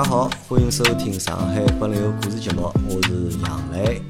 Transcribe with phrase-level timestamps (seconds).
[0.00, 4.02] 大家好，欢迎收听上海本流故事节目，我是杨磊。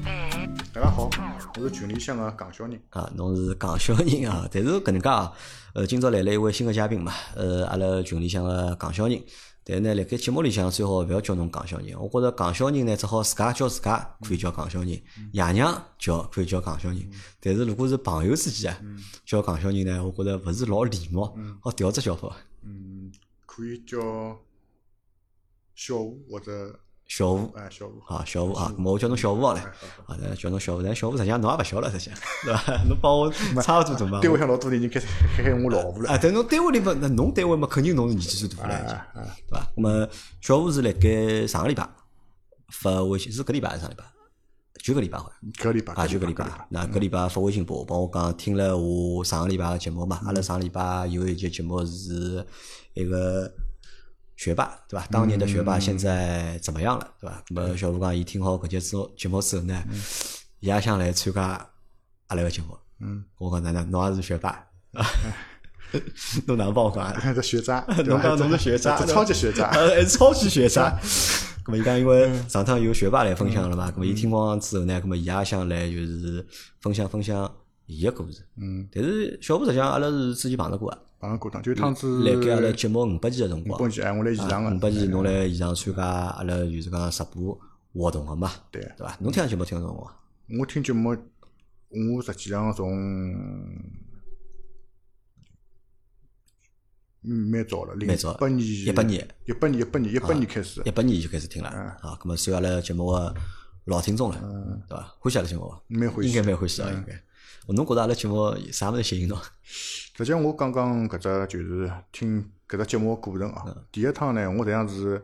[0.73, 1.09] 大家好，
[1.57, 2.81] 我是群里向个港小人。
[2.91, 5.33] 啊，侬是港小人啊， 但是搿能介啊，
[5.73, 9.21] 呃，今朝来了一位新的嘉宾嘛，呃，阿拉群里向个港小人。
[9.65, 14.97] 但是呢，辣盖节目里向最好勿要叫侬港小人，我觉着港小人呢，只好自家叫自家可以叫港小人，
[15.33, 17.01] 爷娘叫可以叫港小人。
[17.41, 18.79] 但是如果是朋友之间啊，
[19.25, 22.33] 叫港小人呢，我觉着勿是老礼貌，好调只叫法。
[22.63, 23.11] 嗯，
[23.45, 23.99] 可以叫
[25.75, 27.99] 小吴或者小吴，哎小吴。
[28.07, 29.59] 啊，小吴啊，咁 么我叫侬小吴好了，
[30.05, 32.83] 啊，那叫侬小吴，但小吴实际上侬也勿小了，实际上，对伐？
[32.87, 34.19] 侬帮我差勿多大嘛。
[34.21, 36.09] 单位向老多人开始喊喊我老吴了。
[36.11, 39.67] 啊，但侬单位里勿，那侬单位嘛，肯定侬是年纪最大了对伐？
[39.75, 40.07] 那么
[40.39, 41.89] 小吴是辣盖上个礼拜
[42.69, 44.05] 发微信，是搿礼拜还是上礼拜？
[44.81, 45.51] 就个礼拜好像。
[45.53, 50.21] 搿礼拜啊，就个礼拜，那搿礼拜发微信拨我，帮我讲听了我上个礼拜个节目嘛。
[50.25, 52.43] 阿拉上个礼拜有一节节目是
[52.93, 53.51] 一个
[54.35, 55.05] 学霸，对伐？
[55.11, 57.43] 当年的学霸现在怎么样了，对伐？
[57.49, 59.83] 那么小吴讲，伊听好搿节节节目之后呢，
[60.59, 61.69] 伊也想来参加
[62.27, 62.77] 阿拉个节目。
[62.99, 64.67] 嗯，我讲哪能，侬也是学霸，
[66.45, 67.19] 侬哪能帮我讲啊？
[67.33, 69.69] 这学渣， 侬讲侬是学渣，这超级学渣。
[69.71, 70.97] 呃，还是超级学渣。
[71.63, 76.45] 咁么伊讲，因为上趟有学霸来分享了嘛，咁么伊听光之后呢，咁么伊也想来就是
[76.79, 77.51] 分享分享
[77.85, 78.43] 伊个故事。
[78.57, 84.75] 嗯，但是小吴实际上阿拉是之前碰到过啊，碰上过趟，就趟子辣盖阿拉节目五百期个辰光，五百期，哎，我来现场个。
[84.75, 87.59] 五百期侬来现场参加阿拉就是讲直播
[87.93, 89.15] 活动个嘛，对对伐？
[89.19, 90.17] 侬听节目听得懂伐？
[90.59, 92.91] 我听节目，我实际上从
[97.23, 103.35] 嗯蛮早了，零蛮早八年、一八年、一八年、一八年、一八年开始一，八年就开始听了啊，咁么算阿拉节目个
[103.85, 105.15] 老听众了，对伐？
[105.19, 105.83] 欢喜阿拉节目伐？
[105.87, 106.41] 蛮欢喜应该。
[106.41, 107.13] 蛮欢喜啊，应该。
[107.73, 109.37] 侬觉着阿拉节目啥物事吸引侬？
[109.63, 113.65] 实际上，我刚刚搿只就是听搿只节目个过程啊。
[113.91, 115.23] 第一趟呢，我实际上是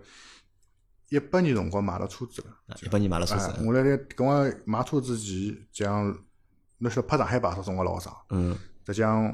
[1.10, 2.76] 一八年辰光买了车子了。
[2.82, 6.18] 一八年买了车啊子，，我辣辣搿我买车之前，讲
[6.80, 9.34] 侬晓得拍上海牌照辰光老长，嗯，实际上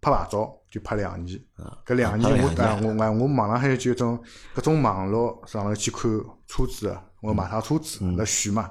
[0.00, 1.40] 拍牌照就拍两年。
[1.56, 4.22] 啊搿两年我啊我我我网浪海就种
[4.54, 6.10] 各种网络上头去看
[6.46, 8.70] 车子个，我买啥车子嗯辣选嘛。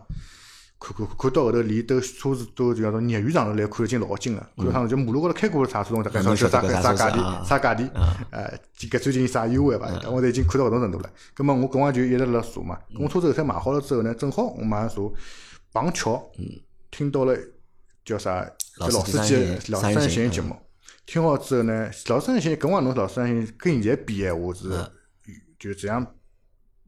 [0.84, 7.88] 看看看到后头连都车子都就叫做业余上头来看已经老近了，看上头就马路高头开过啥车侬大概晓晓得啥啥价钿啥价钿，
[8.32, 9.88] 呃，搿最近啥优惠伐？
[10.10, 11.10] 我都已经看到搿种程度了。
[11.36, 14.96] 葛末我搿光就一直辣查嘛，我车子后头买好了之后呢，正好我马上查
[15.72, 16.32] 碰巧
[16.90, 17.38] 听到了
[18.04, 18.44] 叫啥
[18.78, 20.56] 老司机老三人行嗯节目，
[21.06, 24.92] 听好之后呢，老三搿光侬老三人行跟现在比闲话是嗯。
[25.60, 26.04] 就这样，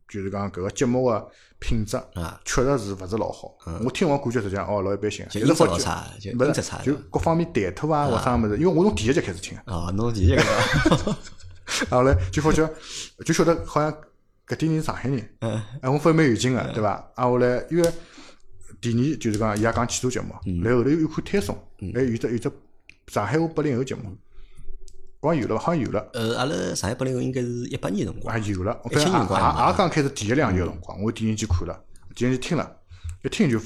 [0.08, 2.40] 就是讲搿个节目个品质啊。
[2.46, 3.56] 确实是勿是老好。
[3.84, 11.18] 我听完感觉实际上哦老一般性，就是好老差，是差，就各方面谈吐啊或啥物事，因为我从第一集开始听的，啊，侬第一个伐？
[11.90, 12.70] 然后来就发觉
[13.26, 13.92] 就晓得好像
[14.46, 15.62] 搿点人是上海人，嗯。
[15.82, 16.92] 哎，我发现蛮有劲个，对伐？
[17.16, 17.92] 啊，后来因为
[18.82, 20.62] 第二就是讲伊也讲汽车节目，嗯。
[20.62, 21.58] 然后后头又看推送，
[21.94, 22.52] 还有只有只
[23.08, 24.16] 上海话八零后节目，
[25.24, 25.62] 光有了伐？
[25.64, 26.10] 好像有了。
[26.14, 31.82] 呃，阿拉上海八零后应该是一八年辰光啊，有了，我一七年光也也刚开始第一两集个辰光，我点进去看了，
[32.14, 32.70] 点进去听了，
[33.24, 33.58] 一听就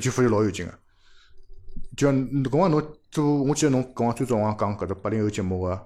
[0.00, 0.72] 就发现老有劲个。
[1.94, 5.78] 就辰光侬做，我记得侬跟我最早光讲搿只八零后节目个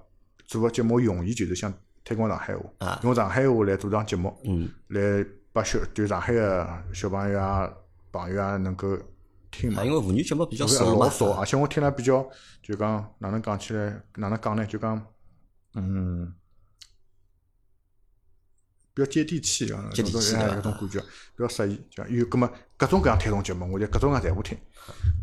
[0.46, 1.72] 做个节目用意就是想
[2.04, 7.68] 推广上海话啊，用上海话来做档节目，嗯，来把小对上海个小朋友啊、
[8.12, 8.96] 朋友啊能够
[9.56, 9.84] 听嘛啊，。
[9.84, 12.28] 因为妇女节目比较少嘛，老少，而且我听了比较，
[12.62, 14.66] 就讲哪能讲起来，哪能讲呢？
[14.66, 15.06] 就讲，
[15.74, 16.32] 嗯，
[18.94, 21.76] 比较接地气啊，接地气搿种哎的搿种感觉，比较适宜。
[21.90, 24.58] 就讲有葛么各种各样推动节目，我就各种各样侪会听，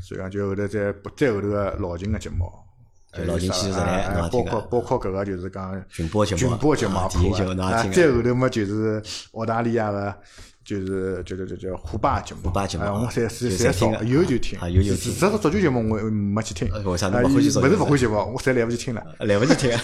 [0.01, 2.51] 所以讲就后头再再后头个老秦个节目。
[3.27, 3.37] 老
[4.29, 6.95] 包括包括搿个就是讲群播节目群播节目
[7.93, 8.99] 再后头么就是
[9.33, 10.17] 澳大利亚个，
[10.65, 19.03] 就是叫叫叫叫虎爸节目，虎爸节目哎我啊侪是侪少有就听，啊有就听只是足球节目我没去听，呃为啥侬啊勿欢喜勿是勿欢喜嘛，我实在来勿及听了。
[19.19, 19.71] 来勿及听。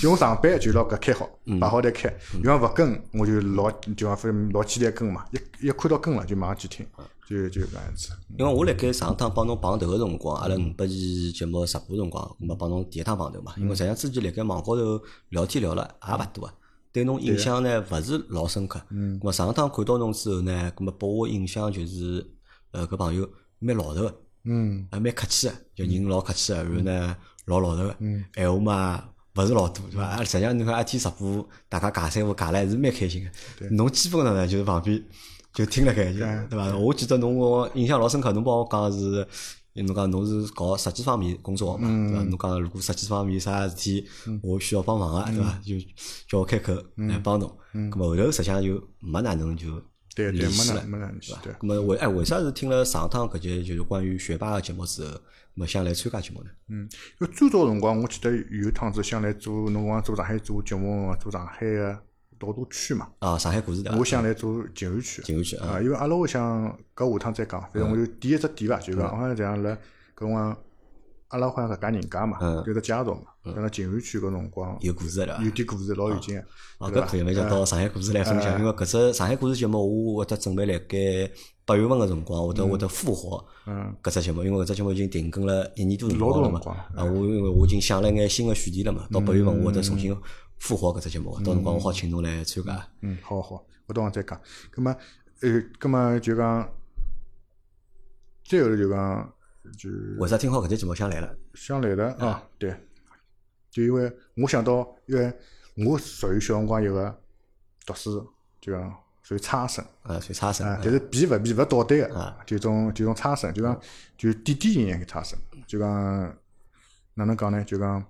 [0.00, 2.14] 就我上班就拿搿开好，嗯摆好台开。
[2.34, 5.24] 因为勿跟，我就老就讲反老期待跟嘛。
[5.32, 6.86] 一一看到跟了，就马上去听，
[7.28, 8.10] 就就搿样子。
[8.38, 13.54] 因为我辣盖上趟帮侬碰头个辰光，阿拉五百期节目直播辰光，咁么帮侬第一趟碰头嘛。
[13.56, 16.52] 因为实际上之前辣盖网高头聊天聊了也勿多啊，
[16.94, 18.80] 对侬印象呢勿是老深刻。
[18.90, 19.18] 嗯。
[19.18, 22.24] 咁么上趟看到侬之后呢，咁么拨我印象就是，
[22.70, 24.14] 呃，搿朋友蛮老实个，
[24.44, 27.96] 嗯，还蛮客气个，就人老客气个，然后呢老老实个，
[28.36, 29.04] 闲话嘛
[29.34, 30.04] 勿是老多，对伐？
[30.04, 33.68] 啊实际上侬看一天直播，大家尬三胡尬了还是蛮开心个。
[33.70, 35.04] 侬基本上呢就是旁边
[35.52, 36.76] 就听了盖，就对伐？
[36.76, 39.26] 我记得侬我印象老深刻，侬帮我讲是
[39.74, 42.22] 因为侬讲侬是搞设计方面工作个嘛，对伐？
[42.24, 44.06] 侬讲如果设计方面啥事体
[44.42, 45.60] 我需要帮忙个，对伐？
[45.62, 45.74] 就
[46.28, 47.48] 叫我开口来帮侬。
[47.72, 49.82] 咁么后头实际上就没哪能就
[50.14, 51.52] 对对，联系了没哪，没哪联系，对。
[51.54, 55.18] 咁么为哎为啥是听了上趟搿节就是关于学霸个节目之后，咁
[55.54, 56.50] 么想来参加节目呢？
[56.68, 56.88] 嗯，
[57.20, 61.98] 因为最早辰光，我记得有一趟子想来做，侬讲做上海做节目，做上海个
[62.44, 63.08] 老多区嘛。
[63.18, 63.98] 啊，上海故事对伐？
[63.98, 65.22] 我想来做静安区。
[65.22, 69.70] 静安区啊，啊，因为阿拉屋里向搿下趟再讲，反正我就第一只点伐，就讲好像这样辣
[70.16, 70.56] 搿辰光，
[71.28, 73.20] 阿拉好像搿家人家嘛，有只介绍嘛，
[73.54, 75.38] 辣辣静安区搿辰光有故事的？
[75.42, 76.44] 有点故事老有劲个。
[76.78, 81.30] 哦，搿可以，蛮想到上海故事来分享，因为搿只上海故事节目，我会得准备辣盖
[81.66, 86.60] 八月份个辰光，会得会得复活嗯搿只节目，因为搿只节目已经停更了一年多辰光了嘛。
[86.94, 90.14] 啊，我因为我已经想了眼新个选题了嘛，到八月份我会得重新
[90.58, 92.88] 复活搿只节目，到辰光我好请侬来参加。
[93.02, 94.40] 嗯，好好，我到时再讲。
[94.70, 94.96] 葛么，
[95.42, 96.68] 呃，葛么就讲，
[98.42, 99.34] 最后头就讲，
[99.76, 101.36] 就为啥听好搿只节目想来了？
[101.54, 102.74] 想来了啊，对，
[103.70, 105.32] 就因为我想到，因为
[105.86, 107.20] 我属于小辰光一个
[107.84, 108.26] 读书，
[108.60, 113.78] 就讲属于差生啊，算差生啊，但是比勿比勿倒对个啊，就种就种差生，就讲
[114.16, 116.38] 就点点点点个差生，就讲
[117.14, 117.62] 哪能讲呢？
[117.64, 118.04] 就讲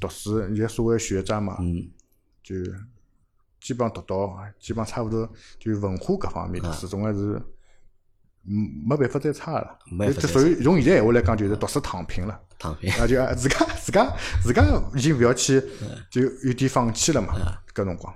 [0.00, 1.90] 读书，现在所谓学渣嘛，嗯，
[2.42, 2.54] 就
[3.60, 5.28] 基本上读到，基本上差勿多
[5.58, 7.40] 就文化各方面读书，总归是
[8.44, 8.54] 嗯
[8.88, 9.78] 没办法再差了。
[9.90, 12.40] 没就属于用现在闲话来讲，就是读书躺平了。
[12.58, 12.92] 躺平。
[12.98, 14.64] 那，就啊自家自家自家
[14.94, 15.62] 已经勿要去，
[16.10, 17.34] 就有点放弃了嘛。
[17.74, 18.14] 搿辰光，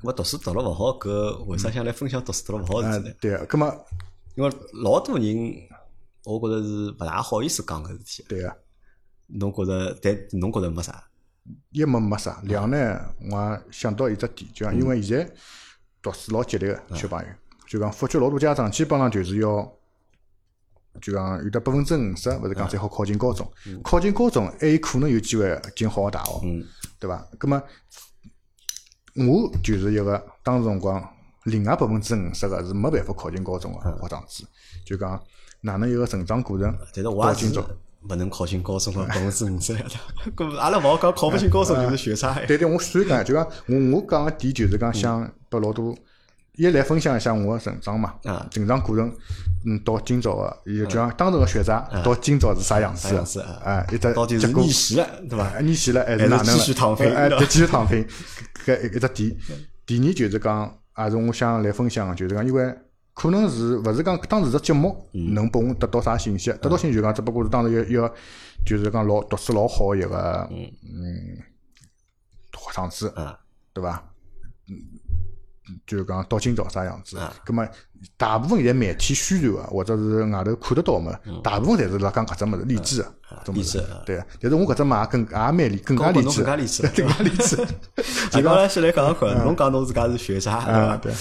[0.00, 3.14] 搿么读书读了勿好，搿为啥想来分享读书读了勿好事体呢？
[3.20, 3.74] 对个，葛么
[4.34, 4.50] 因为
[4.82, 5.54] 老多人，
[6.24, 8.24] 我觉着是勿大好意思讲搿事体。
[8.28, 8.56] 对个，
[9.26, 11.02] 侬觉着，但侬觉着没啥？
[11.70, 13.00] 一没没啥，两呢，
[13.30, 15.32] 我也想到一只点，就讲因为现在
[16.00, 17.26] 读书老激烈个小朋友，
[17.66, 19.72] 就讲发觉老多家长基本上就是要。
[21.00, 23.50] 就讲有的百分之五十，勿是讲才好考进高中，
[23.82, 26.62] 考进高中还有可能有机会进好个大学，嗯。
[27.00, 27.26] 对伐？
[27.38, 27.62] 葛么
[29.14, 31.02] 我就是一个当时辰光，
[31.44, 34.44] 另外百分之五十个是没办法考进高中个学生子，
[34.84, 35.18] 就讲
[35.62, 37.46] 哪能一个成长过程但是我也是。
[37.46, 37.66] 到今朝。
[38.08, 39.80] 勿能考进高中个百分之五十呀。
[40.36, 42.42] 搿 阿拉勿好讲考勿进高中就是学渣呀。
[42.48, 45.94] 对对，我所以讲，就讲我我讲个点就是讲想拨老多
[46.56, 49.10] 一来分享一下我个成长嘛啊，成长过程，
[49.64, 53.42] 嗯，到今朝个，也就讲当时个学渣到今朝是啥样子啥样子？
[53.64, 55.44] 哎，一只到底是结果逆袭了，对伐？
[55.46, 56.52] 啊，逆袭了还还是是哪能了？
[56.52, 58.06] 继续躺平哎，继续躺平，
[58.66, 59.36] 搿一一只点。
[59.86, 62.64] 第二就是讲，也是我想来分享个，就是讲，因为
[63.14, 65.34] 可能是勿是讲当时只节目嗯。
[65.34, 68.12] 能拨我得到啥信息，得到信息就讲，只不过是当时一一个
[68.64, 71.38] 就是讲老读书老好个一个嗯。
[72.54, 73.36] 学生子，啊，
[73.72, 74.02] 对伐？
[74.68, 74.76] 嗯，
[75.86, 77.18] 就是讲到今朝啥样子。
[77.18, 77.34] 啊？
[77.44, 77.66] 葛么
[78.16, 83.14] 大部分现在媒体宣传个，或者是外头看得到个，大部分侪是辣讲搿只物事励志个，
[83.44, 83.78] 种物事。
[83.78, 84.22] 励志啊对。
[84.40, 86.42] 但是我搿只嘛也更也蛮励更加励志。
[86.42, 87.56] 更，加励志，更加励志。
[88.30, 90.96] 就讲来先来讲讲看， 侬讲侬自家是学渣，对啊，伐？
[90.98, 91.12] 对，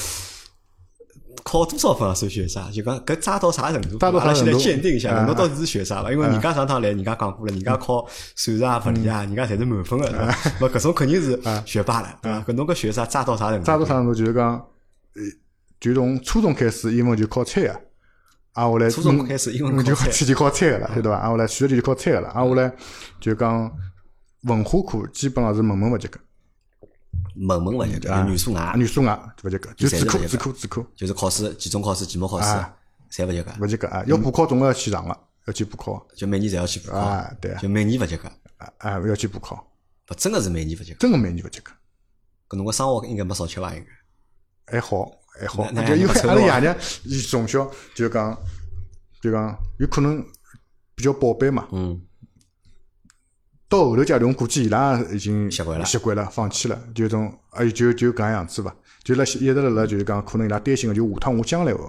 [1.44, 2.70] 考多少分啊算学渣？
[2.72, 3.98] 就讲搿渣到啥程度？
[4.18, 6.12] 阿拉先来鉴定一下，啊侬到底是学渣伐？
[6.12, 8.06] 因为人家上趟来，人家讲过了，人家考
[8.36, 10.32] 数学啊、物理啊，人家侪是满分个，对伐？
[10.60, 12.40] 咾搿种肯定是学霸了，对伐？
[12.42, 13.66] 搿侬搿学渣渣到啥程度？
[13.66, 15.22] 渣到啥程度就是讲，呃，
[15.80, 17.82] 就从初中开始英文就考菜个，
[18.54, 21.18] 啊，后来初中开始英文嗯就考菜天天考菜个了，晓得伐？
[21.18, 22.72] 啊，后来数学就考菜个了，啊，后来
[23.20, 23.72] 就讲
[24.44, 26.20] 文化课基本上是门门勿及格，
[27.36, 32.74] 门门勿及格，啊语数外语数外勿及格，就勿及格只科只科只科就是考试，期中考试、期末考试啊
[33.10, 39.56] 侪勿及格，勿及格啊，要补考总归要去上个，要去补考就每年侪要去补考啊，对啊就每年勿及格，啊啊，要去补考，
[40.10, 40.98] 勿真个是每年勿及格。
[41.00, 41.72] 真个每年勿及格。
[42.50, 43.74] 搿侬个生活应该没少吃伐？
[43.74, 44.74] 应该。
[44.74, 45.10] 还好，
[45.40, 48.38] 还好，就因为阿拉爷娘伊从小就讲，
[49.22, 50.22] 就讲有可能
[50.96, 51.68] 比较宝贝嘛。
[51.72, 52.02] 嗯，
[53.72, 58.76] 到后头阶段，我估计伊拉已经习惯了习惯了，放弃了，就种哎就就搿样子伐。
[59.02, 61.80] 就辣一直辣辣就是讲，可能伊拉担心个就下趟我将来个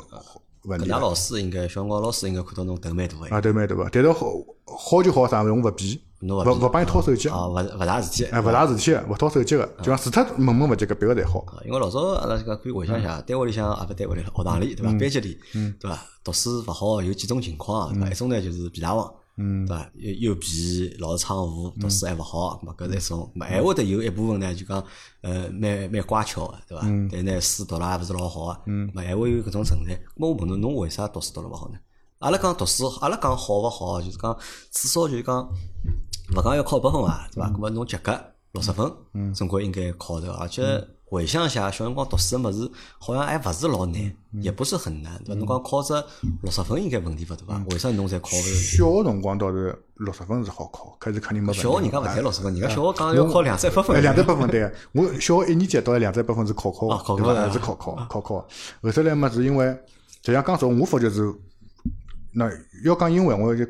[0.62, 3.88] 问题了老师应该小辰光老师应该看到侬头蛮大个，啊，头蛮大个？
[3.90, 4.26] 但是好
[4.64, 8.24] 好就好啥，我勿比，勿侬勿勿帮伊掏手机，啊，勿勿大事体。
[8.26, 11.40] 哎，勿大事体，勿掏手机个，就讲除脱问问勿及格，别个侪好。
[11.40, 14.92] 啊因为老早阿拉这个可以回想一下，单位里向啊勿单位里，学堂里对伐？
[14.92, 15.36] 班级里
[15.80, 15.98] 对伐？
[16.22, 18.08] 读书勿好有几种情况啊，对伐？
[18.08, 19.90] 一种呢就是皮大王，对伐？
[19.94, 23.32] 又又皮，老是闯祸，读书还勿好，咁么搿是一种。
[23.34, 24.84] 咁么还会得有一部分呢，就讲
[25.22, 26.82] 呃蛮蛮乖巧个，对伐？
[27.10, 29.94] 但呢书读了也勿是老好个，咁么还会有搿种存在。
[29.94, 31.78] 咁么我问侬，侬为啥读书读了勿好呢？
[32.18, 34.36] 阿拉讲读书，阿拉讲好勿好，就是讲
[34.70, 35.48] 至少就是讲
[36.36, 37.48] 勿讲要考一百分伐，对伐？
[37.50, 38.18] 咁么侬及格
[38.52, 38.92] 六十分，
[39.34, 40.30] 总归应该考的。
[40.34, 40.62] 而且
[41.12, 45.38] 回想一下，小辰光读书个物事，好像还勿是老难，也不是很难，对伐？
[45.38, 45.92] 侬讲考只
[46.40, 47.62] 六十分应该问题勿大伐？
[47.70, 48.54] 为啥侬才考勿着？
[48.54, 51.62] 小学辰光倒是六十分是好考，可是肯定没问题。
[51.62, 54.00] 小学人家勿谈六十分，人家小学讲要考两三百分。
[54.00, 57.34] 两三百分对个，我小学一年级到两三百分是考考对伐？
[57.34, 58.48] 还是考考考考。
[58.80, 61.30] 后头来嘛，是因为实际上讲实话，我发觉是，
[62.32, 62.50] 那
[62.86, 63.66] 要讲英文，我就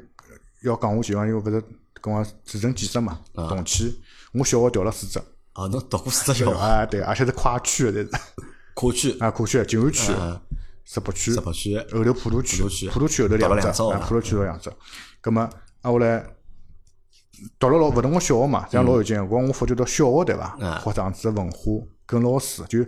[0.63, 1.61] 要讲下去，因为勿是
[2.01, 4.01] 跟我自成建设嘛，同期，
[4.33, 5.21] 我小学调了四只，
[5.55, 6.87] 啊，侬读过四只小学，啊。
[6.87, 8.19] 对，而且是跨区的，侪是
[8.75, 10.13] 跨区、啊跨区，静安区、
[10.85, 14.73] 石浦区石、浦区，后头普陀区普陀区，后头两只，普陀区头两只。
[15.21, 15.49] 葛么
[15.83, 16.25] 啊，我来
[17.59, 19.29] 读了老勿同个小学嘛，这样老有劲。
[19.29, 21.59] 光我发觉到小学对伐嗯，学堂子文化
[22.07, 22.79] 跟老师就。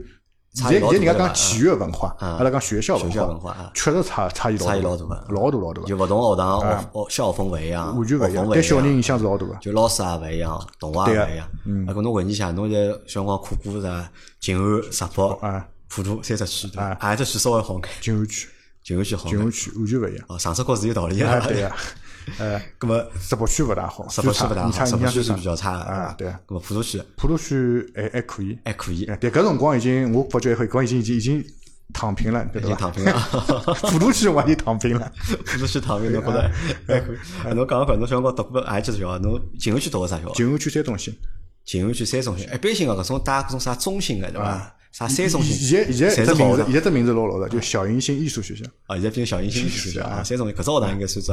[0.54, 8.49] 现在现在人家讲体育文化，嗯阿拉讲学校文化啊确实差差异差异老老大个老大老大个，就勿同学堂学学校风勿一样，完全勿一样。
[8.49, 9.54] 对小人影响是老大个。
[9.61, 11.46] 就老师也勿一样，同学也勿一样。
[11.88, 14.08] 啊，搿侬回忆一下，侬现在小辰光考过啥？
[14.38, 16.96] 静安、石浦、啊，普陀三只区，对伐？
[17.00, 17.82] 哪一只区稍微好眼？
[18.00, 18.49] 静安区，
[18.84, 19.28] 静安区好。
[19.28, 20.25] 静安区完全勿一样。
[20.28, 21.49] 哦，上只课是有道理啊，个。
[21.49, 21.75] 对呀，
[22.38, 26.28] 呃，葛么石浦区勿大好，石浦区勿大好，你差石浦区是比较差的啊，对。
[26.46, 31.44] 葛么普陀区普陀区还还可以，还可以，哎，但搿辰光已经，我发觉搿光已经已经已经
[31.92, 32.74] 躺平了，对已经？
[32.76, 33.12] 躺平了。
[33.90, 35.12] 普陀区我已经躺平了，
[35.44, 36.50] 普陀区躺平，侬觉得
[36.88, 37.16] 还可以？
[37.44, 39.18] 啊侬讲讲，侬小辰光读过哪几所小学？
[39.22, 40.32] 侬静安区读个啥学校？
[40.32, 41.14] 静安区三中心。
[41.64, 44.74] 静安区三中心，一般性个搿种带搿种啥中心个对伐？
[44.92, 45.56] 啥三中心？
[45.56, 51.32] 现在现在侪这名字，现在这名字老老的，就小银星艺术学校，啊，现在变成小银星艺术学校啊，三中心搿只学堂应该算只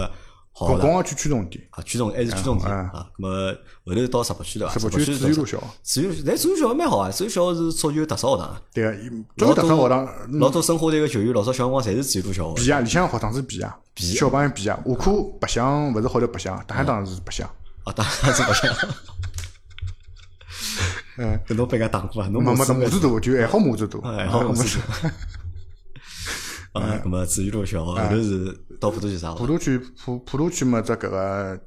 [0.54, 3.08] 好的广广安区区重点，啊，区中还是区中点嗯啊。
[3.18, 3.54] 那么
[3.86, 4.74] 后头到石浦区对伐？
[4.74, 5.64] 石浦区区紫玉路小学。
[5.82, 8.62] 紫玉路，但紫玉路小学蛮好啊，紫玉小学是属于特色学堂啊。
[8.74, 8.94] 对个，
[9.38, 10.08] 作为特色学堂，
[10.40, 12.64] 老多申花队个球员，老早小辰光侪是紫玉路小学。
[12.64, 17.48] 比啊，里向学堂是比啊，比小朋友比啊，下课白相勿是好头白相，打相当是白相。
[17.86, 18.76] 啊，当然是白相。
[21.18, 22.30] 嗯， 搿侬被人家打过啊？
[22.32, 24.80] 侬没没模母子大，就爱好母子大，还，好模式。
[26.74, 29.34] 啊，那么紫玉路小学后头是到普陀区啥？
[29.34, 31.60] 普陀区普普陀区么，只搿个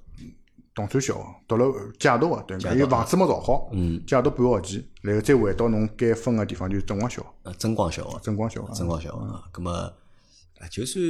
[0.75, 7.23] 东川小学读了解读个，对，因为房子没造好，嗯，解读半学期，然后再回到侬该分个地方，就是正光小。
[7.23, 8.73] 学，呃，真光小学，正光小学。
[8.73, 9.45] 真光小学啊。
[9.53, 11.05] 咁么，啊，就算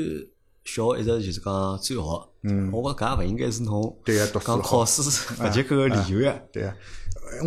[0.65, 6.39] 小学一直就是讲最好，嗯，我觉着搿也勿应该是侬对个，读书讲考试勿及格个理由呀。
[6.53, 6.75] 对个。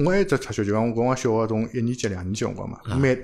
[0.05, 3.17] 我一只插小，就讲我讲我小学从一年级、两年级辰光嘛，每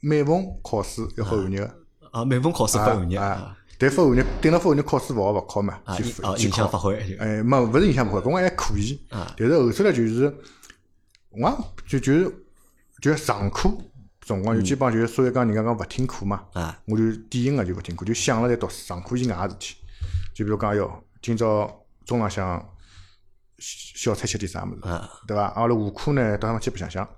[0.00, 1.74] 每逢考试要考寒日个，
[2.14, 6.84] 啊，每逢考试发寒日啊啊，，但发寒日顶了发考试勿好勿考嘛，啊，去影啊，去影响发考。
[6.84, 10.32] 挥哎，没勿是影响勿好，搿我还可以啊，但是后头来就是，
[11.30, 12.46] 我就就是
[13.02, 13.68] 就上课
[14.20, 19.74] 辰光就基本上就是所谓讲人家讲勿听课嘛，啊，我就典型个就勿听课，就想了在读书，上课以外个事体。
[20.32, 22.64] 就比如讲，哎哟，今朝中浪向
[23.58, 25.46] 小菜吃点啥物事，啊，对伐？
[25.48, 27.08] 阿拉下课呢，到他们去白相相，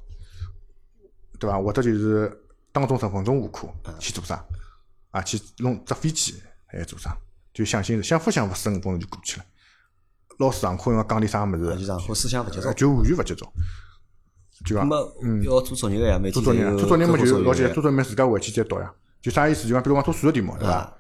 [1.39, 1.61] 对伐？
[1.61, 2.35] 或者就是
[2.73, 4.43] 当中十分钟下课去做啥？
[5.11, 6.35] 啊，去弄只飞机
[6.67, 7.17] 还是做啥？
[7.55, 9.47] 就想心想法想法十五分钟就过去了。
[10.39, 12.75] 老师上课要讲点啥物啊就事，上课思想勿集中。
[12.75, 13.53] 就完全勿集中。
[14.65, 14.89] 就讲
[15.23, 18.93] 嗯要做作业个呀，每天做作业，做作业嘛课后就老简单，做作业自家回去再读呀。
[19.23, 19.67] 就啥意思？
[19.67, 20.93] 就讲比如讲做数学题目，对伐啊？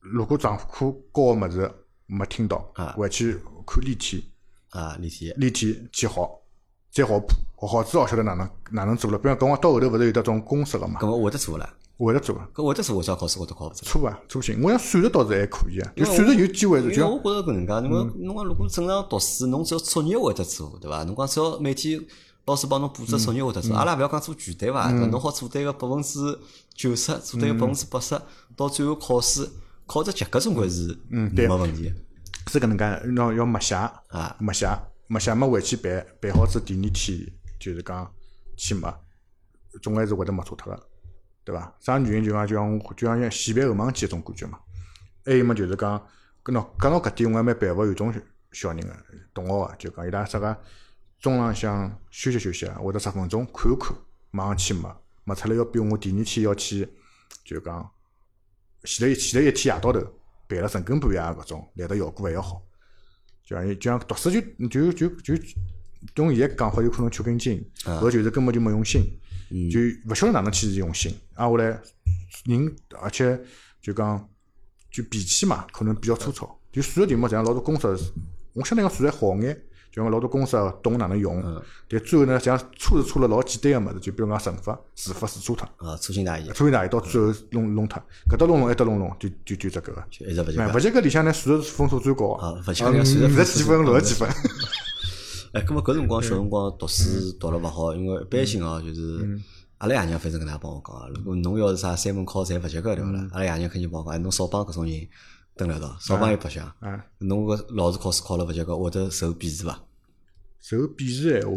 [0.00, 1.70] 如果上课教个物事
[2.06, 3.32] 没听到啊，回去
[3.66, 4.30] 看例题，
[4.70, 6.40] 啊，例题例题记好，
[6.92, 9.18] 再好补，学好之后晓得哪能哪能做了。
[9.18, 11.68] 比如讲，我到后头勿是有得种公式个嘛，搿我会得做了，
[12.06, 12.40] 会得做个。
[12.54, 13.90] 搿会得做，为啥考试会得考勿出来？
[13.90, 14.62] 错啊，错行。
[14.62, 21.02] 我想算术倒是还可以啊，就算术有机会是就因为我觉着搿能介，侬讲侬讲如果正常读书，侬只要作业会得做，对伐？
[21.04, 22.04] 侬讲只要每天
[22.46, 24.90] 老师帮侬布置作业会得做，阿拉勿要讲做全对伐？
[24.90, 26.38] 侬好做对个百分之
[26.74, 28.20] 九十，做对个百分之八十，
[28.56, 29.48] 到最后考试
[29.86, 30.96] 考只及格总归是
[31.34, 31.92] 对没问题
[32.50, 32.84] 是搿能介，
[33.16, 34.66] 要要默写啊，默写
[35.06, 36.92] 默写么回去背，背好之后第二天
[37.60, 38.10] 就是讲
[38.56, 38.94] 去默，
[39.82, 40.87] 总归是会得默错脱个，
[41.48, 41.74] 对伐？
[41.80, 44.60] 啥原因就讲就像我就像像洗白后忘记一种感觉嘛。
[45.24, 45.98] 还有么就是讲，
[46.44, 48.12] 搿喏讲到搿点，我还蛮佩服有种
[48.52, 48.94] 小人个
[49.32, 50.54] 同学个，就讲伊拉啥个
[51.18, 53.96] 中浪向休息休息，或者十分钟看看，
[54.30, 56.86] 马上去默，默出来要比我第二天要去
[57.44, 57.90] 就讲
[58.84, 60.06] 前头前头一天夜到头
[60.46, 62.62] 背了神根半呀搿种来得效果还要好。
[63.42, 65.34] 就像就像读书就就就就
[66.16, 69.02] 用现在讲法，有可能缺根筋，搿就是根本就没用心，
[69.70, 71.14] 就勿晓得哪能去用心。
[71.34, 71.64] 啊，后来
[72.44, 73.38] 人而且
[73.80, 74.28] 就讲
[74.90, 76.58] 就脾气嘛，可能比较粗糙。
[76.70, 77.86] 就数学题目实际上老多公式，
[78.52, 79.54] 我相对讲数学好眼，
[79.90, 81.42] 就讲老多公式懂哪能用。
[81.88, 88.00] 但最后呢，实际上错是错了老简单个物事，就比如讲乘法、除法、除错脱，啊，粗心大意，粗心大意到最后弄弄脱，
[88.30, 90.04] 搿搭弄弄，埃搭弄弄，就就就这个个。
[90.10, 90.80] 就一直勿及格，勿格。
[90.80, 94.28] 及格里向呢，数学分数最高啊勿五十几分、六十几分。
[95.52, 99.40] 哎，葛么搿辰光小辰光读书读了勿好，因为一般性哦，就是
[99.78, 103.28] 阿拉爷娘反正搿能帮我讲啊，如果侬要是啥三门考侪勿及格对勿啦？
[103.32, 105.08] 阿拉爷娘肯定帮我讲，哎侬少帮搿种人
[105.56, 106.66] 蹲辣一道，少帮伊白相。
[106.80, 109.80] 啊，侬搿老是考试考了勿及格，会得受鄙视伐？
[110.60, 111.50] 受鄙视闲话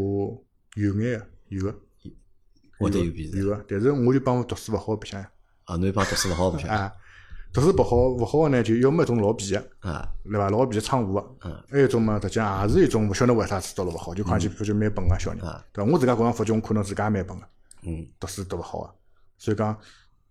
[0.75, 1.75] 有眼个，有个，
[2.79, 3.43] 会得有有鄙视。
[3.43, 5.29] 个，但是我就帮读书勿好白相呀。
[5.65, 6.91] 啊，侬一帮读书勿好白相啊，
[7.53, 10.49] 读书不好勿好个呢，就要么一种老皮个，啊，对伐？
[10.49, 11.49] 老皮个闯祸个。
[11.49, 15.91] 嗯还有一种嘛，实际上也是一种勿晓得为啥书读了勿好，就看起发觉蛮笨个小人，啊对伐？
[15.91, 17.45] 我自家觉着发觉我可能自家也蛮笨个，
[17.83, 18.89] 嗯读书读勿好个，
[19.37, 19.77] 所以讲，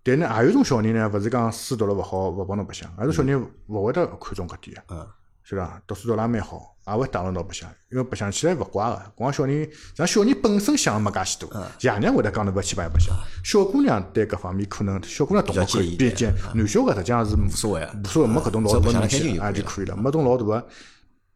[0.03, 5.07] 但呢，也有一种小人呢，勿是讲书读了勿好勿帮侬白相，而是小人勿会得看重搿点个。
[5.51, 5.83] 嗯是伐？
[5.87, 9.03] 读书读了也蛮好，也会打扰侬白相，因为白相起来勿怪个。
[9.17, 13.15] 光小人，像小人本身想没介许多，爷娘会得讲侬勿要去帮伊白相。
[13.43, 16.59] 小姑娘对搿方面可能，小姑娘懂比较可以，介意点比较介。
[16.59, 20.67] 男小孩实际上是无所谓啊无所谓，没搿种老大东西啊就可以了，没种老大个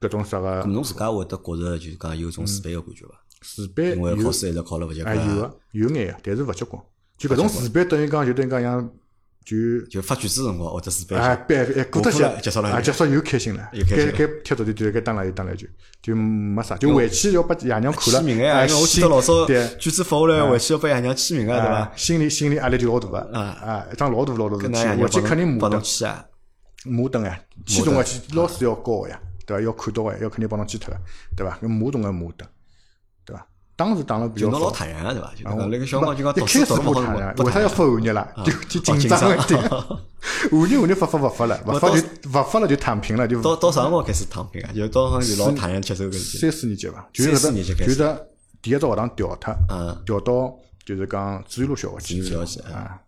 [0.00, 3.14] 搿种啥个侬自家会得觉着就是讲有种自卑个感觉伐？
[3.42, 6.80] 自卑因为考试一直考了勿及格啊有啊，个有眼个，但是勿结棍。
[7.16, 8.90] 就搿种自卑等于讲就等于讲像
[9.44, 11.44] 就就发卷子辰光或者自卑哎，些。
[11.46, 15.66] 别哎，过脱过些了结束了啊，结束又开心了，又开心该该踢足球就该打篮球打了就，
[16.00, 21.92] 就没啥，就回去要把爷娘看了，签名哎因为我记得老早对，卷子发下来回去要拨爷娘签名个，对啊伐？
[21.94, 26.24] 心里心里压力就老大个，啊啊，一桩老大老大事体，跟㑚爷回去肯定骂的，签啊，
[26.86, 29.62] 骂顿呀，启动个，老师要教个呀，对伐？
[29.62, 31.00] 要看到个，要肯定帮侬记脱个，
[31.36, 31.58] 对伐？
[31.62, 32.50] 搿骂顿个骂的，对伐？
[33.76, 34.70] 当时打了比较就侬老。
[34.70, 35.32] 坦然了对伐？
[35.34, 38.32] 就那个小辰光就讲一读书开始不读了勿好谈不为啥要发寒热啦？
[38.44, 39.60] 就就紧张了一点。
[39.60, 44.70] 寒热寒热发发勿发了，勿发就勿发了就躺平了，就到到啥辰光开始躺平啊？
[44.72, 46.38] 就到辰光就老坦然接受搿事。
[46.38, 48.26] 三四年级伐，就三是年级开始就是
[48.62, 50.54] 第一只学堂调脱，嗯，调到
[50.84, 53.00] 就是讲自然路小学去自然路小学啊，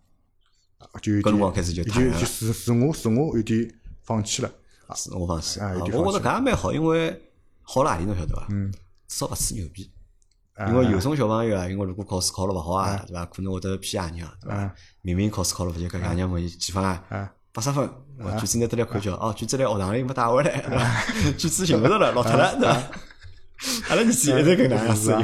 [1.01, 4.51] 就有搿辰光点开始就就谈了就自自我自我有点放弃了。
[4.95, 5.59] 是我放弃。
[5.61, 7.21] 我觉着搿也蛮好，因为
[7.61, 8.47] 好辣里侬晓得伐？
[8.49, 8.71] 嗯，
[9.07, 9.89] 至少勿吹牛逼。
[10.57, 13.25] 啊因为有种小朋友啊，因为如果考试考了勿好啊，对伐？
[13.25, 14.73] 可能会得骗爷娘，对伐啊？
[15.01, 17.03] 明明考试考了勿及格，爷娘问伊几分啊？
[17.09, 21.03] 啊八十分，我卷子拿得来看叫，哦，卷子来学堂里没带回来，对伐？
[21.37, 22.73] 卷子寻勿着了，落脱了，对伐？
[23.89, 25.15] 阿拉儿子一直搿能样子。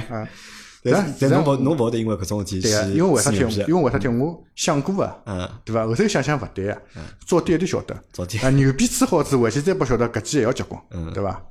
[0.86, 3.38] 但但侬勿侬勿会得因为搿种事体对啊，去因为为啥体？
[3.68, 4.08] 因为为啥体？
[4.08, 5.86] 我想过啊，嗯，对伐？
[5.86, 6.78] 后头想想勿对啊，
[7.26, 7.96] 早点就晓得。
[8.12, 10.82] 早点啊，牛逼吹好子，回去再不晓得搿记还要结棍，
[11.14, 11.42] 对伐？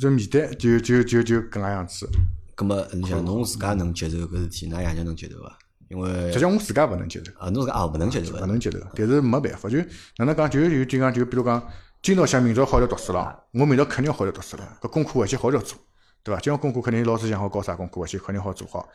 [0.00, 2.08] 就面对就就就就搿能样子。
[2.56, 5.58] 葛么你想侬自家能接受搿事体，㑚爷娘能接受伐？
[5.88, 8.40] 因为实际上我自家勿能接受，啊，侬自家也勿能接受伐？
[8.40, 9.76] 勿能接受，但是没办法，就
[10.16, 11.62] 哪能讲，就就就讲就比如讲，
[12.02, 15.78] 今朝想明朝好好读书了，我明朝肯定好好读书了，搿功课回去好好做，
[16.24, 16.40] 对伐？
[16.40, 18.88] 今朝功课肯定老师讲好教啥功课，回去肯定好做好。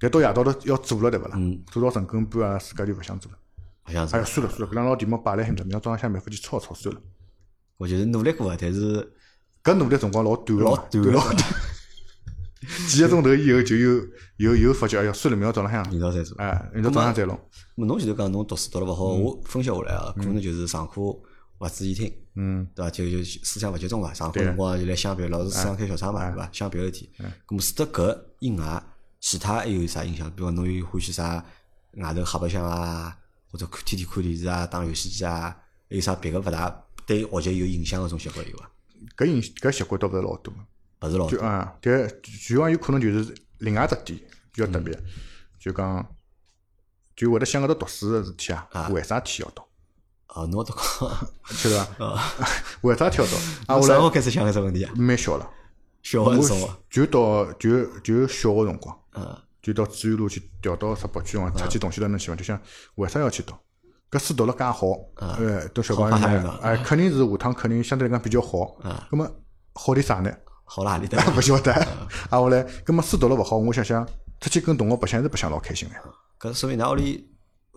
[0.00, 1.38] 但到夜到头要做了，对勿啦？
[1.70, 3.38] 做到成更半啊，自家就勿想做了。
[3.84, 7.00] 好像是哎呀，，算了算了，搿两道题目摆辣海头，明朝早浪向没法去抄抄算了。
[7.78, 9.00] 我就是努力过啊，但是
[9.62, 11.44] 搿努力辰光老短老短老短。
[12.88, 14.02] 几个钟头以后就有
[14.38, 16.36] 有有发觉，哎呀，算了，明朝早浪向，明朝再做。
[16.38, 17.38] 哎，明朝早浪向再弄。
[17.74, 21.22] 么侬前头讲侬读书读了勿好，嗯我分析下来啊，可能就是上课勿
[21.74, 22.90] 注意听，嗯，对伐？
[22.90, 24.12] 就就思想勿集中伐？
[24.14, 26.48] 上课辰光就来想别，老是思想开小差哎嘛，对伐？
[26.52, 27.10] 想别个事体。
[27.46, 28.82] 咁么除脱搿以外，
[29.20, 30.30] 其他还有啥影响？
[30.30, 31.44] 比如讲侬有欢喜啥
[31.98, 33.16] 外头瞎白相啊，
[33.50, 35.54] 或者看天天看电视啊、打游戏机啊，
[35.90, 38.70] 还有啥别个勿大对学习有影响个种习惯有伐？
[39.16, 40.52] 搿影搿习惯倒勿是老多。
[41.06, 41.38] 勿是老多。
[41.38, 42.08] 就啊，但
[42.48, 44.18] 就讲有可能就是另外一只点
[44.52, 44.98] 比较特别，
[45.58, 46.06] 就讲
[47.14, 49.62] 就会得想搿搭读书个事体啊，为啥体要读？
[50.26, 50.76] 啊，侬都讲，
[51.46, 52.22] 晓得伐？
[52.82, 53.36] 为啥体要读？
[53.72, 54.92] 啊，侬后来啥辰光开始想搿只问题啊？
[54.96, 55.48] 蛮小了，
[56.02, 62.60] 小个辰光，就到就就小个辰光，嗯，就到自然路去调到十八区辰光，出去东西到那去嘛，就想
[62.96, 63.54] 为啥要去读？
[64.10, 68.76] 搿书读了介好，哎，对小朋友好快乐呢，哎，肯定是下趟肯定相对来讲比较好。
[69.10, 69.28] 咁么
[69.74, 70.30] 好点啥呢？
[70.68, 71.16] 好哪里的？
[71.36, 71.72] 勿 晓得。
[71.72, 71.86] 啊，
[72.30, 74.06] 后来，咁么书读了勿好，我想想，
[74.40, 75.94] 出去跟同学白相是白相老开心个。
[76.50, 77.26] 搿说明㑚屋里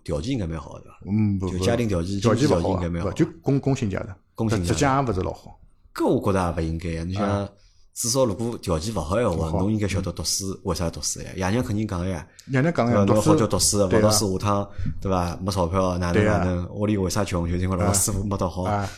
[0.04, 0.98] 条件应该蛮好的，对伐？
[1.08, 3.12] 嗯，不就不家庭条件、条件应该蛮好。
[3.12, 5.60] 就工工薪阶层，工薪阶层实际也勿是老好。
[5.94, 7.04] 搿我觉着也勿应该呀。
[7.06, 7.48] 你想，
[7.94, 11.28] 至少如果条件勿好闲话，侬应该晓得读书为啥要读书呀？
[11.36, 12.26] 爷娘肯定讲个呀。
[12.48, 13.00] 爷娘讲对伐？
[13.02, 14.70] 个读侬好叫，读书，勿读书下趟
[15.02, 15.38] 对伐？
[15.42, 16.68] 没钞票，哪能哪能？
[16.70, 17.48] 屋里为啥穷？
[17.48, 18.64] 就是因为老师傅没读好。
[18.64, 18.90] 啊，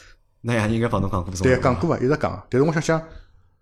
[0.42, 2.44] 那爷娘应该帮侬讲过对，话讲过啊，一直讲。
[2.50, 3.02] 但是我想想，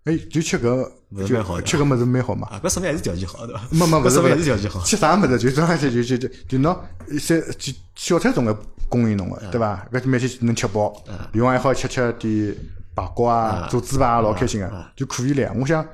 [0.04, 0.90] 哎，就吃搿，
[1.26, 1.26] 就
[1.62, 2.48] 吃搿物事蛮好嘛。
[2.48, 3.62] 啊，搿说明还是条件好， 对伐？
[3.70, 4.80] 没没勿是搿说明还勿是条件好。
[4.82, 6.74] 吃啥物事就正上去就就就就拿
[7.18, 8.56] 三就小菜总归
[8.88, 9.86] 供应侬个，嗯对伐？
[9.92, 10.94] 搿每天能吃饱，
[11.32, 12.56] 另外还好吃吃点
[12.94, 15.52] 排骨啊、嗯做猪排啊，老开心个，就可以了。
[15.54, 15.86] 我想，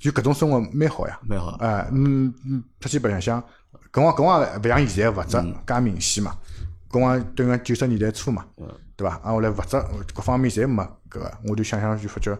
[0.00, 1.18] 就搿种生活蛮好呀。
[1.22, 1.56] 蛮好。
[1.60, 3.40] 哎，嗯嗯，出去白相相，
[3.92, 6.34] 搿光搿光勿像现在物质嗯介明显嘛，
[6.90, 8.66] 搿光等于九十年代初嘛，嗯
[9.00, 9.14] 对伐？
[9.24, 9.82] 啊，后来物质
[10.14, 12.36] 各方面侪没搿个，我就想想就发觉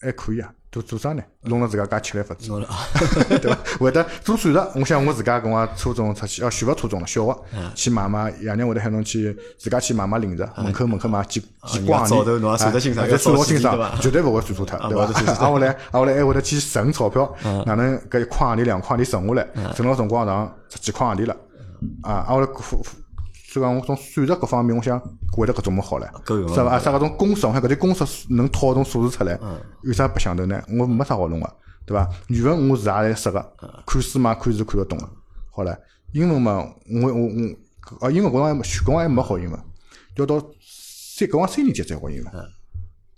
[0.00, 1.22] 还可以啊，做做啥呢？
[1.42, 2.76] 弄了自家家吃力法子，弄了啊，
[3.40, 3.58] 对伐？
[3.78, 15.32] 会得做算术，我想我自家搿辰初中出去，哦，选勿初中了，小学嗯去买买，爷娘会得喊侬去自家去买买零食，门口门口买几几你光钿，要早头侬也算得清爽啊要算老清爽绝对勿会算错脱，对伐？
[15.32, 17.34] 啊，后来啊后来还会得去存钞票，
[17.66, 21.36] 哪能搿一块洋钿两块钿存下来，存了辰光上十几块洋钿了，
[22.02, 22.46] 啊，啊后来
[23.56, 25.00] 所以讲我从算术各方面，我想
[25.32, 26.72] 会得搿种么好唻，是伐？
[26.72, 30.62] 啊，啥搿种公式，我看搿点公式能套种数字出来，嗯有啥白相头呢？
[30.78, 32.06] 我没啥好弄个，对伐？
[32.28, 35.08] 语文我是也来识个，嗯看书嘛看是看得懂个，
[35.50, 35.74] 好唻。
[36.12, 36.56] 英文嘛，
[37.02, 37.20] 我我
[38.00, 39.58] 我，啊，英文搿辰光还没搿还没学英文，
[40.16, 42.26] 要到三搿辰光三年级才学英文。
[42.34, 42.44] 嗯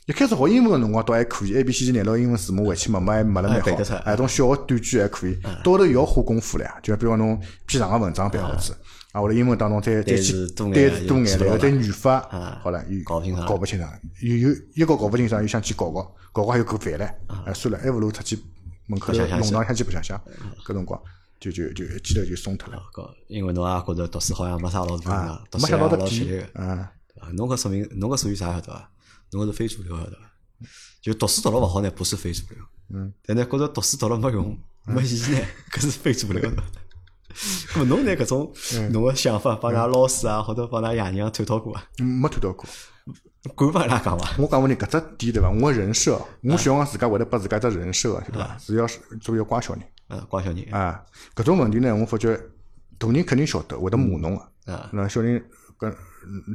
[0.08, 5.38] 一开始学英文个辰光倒还可以，A B C D 拿到英文字母回去默默还没了蛮好，哎，种小个短句还可以。
[5.62, 8.74] 到头又要花功夫了呀，就比如讲侬篇长个文章背好子，
[9.12, 12.20] 啊，或者英文当中再再去单词多眼，然后再语法，
[12.62, 17.08] 好了，又搞不清爽搞不清爽，又又一个搞不清爽，又想去搞搞，搞搞还有够烦嘞，
[17.46, 18.38] 哎，算了，还不如出去
[18.86, 20.20] 门口弄堂想去白相相，
[20.66, 21.00] 搿辰光
[21.40, 26.86] 就就就一记头就松脱了，搿因为侬也觉着读书好像没啥老大用啊个，，读书也老吃力个，，嗯，
[27.34, 28.90] 侬搿说明侬搿属于啥晓得伐？
[29.32, 30.18] 侬搿是非主流晓得伐？
[31.00, 32.58] 就读书读了勿好呢，不是非主流。
[32.90, 33.12] 嗯。
[33.24, 35.40] 但呢，觉着读书读了没用、没意义呢，
[35.72, 36.62] 搿是非主流的。
[37.86, 41.82] 侬拿搿种嗯侬个想法帮㑚老师啊，或者帮㑚爷娘探讨过伐？
[41.98, 42.64] 嗯没探讨过。
[43.56, 44.30] 敢帮伊拉讲伐？
[44.38, 45.48] 我讲问你搿只点对伐？
[45.50, 48.58] 我人设，我小辰光自家会得拨自家一只人设，晓得伐？
[48.58, 51.00] 是要是做一个乖小人嗯，乖小人，啊。
[51.34, 52.38] 搿种问题呢，我发觉
[52.98, 54.72] 大人肯定晓得，会得骂侬个。
[54.72, 55.42] 啊，那小人
[55.78, 55.94] 搿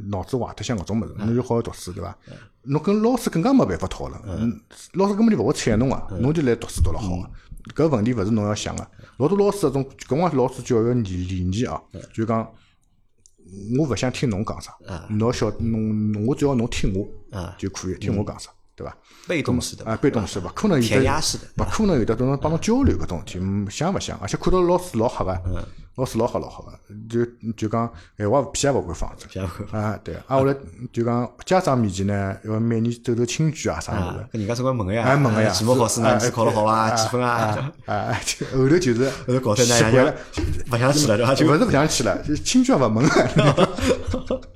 [0.08, 2.16] 脑子坏脱像搿种物事，侬就好好读书对伐？
[2.62, 4.60] 侬跟老师更加没办法讨论，嗯
[4.92, 7.30] 老师根本就勿会睬侬个，侬就来读书读了好个。
[7.74, 11.80] 搿问题勿是侬要想个，老多老师搿种搿辰光老师教育理理念啊，
[12.12, 12.46] 就讲
[13.78, 14.72] 我勿想听侬讲啥，
[15.08, 17.54] 侬要晓侬我只要侬听我啊。
[17.58, 18.96] 就可以，听我讲啥，对伐？
[19.26, 24.18] 被动式的啊，被动式勿可能有的填鸭式的，勿可能有的都能帮侬交流搿种事体，嗯想勿想？
[24.20, 25.40] 而且看到老师老黑个，
[25.96, 29.10] 老师老黑老黑个，就就讲闲话屁也勿敢放？
[29.70, 30.54] 啊，对，啊，后来
[30.92, 36.88] 就讲家长面前呢，要每年走走亲戚啊啥物啊事，，搿人家总归问个呀，还问个呀，期末考试哎哪几考了好啊？
[36.90, 37.72] 哎几分啊？
[37.86, 38.20] 啊？
[38.52, 40.14] 后头就是后头搞得习惯了，
[40.72, 41.34] 勿想去了对伐？
[41.34, 43.08] 就勿是勿想去了，就亲戚也勿问了，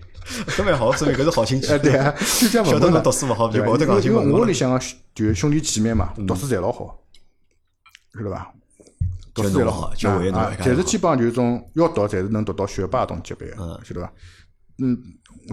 [0.48, 1.78] 搿蛮好，说明搿是好亲戚哎，。
[1.78, 3.00] 对啊，勿晓得。
[3.00, 4.32] 读书勿好，就勿会得讲因为因为。
[4.32, 4.80] 我屋里向个
[5.14, 6.98] 就兄弟姐妹嘛，读书侪老好，
[8.14, 8.52] 晓得伐？
[9.34, 14.12] 读书侪老好，就唯一侬啊，侪是基本上就是种要读，侪是能读到学霸种级别个，晓得伐？
[14.80, 14.96] 嗯，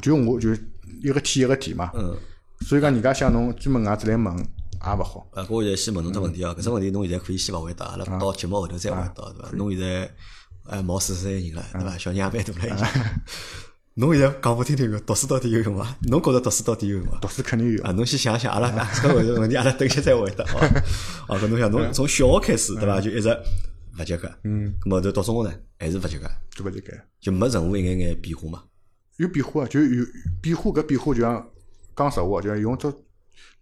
[0.01, 0.49] 就我就
[1.01, 2.15] 一个天一个地嘛，嗯，
[2.61, 9.49] 所以讲人家想侬专门外子来问也勿好，呃，我现在先问侬只问题啊，搿只问题侬现在可以先勿回答，阿拉到节目后头再回答，对伐？
[9.53, 10.11] 侬现在
[10.67, 11.97] 呃毛四十岁人了，对伐？
[11.97, 12.88] 小人也蛮大了已经。
[13.97, 15.95] 侬现在讲勿听听个，读书到底有用伐？
[16.10, 17.17] 侬觉着读书到底有用伐？
[17.21, 17.81] 读书肯定有。
[17.81, 20.67] 啊，侬先想想，阿拉啊搿个问题， 阿拉等歇再回答，好伐？
[21.29, 22.99] 哦，搿侬想，侬从小学开始，对伐？
[22.99, 23.29] 就一直
[23.97, 26.91] 勿及格，嗯，咾么头读中学呢，还是勿及格，对勿及格。
[27.21, 28.63] 就没任何一眼眼变化嘛。
[29.15, 30.05] 有变化啊，就有
[30.41, 31.49] 变化，搿变化就像
[31.95, 32.93] 讲实话，就像用做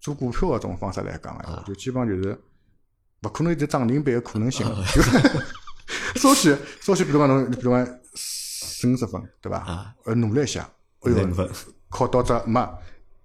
[0.02, 2.36] 做股票搿种方式来讲个闲话，就基本上就是
[3.22, 4.65] 勿可能有涨停板个可能性，
[4.96, 7.88] 就稍许稍许，比如讲侬，比如讲
[8.84, 9.96] 四五十分，对伐？
[10.04, 10.69] 呃，努力一下，
[11.02, 11.50] 哎呦，
[11.89, 12.60] 考到只没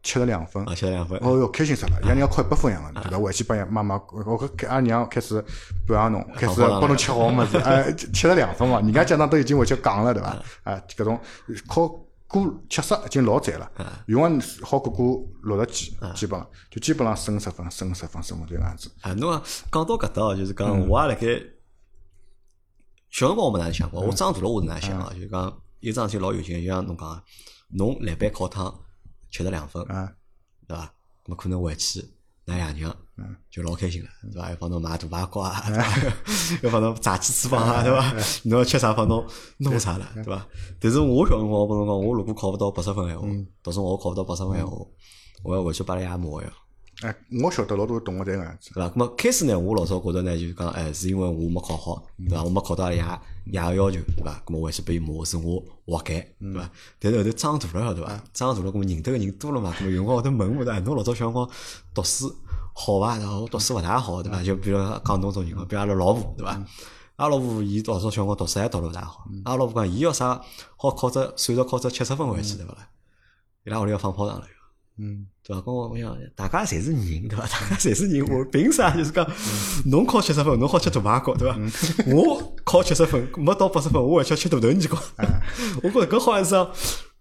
[0.04, 2.00] 七十两分，啊，七十两分，哦哟，开心死了！
[2.04, 3.18] 爷娘考一百分一样个，对伐？
[3.18, 5.44] 回去帮爷妈妈，我搿阿娘开始
[5.84, 10.28] 表扬侬，开始帮侬吃好物事，哎，七十两分嘛，人家家长都已经回去讲了，对伐？
[10.62, 11.18] 啊，搿种
[11.66, 11.88] 考
[12.28, 13.68] 过七十已经老赞了，
[14.06, 18.88] 永远好过过六十几，基本上就基本上四五十分，四五十分，四五这样子。
[19.00, 19.32] 啊，侬
[19.72, 21.26] 讲到搿搭哦，就是讲我也辣盖
[23.18, 25.10] 小辰光我没哪能想过，我长大了我是哪能想啊？
[25.12, 27.22] 就是讲有桩事体老有劲，就像侬讲个，
[27.70, 28.72] 侬来班考趟
[29.32, 30.08] 七十两分，啊，
[30.68, 30.94] 对伐？
[31.26, 32.00] 那么可能回去，
[32.46, 32.96] 㑚爷娘
[33.50, 34.50] 就老开心了，对伐？
[34.50, 36.12] 要帮侬买大排骨啊，对伐？
[36.62, 38.14] 要帮侬炸鸡翅膀啊，对伐？
[38.44, 39.26] 侬要吃啥帮侬
[39.56, 40.46] 弄啥了，对伐？
[40.78, 43.26] 但是我小辰光，我跟侬讲，我如果考勿到八十分闲话，
[43.64, 44.76] 读中学考勿到八十分闲话，
[45.42, 46.52] 我要回去把拉爷骂呀。
[47.02, 48.92] 哎，我晓得老多同学这样子，对伐？
[48.96, 52.42] 那么开始呢，我老早觉着呢，就是讲，哎，是因为我没考好，对伐？
[52.42, 53.02] 我没考到阿拉爷
[53.52, 54.42] 爷个要求，对伐？
[54.48, 56.68] 那么回去被骂是我活该，对伐？
[56.98, 58.20] 但是后头长大了，晓得伐？
[58.32, 61.48] 长大了，咁么认得个人多了嘛，咁么有辰光会得问我，的，侬老早小辰光
[61.94, 62.34] 读书
[62.72, 63.16] 好伐？
[63.18, 64.42] 然后我读书勿大好，对伐？
[64.42, 66.60] 就比如讲侬种情况，比如阿拉老婆，对伐？
[67.14, 70.40] 阿拉老婆伊老早小辰光读书还读了勿大好，阿拉老婆讲伊要啥
[70.76, 72.74] 好考只算术考只七十分回去，对伐？
[73.64, 74.44] 伊拉屋里要放炮仗了。
[74.98, 75.62] 嗯，对伐？
[75.62, 77.46] 跟我我想，大家侪是人，对伐？
[77.46, 79.26] 大家侪是人，我凭啥就是讲，
[79.86, 81.56] 侬考七十分，侬好吃大排骨，对伐？
[82.12, 84.98] 我考七十分，没到八十分，我还想吃大头泥糕。
[85.82, 86.70] 我觉着搿好像是桩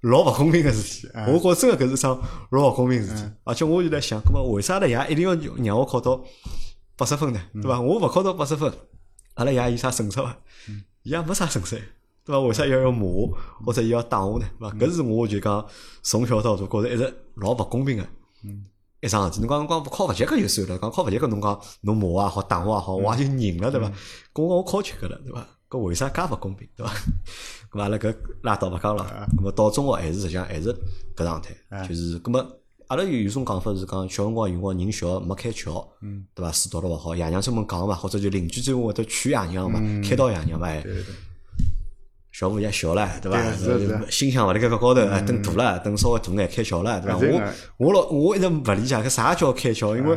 [0.02, 1.08] 老勿公平个事体。
[1.28, 2.20] 我觉着真个搿是桩
[2.52, 3.32] 老勿公平个事体。
[3.44, 6.24] 而且我就在想，搿么为啥拉爷一定要让我考到
[6.96, 7.80] 八十分呢，对伐？
[7.80, 8.74] 我勿考到八十分，
[9.36, 10.36] 阿拉爷有啥损失伐？
[11.04, 11.82] 伊也没啥损失，
[12.28, 12.40] 对伐？
[12.42, 13.30] 为啥要要骂我，
[13.66, 14.46] 或者伊要打我呢？
[14.60, 14.76] 对伐？
[14.76, 15.66] 搿是我就讲
[16.04, 18.08] 从小到大觉着一直老勿公平个。
[19.00, 23.88] 一桩事体，侬讲侬讲考勿及格就算了，讲考勿及格侬讲侬骂我也好，打我也好，我也就认了，对伐？
[24.34, 25.48] 搿我讲我考及格了，对伐？
[25.70, 26.92] 搿为啥介勿公平，对伐？
[27.72, 30.74] 咾阿拉搿拉倒勿讲了，咾么到中学还是实际上还是
[31.16, 31.56] 搿状态，
[31.88, 32.44] 就是咾么
[32.88, 35.86] 阿拉有有种讲法是讲小辰光有辰光人小没开窍，
[36.34, 36.52] 对伐？
[36.52, 40.84] 书读了勿好，爷娘专门讲嘛，或者就邻居专门会得劝爷娘嘛，开导爷娘嘛，哎。
[42.38, 43.42] 小五也小了，对伐？
[44.12, 47.18] 心想勿辣盖搿高头，等大了，等稍微大眼开窍了，对伐？
[47.80, 50.16] 我我老我一直勿理解搿啥叫开窍，因为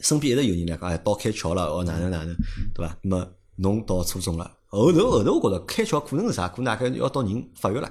[0.00, 2.36] 身边一直有人来讲，哎，到开窍了，哦，哪能哪能，
[2.74, 2.94] 对伐？
[3.00, 6.46] 那么侬到初中了，后头后头，我觉着开窍可能是啥？
[6.48, 7.90] 可能大概要到人发育了，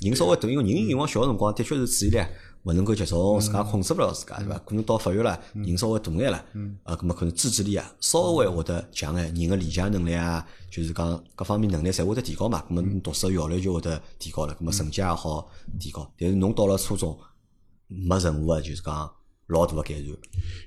[0.00, 2.18] 人稍微大，因为人辰光小个辰光的确是注意力。
[2.64, 4.58] 勿能够集中，自家控制勿了自家，对伐？
[4.58, 6.44] 可能到发育了，人稍微大眼了，
[6.82, 12.62] 啊，咁么可能自制力啊，稍微会得强眼，人个理解能力啊，就是讲各方面能力侪会得提高嘛。
[12.68, 16.10] 咁么读书效率就会得提高了，咁么成绩也好提高。
[16.18, 17.18] 但是侬到了初中，
[17.86, 19.10] 没任何个就是讲
[19.46, 20.04] 老大个改善。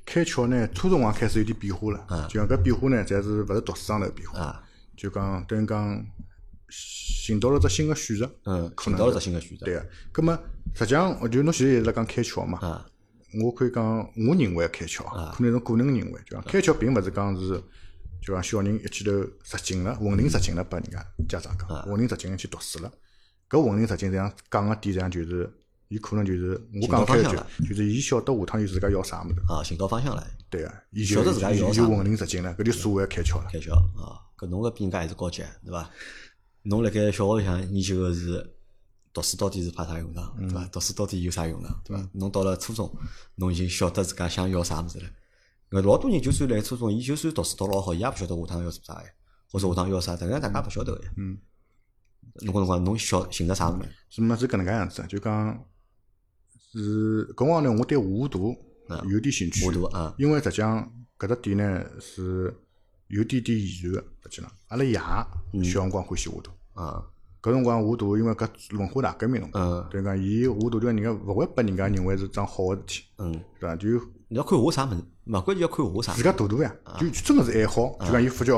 [0.06, 4.64] 开窍呢，初中也开始有点变化了，就讲搿变化呢，侪是勿是读书上头变化，
[4.96, 6.06] 就讲等于讲。
[6.72, 9.90] 寻到了只新的选择，嗯，寻到了只新的选择，对个。
[10.12, 10.40] 葛么，
[10.74, 12.86] 实际上，我就侬现在一直辣讲开窍嘛，
[13.44, 15.04] 我可以讲，我认为开窍，
[15.36, 17.62] 可能侬个人认为，就讲开窍并勿是讲是，
[18.22, 19.12] 就讲小人一记头
[19.44, 22.92] 实进了，混龄实进了，拨人家家长讲，混龄入进去读书了。
[23.50, 25.52] 搿混龄实进这样讲个点上就是，
[25.90, 30.26] 伊可能就是我讲开句，就是伊晓得下趟伊自家要啥物事啊，寻到方向了。
[30.50, 33.50] 对个，伊晓得自家要啥，混龄入进了，搿就所谓开窍了。
[33.52, 35.90] 开窍啊，搿侬个比人家还是高级，对伐？
[36.64, 38.56] 侬辣盖小学里向研究个是
[39.12, 40.66] 读书到底是派啥用场，对伐？
[40.68, 42.10] 读书到底有啥用场，对伐？
[42.14, 42.92] 侬到了初中，
[43.36, 45.10] 侬已经晓得自家想要啥物事了。
[45.72, 49.06] 呃，老多人就算辣初中，伊就算读书读老好，伊也勿晓得下趟要做啥个，
[49.52, 51.04] 或者下趟要啥，这个大家勿晓得个。
[51.18, 51.38] 嗯。
[52.42, 53.90] 侬讲侬讲，侬晓寻着啥物事？
[54.12, 55.04] 是么是搿能介样子？
[55.10, 55.66] 就讲
[56.72, 58.56] 是搿辰光呢，我对画图
[59.10, 59.66] 有点兴趣。
[59.66, 60.14] 画图啊。
[60.20, 62.56] 因为实际上搿只点呢是。
[63.12, 64.94] 有点点遗传个，实际上，阿拉爷
[65.64, 66.52] 小辰光欢喜画图。
[66.74, 67.04] 啊，
[67.42, 68.48] 搿辰光画图，因为搿
[68.78, 73.04] 文化大革命侬讲，对讲，伊画图对人家勿会拨人家认为是桩好个事体。
[73.18, 73.76] 嗯，对伐？
[73.76, 73.88] 就
[74.30, 76.14] 你要看画啥物事，勿关键要看画啥。
[76.14, 77.98] 自家涂涂呀，就真个是爱好。
[78.00, 78.54] 就讲伊发觉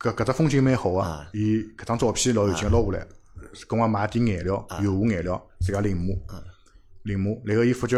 [0.00, 3.06] 搿搿只风景蛮好个，伊搿张照片老有劲，捞下来，
[3.68, 6.18] 跟我买点颜料，油画颜料，自家临摹，
[7.04, 7.40] 临摹。
[7.44, 7.96] 然后伊发觉，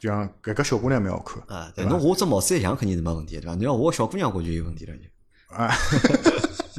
[0.00, 1.40] 就讲搿个小姑娘蛮好看。
[1.46, 3.54] 啊，对，侬画只毛子一样肯定是没问题，对伐？
[3.54, 5.04] 你要画小姑娘，我就有问题了就。
[5.54, 5.70] 啊，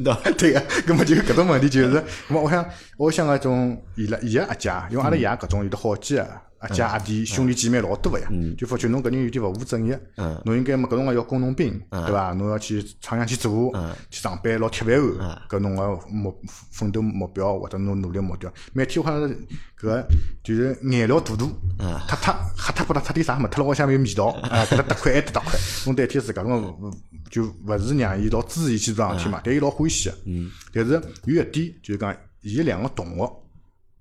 [0.04, 2.66] 对对个，搿么就搿种问题就是，咾么我想，
[2.98, 6.28] 我想搿种伊拉伊个阿姐，因为阿拉爷搿种有的好几个。
[6.64, 10.00] 阿姐阿弟兄弟姐妹老多个呀，就发觉侬搿人有点勿务正业，
[10.46, 12.32] 侬应该么搿辰光要工农兵，对伐？
[12.34, 13.74] 侬要去厂里去做，
[14.10, 16.34] 去上班老铁饭碗，搿侬个目
[16.72, 19.38] 奋斗目标或者侬努力目标，每天好像是
[19.78, 20.06] 搿
[20.42, 21.48] 就是颜料涂涂，
[21.78, 26.92] 脱脱黑脱不脱脱点啥物，脱了好像有味道，啊，搿搭搭块埃搭搭块，侬代替自家侬
[27.30, 30.16] 就勿是让伊老支持伊去做事体嘛，但伊老欢喜个，
[30.74, 30.94] 但是
[31.26, 33.43] 有一点就是讲，伊两个同学。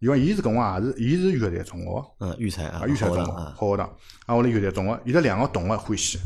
[0.02, 6.18] 因为伊是跟我也是，伊是育才中学，嗯，育才啊，育才中学，好学堂，啊，我来育才中学，伊拉两个同学欢喜，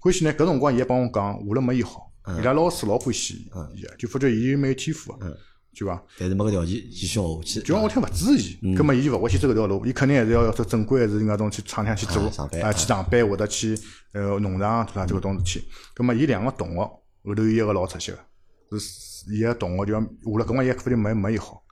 [0.00, 5.38] 欢喜呢，搿辰光伊还帮我讲，画了没伊好，伊拉老师老欢喜伊，就发觉伊蛮有天赋个，
[5.72, 12.20] 对伐，但是没搿条件继续学下去，就讲我听勿支持伊，葛末伊就勿会去走搿条路，伊肯定还是要要走正规，还是应该种去厂里向去做，
[12.60, 13.78] 啊，去上班或者去
[14.12, 15.06] 呃农场对伐？
[15.06, 21.62] 这个种事体，葛末伊两个同学后头有一个老出息个，是伊个同学就讲画了，搿光伊肯定没没伊好。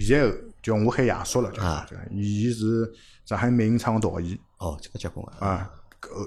[0.00, 2.92] 现在叫我喊爷叔了，啊，伊是
[3.24, 4.38] 上海美影厂个导演。
[4.58, 5.48] 哦，这个结棍啊！
[5.48, 5.70] 啊，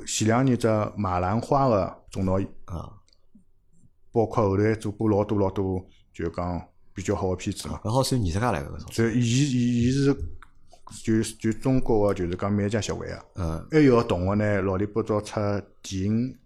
[0.06, 0.68] 前两年只
[0.98, 2.92] 马兰花个总导演啊，
[4.12, 6.62] 包括后来做过老多老多，就讲
[6.94, 7.80] 比较好的片子嘛。
[7.82, 10.14] 搿好算艺术家来个，所以伊伊伊是
[11.02, 13.26] 就就中国个就是讲美术家协会个。
[13.36, 13.68] 嗯。
[13.72, 15.40] 还有个同学呢，老里八早出
[15.82, 16.38] 电影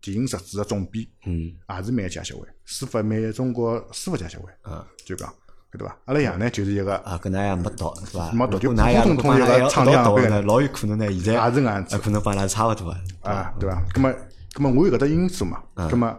[0.00, 5.32] 电影杂志个总编，嗯，也是美术家协会，书法美中国书法家协会，嗯，就讲。
[5.76, 5.96] 对伐？
[6.06, 8.30] 阿拉爷呢，就是一个啊，跟㑚也没读，是伐？
[8.32, 13.82] 没读，就普普通通一个厂里向班老有可能呢，现在也是搿样子，可能帮伊拉差勿多啊，对伐？
[13.92, 14.14] 葛么，
[14.54, 16.16] 葛么我有搿只因素嘛，葛么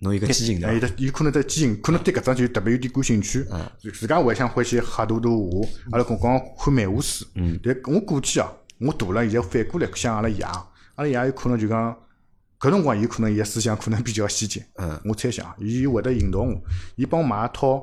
[0.00, 3.46] 侬有个基因，有得有可能只基因，可能对搿桩就特别有点感兴趣，
[3.94, 7.24] 自家还想欢喜画图图画，阿拉讲讲看漫画书，
[7.62, 11.96] 但我估计啊，我大了现在反过来想阿拉爷，阿拉爷有可能就讲
[12.58, 14.98] 搿辰光有可能伊个思想可能比较先进，嗯。
[15.04, 16.54] 我猜想，伊会得引导我，
[16.96, 17.82] 伊帮我买一套。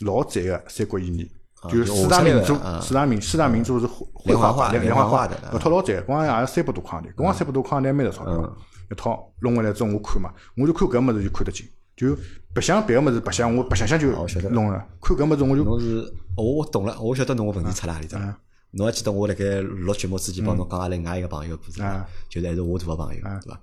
[0.00, 1.30] 老赞个《三国演义》
[1.70, 8.56] 就是四大名著四大名四大名著是绘画连画连环画画的啊搿套老赞，光也是三百多块钿，搿光三百多块钿蛮值钞票，
[8.90, 12.16] 一套弄回来之后我看嘛，我就看搿物事就看得进，就
[12.54, 14.08] 白相别个物事白相，我白相相就
[14.50, 16.00] 弄了，看搿物事我就侬是，
[16.36, 18.36] 哦我懂了，我晓得侬个问题出哪里了。
[18.70, 21.80] 侬还记得我辣盖录节目之前帮侬讲阿拉另外一个朋友故事？
[22.28, 23.60] 就是还是我大个朋友，嗯对伐？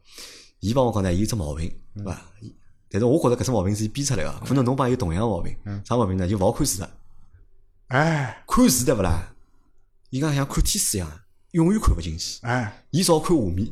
[0.60, 2.20] 伊帮我讲呢，伊有只毛病，对伐？
[2.96, 5.56] 伊但是我觉着搿只毛病是伊编出来个，可能侬帮伊有同样毛病。
[5.66, 6.28] 嗯啥毛病呢？
[6.28, 6.90] 就勿好看书的，
[7.88, 9.34] 哎看书对勿啦？
[10.10, 11.12] 伊讲像看天书一样，
[11.52, 12.40] 永远看勿进去。
[12.46, 13.68] 哎伊只好看画面，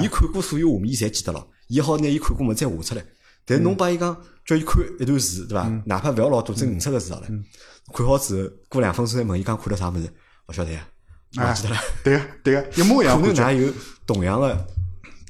[0.00, 1.46] 伊看过所有画面，伊侪记得牢。
[1.68, 3.04] 伊好拿伊看过物再画出来。
[3.44, 5.68] 但是侬帮伊讲，叫伊看一段字，对伐？
[5.86, 7.26] 哪怕勿要老多，只五十个字好了。
[7.92, 10.08] 看好之后，过两分钟再问伊讲看了啥物事，
[10.46, 10.86] 勿晓得呀，
[11.36, 11.76] 忘记得了。
[12.04, 13.72] 对个对个，一模一样可能㑚有
[14.06, 14.66] 同样的，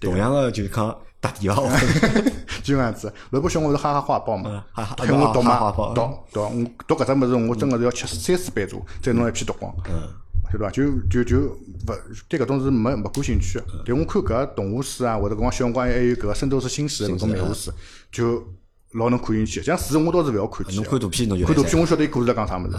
[0.01, 1.63] 同样的就是讲特点伐？
[2.63, 3.13] 就搿样子。
[3.31, 5.95] 楼巴小我是哈哈画报嘛嗯哈哈，配我读嘛读
[6.33, 9.75] 读我读搿只物事，我真个是要吃三四杯茶，再弄一批读光。
[9.89, 10.09] 嗯，
[10.51, 10.71] 对伐？
[10.71, 11.93] 就就就勿
[12.29, 13.65] 对搿种是没没感兴趣个。
[13.85, 17.73] 但我看搿个动画书啊，或者搿光小辰光还有搿个《圣斗士星矢》搿种漫画书，
[18.11, 18.47] 就
[18.93, 19.63] 老能看进去。
[19.63, 20.83] 像书我倒是勿要看起的。
[20.83, 22.77] 侬看图片侬就看图片，我晓得伊故事在讲啥物事，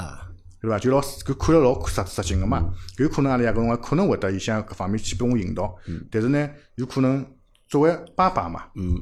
[0.61, 0.79] 对伐？
[0.79, 2.63] 就老搿看了老实实劲个嘛。
[2.97, 5.75] 有可能阿拉爷搿辰光可能会得伊向搿方面去拨我引导，
[6.11, 7.25] 但是呢，有可能
[7.67, 8.95] 作为爸爸嘛，嗯，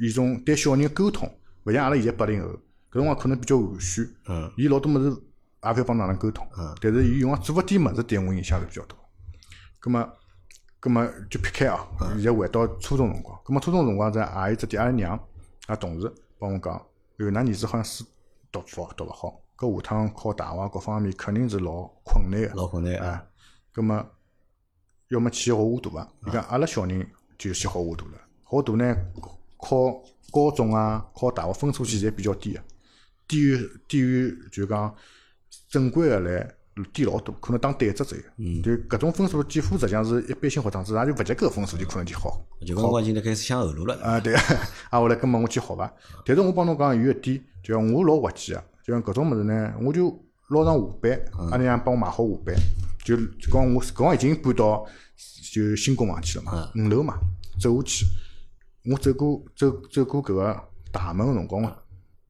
[0.00, 1.30] 伊种对小人沟通，
[1.64, 2.48] 勿像阿拉现在八零后，
[2.90, 5.10] 搿辰光可能比较含蓄，嗯，伊老多物事
[5.62, 8.96] 也勿要帮哪能沟通，嗯但是伊用做勿点物事对我影响是比较大。
[9.78, 10.08] 葛末，
[10.80, 15.18] 葛末就撇开啊，现在回到初中辰光，葛末初中辰光在也有只点阿拉娘
[15.68, 16.74] 也同事帮我讲，
[17.18, 18.04] 哟，㑚儿子好像书
[18.50, 22.54] 读勿好，读勿好，搿下趟考大学各方面肯定是老困难个。
[22.54, 23.08] 老困难啊。
[23.08, 23.24] 啊，
[23.72, 24.04] 葛么
[25.08, 26.08] 要么去学画图伐。
[26.26, 28.96] 伊讲阿拉小人就先学画图了，画图呢
[29.62, 32.60] 考高中啊、考大学分数线侪比较低个，
[33.28, 34.94] 低于低于就讲
[35.68, 36.54] 正规个来
[36.92, 38.24] 低老多，可能打对折左右。
[38.62, 42.40] 就搿种分数几乎实际上是一般性学生子，也就勿及格个分数就可能就好。
[42.66, 43.94] 就搿辰光已经在开始想后路了。
[44.02, 44.42] 啊，对，啊，
[44.92, 45.92] 后来根本我去好伐。
[46.24, 50.10] 但是我帮侬讲有一点，就像我老滑稽个，就像搿种物事呢，我就
[50.48, 51.20] 拿上下班，
[51.50, 52.56] 阿拉娘帮我买好下班，
[53.04, 54.86] 就就讲我搿辰光已经搬到
[55.52, 57.18] 就新工房去了嘛，五楼嘛，
[57.60, 58.06] 走下去，
[58.86, 61.62] 我走过走走过搿个大门个辰光，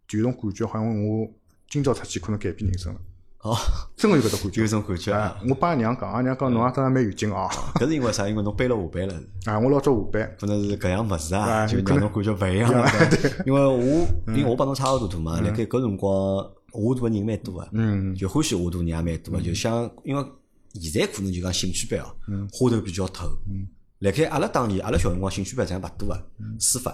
[0.09, 1.27] 就有种感觉，好像我
[1.69, 3.01] 今朝出去可能改变人生了，
[3.43, 3.57] 哦，
[3.97, 4.67] 真个有搿种感觉有。
[4.67, 5.41] 种感觉啊啊。！
[5.49, 7.49] 我帮阿娘讲，阿娘讲侬也真的蛮有劲哦。
[7.77, 8.29] 搿是因为啥？
[8.29, 12.87] 因为侬背了下班了，啊，我老早下班，可能是搿样物事啊，啊就让侬感觉勿一样 了。
[13.47, 20.25] 因为我，因为我帮侬差勿多大嘛，辣盖搿辰光画图个人蛮多个，嗯就欢喜画图人也蛮多个，就想因为
[20.75, 22.15] 现在可能就讲兴趣班哦，
[22.53, 23.29] 花头比较透。
[24.01, 26.27] 辣盖阿拉当年，阿拉小辰光兴趣班实际上勿多个，
[26.59, 26.91] 书法、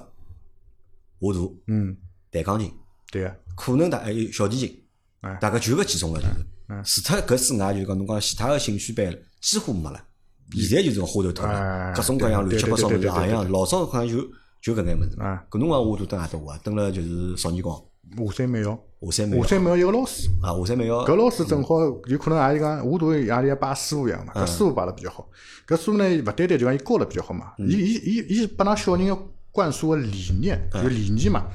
[1.18, 1.96] 画图、嗯，
[2.30, 2.72] 弹钢琴，
[3.10, 4.84] 对个，可能大还有小提琴
[5.20, 6.34] 哎，大概就搿几种个就是。
[6.84, 10.04] 除脱搿之外，就是讲侬讲其他个兴趣班几乎没了。
[10.52, 13.50] 现在就是花头透了哎，各种各样乱七八糟物事对对对对行样。
[13.52, 14.16] 老早好像就
[14.60, 15.16] 就搿眼物事。
[15.20, 17.72] 啊，搿辰光我都蹲外头画，蹲了就是少年宫、
[18.16, 20.28] 华山美校，华山美校华山美校有个老师。
[20.42, 25.28] 啊，华山美校搿老师正好有可能也是讲画图也是像拜师傅一样嘛，搿师傅拜了比较好。
[25.66, 31.46] 搿师傅呢，勿单单就讲伊教了比较好嘛，伊伊伊伊拨㑚小人要灌输个理念，就理念嘛。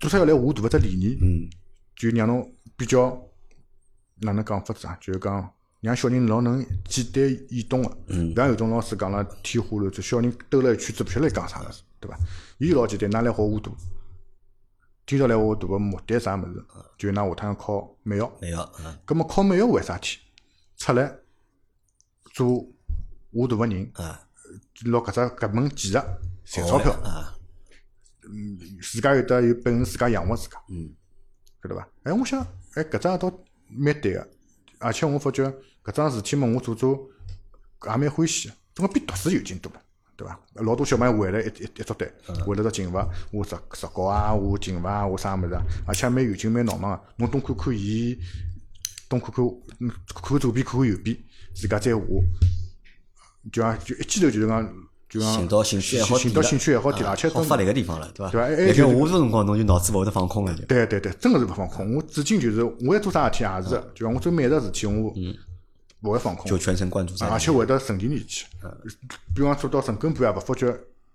[0.00, 1.48] 做啥要来画图搿只理念，嗯
[1.94, 3.18] 就让侬比较
[4.20, 4.98] 哪能讲法子啊？
[5.00, 7.96] 就是讲让小人老能简单易懂个。
[8.08, 12.18] 嗯勿像有种老师讲了天花乱坠，小人兜了一圈子勿晓得讲啥物事，对伐？
[12.58, 13.70] 伊老简单，㑚来学画图。
[15.06, 16.66] 今朝来学画图个目的啥物事？
[16.98, 18.36] 就拿下趟要考美校。
[18.40, 20.18] 美校，嗯葛末考美校为啥体？
[20.76, 21.16] 出来
[22.32, 22.58] 做
[23.32, 24.20] 画图个人，啊，
[24.84, 26.00] 拿搿只搿门技术
[26.44, 26.92] 赚钞票，
[28.24, 30.92] 嗯，自家有得有本事自家养活自家，嗯
[31.62, 31.88] 晓得伐？
[32.02, 33.32] 哎，我想，哎，搿桩倒
[33.68, 34.28] 蛮对个，
[34.80, 35.44] 而且我发觉
[35.84, 37.08] 搿桩事体嘛，我做做
[37.84, 39.80] 也蛮欢喜个，总归比读书有劲多了。
[40.16, 40.38] 对伐？
[40.54, 42.10] 老多小朋友围了一一一组队，
[42.46, 43.08] 为了只静物，画
[43.44, 47.02] 石石膏啊，画静物啊，画啥物事啊，而且蛮有劲，蛮闹忙个。
[47.16, 48.18] 侬东看看伊，
[49.08, 49.44] 东看看，
[49.80, 51.16] 嗯，看看左边，看看右边，
[51.54, 52.02] 自家再画，
[53.52, 54.74] 就像就一记头就是讲，
[55.08, 58.32] 就讲寻到兴趣爱好寻到兴趣爱好点了，而且真好发力个地方了，对伐？
[58.32, 60.64] 对伐哎哎辣盖就是画图辰光，侬就脑子勿会得放空了，就。
[60.64, 61.94] 对对对，真个是勿放空。
[61.94, 65.12] 我至今就是我要做啥事体也是的，就讲我做每个事体我
[66.06, 67.26] 勿会放空就，全神贯注在。
[67.26, 68.46] 而且会得沉浸进去。
[69.34, 70.74] 比方做到深更半夜勿发觉，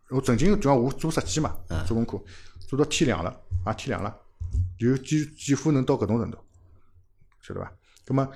[0.09, 1.55] 我曾经就讲我做设计嘛，
[1.87, 2.21] 做功课
[2.67, 4.15] 做到天亮了，啊天亮了，
[4.77, 6.37] 就几几乎能到搿种程度，
[7.41, 7.71] 晓得伐？
[8.03, 8.27] 葛么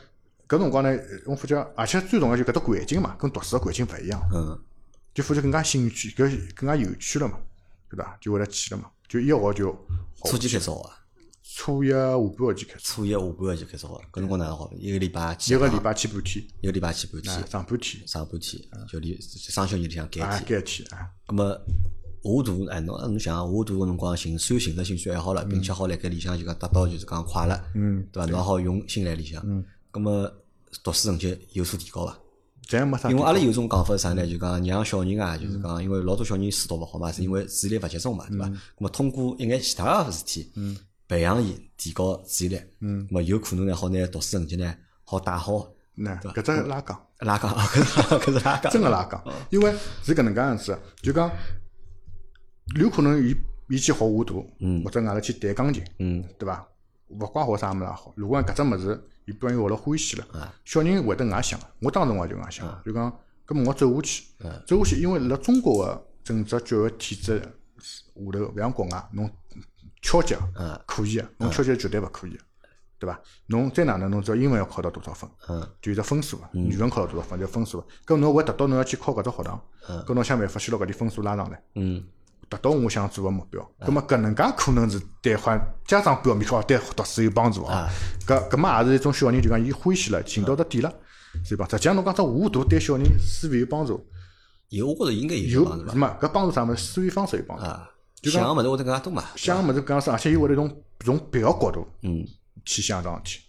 [0.47, 4.21] 搿辰光呢，我发觉，而且最重要就搿只环境嘛，跟读书个环境勿一样。
[4.33, 4.57] 嗯，
[5.13, 7.37] 就发觉更加兴趣，搿更加有趣了嘛，
[7.89, 8.17] 对伐？
[8.21, 9.87] 就会来去了嘛，就一学就
[10.23, 11.04] 初级开始学啊，
[11.57, 14.69] 初一下半学期开始，初一下半学期开始好，搿辰光哪能好？
[14.77, 20.59] 一个礼拜去一个礼拜去半天，一个礼拜去半啊天，，上半天，上半天就里双休日里向啊改，天。
[20.59, 28.29] 改天啊，咁么下大哎，侬侬想下大个辰光寻算寻着兴趣爱好了，并且好辣盖里向就讲达到就是讲快乐，嗯，对伐？
[28.29, 30.29] 侬好用心来里向，嗯，咁么
[30.83, 32.19] 读书成绩有所提高伐？
[32.67, 33.09] 咱也没啥。
[33.09, 34.27] 因为阿拉有种讲法是啥呢？
[34.27, 38.45] 就讲让小人啊，就是讲，因为老多小人书读勿好嘛，是因为注意力勿集中嘛，对伐？
[38.47, 40.51] 咁么通过一眼其他个事体，
[41.07, 43.07] 培养伊提高注意力，嗯。
[43.11, 45.71] 么有可能呢，好拿读书成绩呢好带好。
[45.97, 51.31] 那搿只拉杠，拉杠，搿 是搿是拉杠，真个拉杠，因为是搿能介样子的，就讲
[52.77, 53.33] 有可能伊
[53.69, 54.45] 伊去学画图，
[54.83, 56.23] 或者外头去弹钢琴，嗯。
[56.37, 56.67] 对伐？
[57.07, 61.67] 勿怪学啥物事也好，如果讲搿只物事，伊不然伊学了欢喜了啊，小人会得搿样想的。
[61.79, 64.23] 我当时我也就搿样想，就讲，搿么我走下去，
[64.67, 67.39] 走下去，因为辣中国个整只教育体制
[67.79, 69.29] 下头，勿像国外，侬
[70.05, 72.39] 敲击嗯可以个，侬敲击绝对勿可以个，
[72.99, 73.19] 对伐？
[73.47, 77.87] 侬再哪能，侬只要英文要考到多少分，嗯就有只分数个，语文考到多少分就分数个。
[78.05, 79.59] 搿侬会达到侬要去考搿只学堂，
[80.05, 81.59] 搿侬想办法先拿搿点分数拉上来。
[81.73, 82.03] 嗯
[82.47, 87.89] 达到我想做个目标，葛么搿能介可能是对好像家长表面看对读书有帮助啊。
[88.27, 90.93] 搿搿么也是一种小人就讲伊欢喜了，寻到只点了，
[91.43, 91.67] 是吧？
[91.71, 94.07] 实际上侬讲只画图对小人思维有帮助，
[94.69, 96.83] 有我觉着应该有有帮助吧什么搿帮助啥物事？
[96.83, 97.65] 思维方式有帮助。
[98.25, 102.25] 啊，就讲想个物事会得更加多嘛，想个物事更加深，而且伊会得从从别个角度嗯
[102.65, 103.43] 去想桩事体，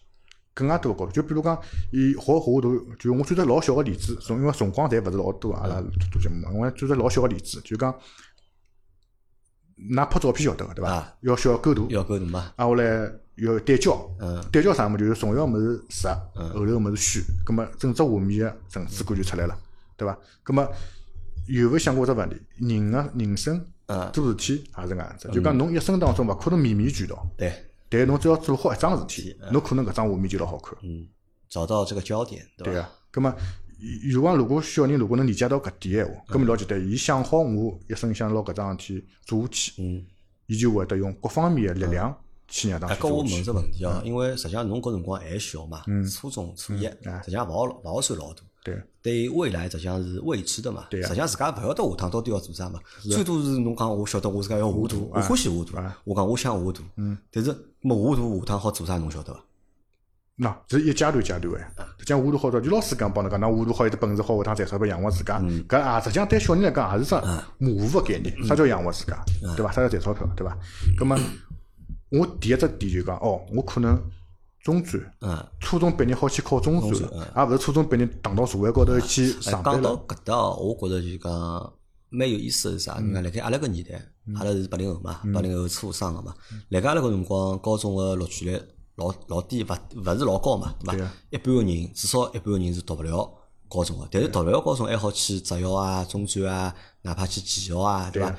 [0.53, 1.12] 更加多个角度。
[1.12, 1.59] 就比如讲，
[1.91, 5.81] 伊学画图，就我举只老小个例子，从因为辰光侪勿是老多，阿拉
[6.12, 7.95] 做节目嘛，我举只老小个例子，就讲，
[9.91, 11.14] 㑚拍照片晓得个对伐啊？
[11.22, 12.85] 要需要构图，要构图嘛，啊，后来
[13.37, 19.59] 要对焦，嗯对焦啥物事就是重要物事实，后头物事虚，葛么整只画面个层次感就出来了，
[19.97, 20.18] 对伐？
[20.43, 20.66] 葛么
[21.47, 22.37] 有没有想过只问题？
[22.59, 24.11] 人个人生嗯。
[24.12, 27.53] 做事体也是搿样子，就讲侬一生当中勿可能面面俱到，对，
[27.89, 31.07] 但侬只要做好一桩事体，侬可能搿张画面就老好看，嗯，
[31.49, 32.72] 找到这个焦点，对吧？
[32.72, 32.89] 对个。
[33.12, 33.34] 葛么
[34.11, 40.05] 有光如果小人如果能理解到搿点闲话，葛么老简单，伊想好我一生想拿搿桩事体做下去，嗯，
[40.47, 42.14] 伊就会得用各方面个力量
[42.49, 43.53] 去让它哎，去做我问只。
[43.53, 48.43] 问题哦，因为实际上侬搿辰光还小嘛，初中、初一，实际上勿好勿好算老大。
[48.66, 56.82] 对，对未来实际上是未知的嘛，对啊实际上自家勿晓得下趟到底要做啥嘛，最多是侬讲我晓得我自家要画图，我欢喜画图，我讲我想画图，
[57.30, 59.40] 但是么画图下趟好做啥侬晓得伐？
[60.38, 61.58] 喏，是一阶段阶段个。
[61.98, 65.40] 实际上画图好做，就老师讲帮侬讲，㑚画图好有得本事好，下趟赚钞票养活自家。
[65.68, 67.14] 搿啊，实际上对小人来讲也是只
[67.58, 68.44] 模糊个概念。
[68.44, 69.24] 啥叫养活自家？
[69.56, 69.72] 对伐？
[69.72, 70.28] 啥叫赚钞票？
[70.36, 70.58] 对伐？
[70.98, 71.16] 葛么，
[72.10, 73.98] 我第一只点就讲，哦，我可能
[74.66, 79.90] 中专、嗯，初中毕业好去考中专了，也勿是初中毕业荡到社会高头去上班了。
[80.08, 81.72] 搿搭哦，我觉着就是讲
[82.08, 82.98] 蛮有意思的是啥？
[83.00, 84.04] 你看，辣盖阿拉搿年代，
[84.34, 86.34] 阿拉是八零后嘛，八零后初生个嘛，
[86.70, 88.60] 辣盖阿拉搿辰光，高中个录取率
[88.96, 89.68] 老老低，勿
[90.00, 91.12] 勿是老高嘛，对伐？
[91.30, 93.32] 一半个人至少一半个人是读勿了
[93.68, 98.34] 高中个，但是读勿了高中还好去职校啊、中专啊，哪怕去技校啊，对伐？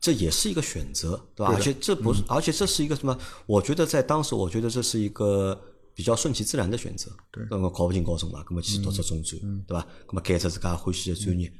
[0.00, 1.52] 这也是一个选择，对吧？
[1.54, 3.16] 而且这不是，而且这是一个什么？
[3.46, 5.56] 我觉得在当时，我觉得这是一个
[5.94, 7.10] 比较顺其自然的选择。
[7.30, 9.86] 对，那么考不进高中嘛，那么去读只中专，对伐？
[10.08, 11.52] 那么改出自家欢喜个专业，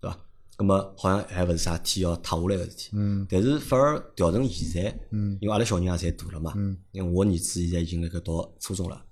[0.00, 0.18] 对伐？
[0.58, 2.90] 那么好像还勿是啥天要塌下来个事体。
[3.30, 5.00] 但是反而调成现在，
[5.40, 6.52] 因为阿拉小人也侪大了嘛，
[6.92, 9.02] 因为我儿子现在已经辣盖读初中了，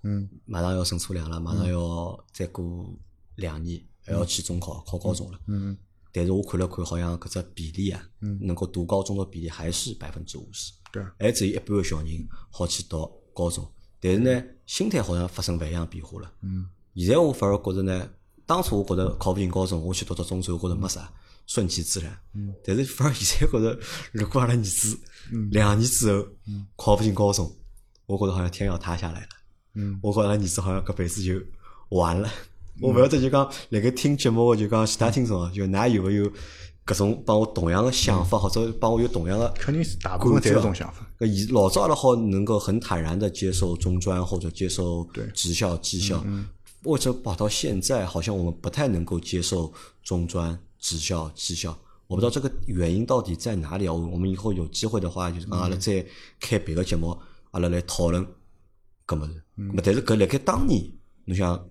[0.44, 2.94] 马上要升初两了，马上要再过
[3.36, 5.40] 两年还要去中考考高中了。
[6.12, 8.02] 但是我看了看，好像搿只比例啊，
[8.40, 13.66] 能够读高中的比例还是百分之五十，对还只有一半个小人好去读高中。
[14.00, 16.30] 但是呢，心态好像发生勿一样变化了。
[16.42, 18.08] 嗯，现在我反而觉着呢，
[18.46, 21.12] 当初我觉着考勿进高中，我去读读中专，我觉着没啥，
[21.46, 22.16] 顺其自然。
[22.34, 23.78] 嗯，但是反而现在觉着，
[24.12, 24.98] 如果阿拉儿子
[25.50, 26.26] 两年之后
[26.76, 27.50] 考勿进高中，
[28.06, 29.28] 我觉着好像天要塌下来了。
[29.74, 31.34] 嗯，我觉着儿子好像搿辈子就
[31.90, 32.30] 完了。
[32.80, 36.30] 我勿晓得就讲辣盖听节目个就讲其他听众啊，就㑚有没有
[36.88, 41.06] 搿种帮我同样的想法，或者帮我有同样的肯定是大部分侪有这种想法。
[41.18, 46.24] 呃，以老早阿拉好能够很坦然的接受中专或者接受职校、技校，
[46.82, 49.70] 或者跑到现在，好像我们不太能够接受
[50.02, 51.76] 中专、职校、技校。
[52.06, 53.92] 我不知道这个原因到底在哪里啊？
[53.92, 56.02] 我我们以后有机会的话，就是讲阿拉再
[56.40, 57.14] 开别个节目，
[57.50, 58.26] 阿拉来讨论
[59.06, 59.42] 搿物事。
[59.58, 60.90] 咾但是搿辣盖当年，
[61.26, 61.62] 侬想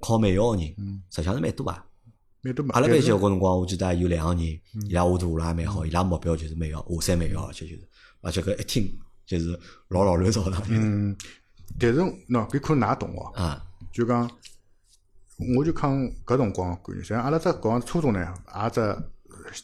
[0.00, 0.66] 考美校个人，
[1.10, 1.86] 实际上是蛮多啊。
[2.72, 7.88] 阿拉班级搿辰光，我记得有两个人，伊拉画图画了也蛮好，伊拉目标就是美校，华山美校，而且就是，
[8.20, 10.62] 而且搿一听就是老老乱糟的。
[10.68, 11.16] 嗯，
[11.78, 13.32] 但是喏，搿可能㑚懂哦。
[13.34, 14.30] 啊，就讲，
[15.56, 18.96] 我就讲搿辰光感觉，像阿拉只讲初中呢，也只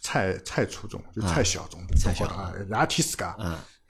[0.00, 3.36] 菜菜初中，就菜小中，菜小啊，也天自家。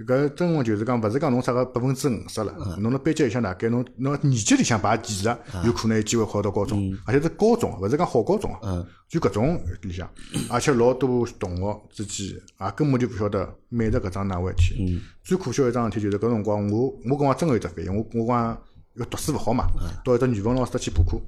[0.06, 5.28] 搿真个就是讲，勿是讲侬啥个百分之五十了，侬辣班级里向大概侬侬年级里向排前十，
[5.66, 8.84] 有可能有机会考到高中，而且是高中，勿是讲好高中啊。
[9.08, 10.08] 就搿种里向，
[10.48, 12.26] 而且老多同学之间
[12.60, 15.02] 也根本就勿晓得美术搿桩哪回事体。
[15.22, 18.62] 最可笑一桩事体就是搿辰光，我我讲真个有只反应，我我讲
[18.94, 19.66] 要读书勿好嘛，
[20.04, 21.20] 到一只语文老师搭去补课，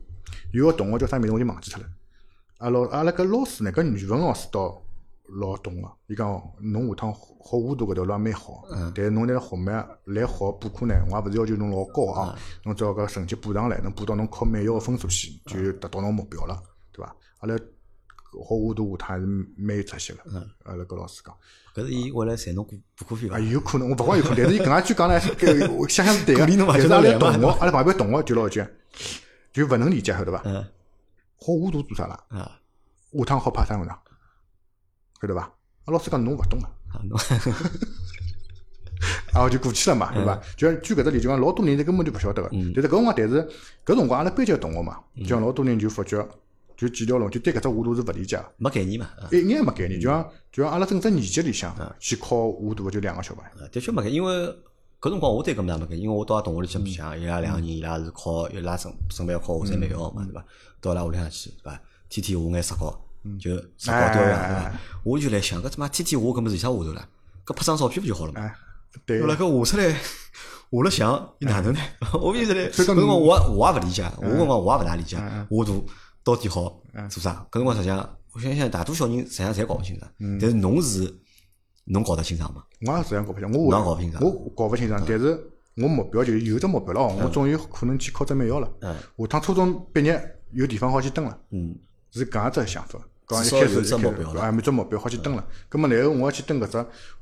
[0.52, 1.88] 有个同学叫啥名字我就忘记脱了。
[2.58, 4.80] 阿老阿拉搿老师呢，搿语文老师倒。
[5.40, 6.28] 老懂个，伊讲
[6.60, 7.14] 侬下趟
[7.45, 8.64] 学画图搿条路也蛮好，
[8.95, 9.70] 但是侬来学美
[10.07, 12.34] 来学补课呢，我也勿是要求侬老高啊，
[12.64, 16.59] 侬只要搿成绩补上来，能补到侬考美校个分数线，就达到侬目标了，
[16.90, 17.14] 对伐？
[17.40, 17.64] 阿拉学
[18.32, 19.26] 画图下趟还是
[19.59, 20.22] 蛮有出息个，
[20.64, 21.36] 阿拉搿老师讲，
[21.74, 23.38] 搿是伊为了赚侬补补课费伐？
[23.38, 25.20] 有可能，我勿光有可能，但是伊搿样句讲呢，
[25.76, 26.47] 我想想是对个。
[26.47, 28.66] 但是阿拉同学，阿拉旁边同学就老句，
[29.53, 30.42] 就勿能理解，晓得伐？
[30.42, 32.18] 学画图做啥啦？
[32.30, 33.97] 下趟好派三文章。
[35.20, 35.42] 晓得伐？
[35.84, 36.59] 阿老师讲侬勿懂
[36.95, 37.03] 啊，
[39.42, 40.40] 啊，就过去了嘛，对伐？
[40.57, 42.49] 就像举搿只例，就讲老多人根本就勿晓得个。
[42.74, 43.49] 但是搿辰光，但是
[43.84, 46.26] 搿辰光阿拉班级同学嘛，就像老多人就发觉，
[46.76, 50.01] 就几条龙，就对搿只画图是勿理解，没概念嘛，一眼也没概念。
[50.01, 54.14] 就像就像阿拉整只年级里向去考画图个就两个小朋友，的确没概念。
[54.14, 54.32] 因为
[55.01, 60.45] 搿辰光我对搿么也没概念，因为我到同学里去白相，伊拉两个人伊拉是考伊拉准准备要考华山美校嘛，对伐？
[60.80, 61.80] 到伊拉屋里向去，对伐？
[62.09, 62.99] 天天画眼石膏。
[63.38, 64.72] 就石膏雕像对伐？
[65.02, 67.08] 我就来想，搿他妈天天画搿么是有啥画头了？
[67.46, 68.50] 搿拍张照片勿就好了嘛？
[69.04, 69.20] 对。
[69.20, 69.94] 后来搿画出来，
[70.70, 71.80] 画了像，伊哪能呢？
[72.20, 75.16] 我现在来，搿辰光我我也勿理解，我辰光我也勿大理解
[75.50, 75.86] 画图
[76.22, 77.46] 到底好做啥？
[77.50, 80.10] 搿辰光实际上，我想想，大多小人实际上侪搞勿清爽。
[80.40, 81.14] 但是侬是
[81.84, 82.62] 侬搞得清爽吗？
[82.86, 84.22] 我也实际上搞勿清，我搞勿清爽。
[84.24, 88.70] 我搞勿清爽，但是我目标就有只目标了哦，我终于可能去考只美校了。
[88.80, 88.94] 嗯。
[89.18, 91.38] 下趟初中毕业有地方好去蹲了。
[91.50, 91.76] 嗯。
[92.12, 92.98] 是搿样只想法。
[93.26, 95.42] 刚一开始就目标啊，没只目标好去蹲了。
[95.70, 96.72] 咁么然后我要去蹲搿只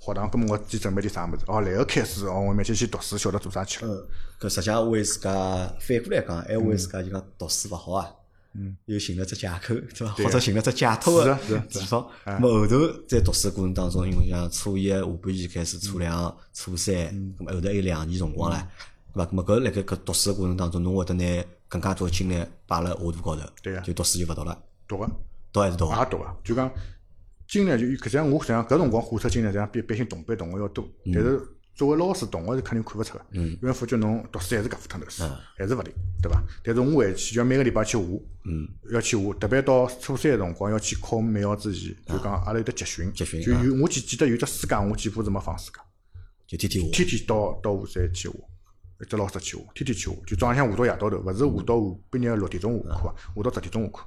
[0.00, 1.44] 学堂，咁么我去准备点啥物事？
[1.46, 3.92] 哦，然后开始哦，我慢去去读书，晓得做啥去了。
[3.92, 4.06] 嗯，
[4.40, 5.30] 搿实际上为自家
[5.78, 8.10] 反过来讲，还为自家就讲读书勿好啊。
[8.54, 8.76] 嗯。
[8.86, 10.12] 又寻了只借口，对伐？
[10.14, 11.38] 或者寻了只解脱个
[11.70, 12.04] 地方。
[12.24, 12.76] 咾么后头
[13.08, 18.60] 在读书过程当中，因为像初一下半期开始，初两、初三，咾么后头还有两年辰光唻，
[19.14, 19.30] 对伐？
[19.30, 23.42] 咾么搿辣盖搿读书个过程当中，侬会得拿更加多精力摆辣下头高头。
[23.62, 24.58] 对就读书就勿读了。
[24.88, 25.08] 读个。
[25.52, 25.86] 读还是读？
[25.86, 26.70] 也读啊，就讲
[27.46, 30.88] 精力就，实际上我实际上搿辰光火车精力，实际上比比性同班同学要多。
[31.12, 31.40] 但是
[31.74, 35.24] 作为老师，同学是肯定看勿出个，因为发觉侬读书还是搿副趟头书，
[35.56, 35.92] 还是勿灵，
[36.22, 36.42] 对伐？
[36.62, 38.04] 但是我回去就要每个礼拜去画，
[38.92, 45.80] 要去画，特别到初三个辰光要去考美校之前，就讲阿拉有得集训，集训就有我记记得有只暑假，我几乎是没放暑假，
[46.46, 48.34] 就天天画，天天到到华山去画，
[49.00, 51.80] 一只老师去画，天天去画，就早浪向画到夜到头，勿是画到
[52.10, 54.04] 半夜六点钟下课，画到十点钟下课。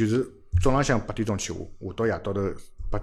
[0.00, 0.26] 就是
[0.62, 2.40] 早浪向八点钟去下，下到夜到头
[2.90, 2.98] 八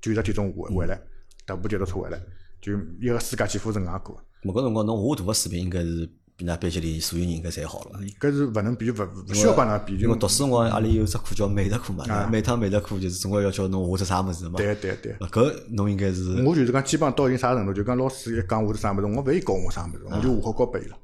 [0.00, 1.00] 九十点钟回回来，
[1.46, 2.20] 踏部脚踏车回来，
[2.60, 4.20] 就一个暑假几乎是搿样过。
[4.42, 8.00] 某个辰光侬画图个水平应该是比㑚班级里所有人应该侪好了。
[8.20, 9.96] 搿是勿能比，勿勿需要帮㑚比。
[9.98, 14.58] 因为读书辰光阿里有只课叫美术课嘛，每趟美术课就是总归要叫侬画只啥物事嘛。
[14.58, 15.14] 对对对。
[15.28, 16.42] 搿侬应该是。
[16.42, 20.96] 我就是讲，基本上到一定啥程度，就讲老师一讲画只啥物事，我勿会教我啥物事，我就画好交拨伊了。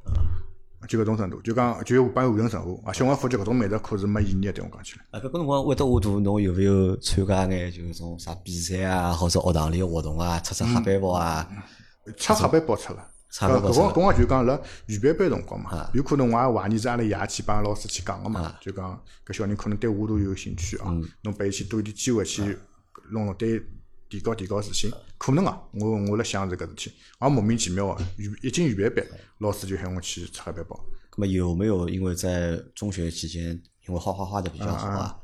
[0.90, 5.04] 就搿种程度，就讲就帮伊完成任务，而且我发觉搿种美术课是没意义的，对我讲起来。
[5.12, 11.48] 啊，搿个辰光会得画图，侬有勿有参加眼就是种啥比赛啊，或者学堂里活动啊，出出黑板报啊？
[12.16, 13.06] 出黑板报出了。
[13.32, 22.58] 搿搿光搿光就讲辣预备班辰光嘛，有可能我也怀疑是阿拉爷去帮老师去讲个嘛，就讲搿小人可能对画图有兴趣啊，侬拨伊去多一点机会去
[23.12, 23.62] 弄弄对。
[24.10, 26.92] 提高提高自信，可能啊，我我辣想是搿事体，
[27.22, 29.06] 也莫名其妙啊，预已经预备班，
[29.38, 30.84] 老师就喊我去擦黑板报。
[31.16, 33.50] 那么有没有因为在中学期间，
[33.86, 35.16] 因为画画画的比较好啊，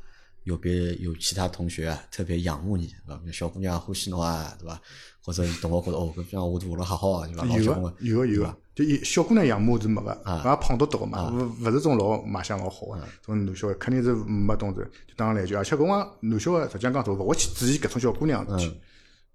[0.45, 3.21] 有别有其他同学啊特别仰慕你，对吧？
[3.33, 4.81] 小姑娘欢喜侬啊，对吧？
[5.27, 7.45] 或者同学觉得哦，搿像画图画了好好啊，对吧？
[7.59, 18.79] 有个有个有个，就小姑娘仰慕是没个，俺胖嘟嘟个嘛，勿勿是种老卖相老好个，种男小孩肯定是没懂得，就当来句，而且搿光男小孩实际上讲讲，勿会去注意搿种小姑娘事体，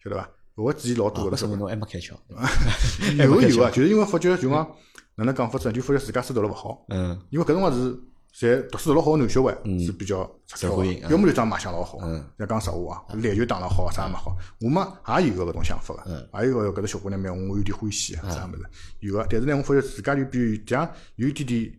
[0.03, 0.27] 晓得伐？
[0.57, 1.37] 勿会注意老多个。
[1.37, 2.15] 说明侬还没开窍。
[3.23, 4.67] 有个有啊，就是因为发觉就讲
[5.17, 8.01] 哪能讲法子，就发觉自家书读了勿好，嗯，因为搿辰光是。
[8.35, 9.55] 侪读书读了好个男小孩
[9.85, 11.99] 是比较出挑个，要么就长卖相老好，
[12.39, 14.35] 要讲实话啊，篮球打了好，啥也没好。
[14.61, 14.83] 我们
[15.21, 18.65] 也有个搿种想法个，也有个搿个小姑娘蛮我有点欢喜啊，啥物事
[19.01, 19.27] 有个。
[19.29, 21.73] 但是呢，我发觉自家就比这样有一点点，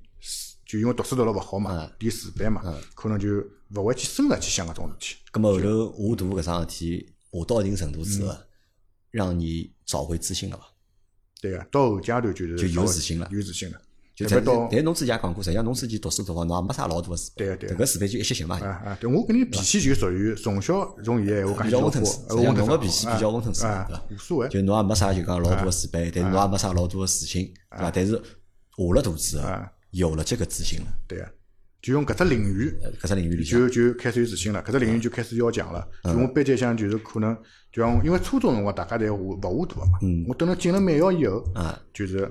[0.65, 2.61] 就因为读书读了勿好嘛，点自卑嘛，
[2.93, 3.43] 可能就
[3.75, 5.15] 勿会去深入去想搿种事体。
[5.31, 8.35] 咁么后头画图搿桩事体，画到一定程度之后，
[9.09, 10.63] 让你找回自信了伐？
[11.41, 13.81] 对个，到后阶段就是就有自信了，有自信了。
[14.15, 18.59] 就但到但侬之前也讲过，实际上侬自己读书辰光，侬也没啥老大个事，对个对个搿个事体就一歇性嘛。
[18.59, 24.03] 啊啊，对我跟你脾气就属于从小从现在我讲比较温吞实际上侬个脾气比较温吞式，啊对伐？
[24.11, 24.47] 无所谓。
[24.49, 27.91] 就侬也没啥就讲老大个自卑，但是侬也没啥老大个自信，对伐？
[27.91, 31.27] 但是下了肚之后啊，有了这个自信了，对个，
[31.81, 35.87] 就用搿只领域呃搿只领域里向，就就开始有自信了，搿只领域就开始要强了。
[36.03, 37.35] 嗯就我班级向就是可能，
[37.71, 39.97] 就像因为初中辰光大家侪勿勿糊涂个嘛，
[40.27, 42.29] 我等到进了美校以后，嗯啊，就是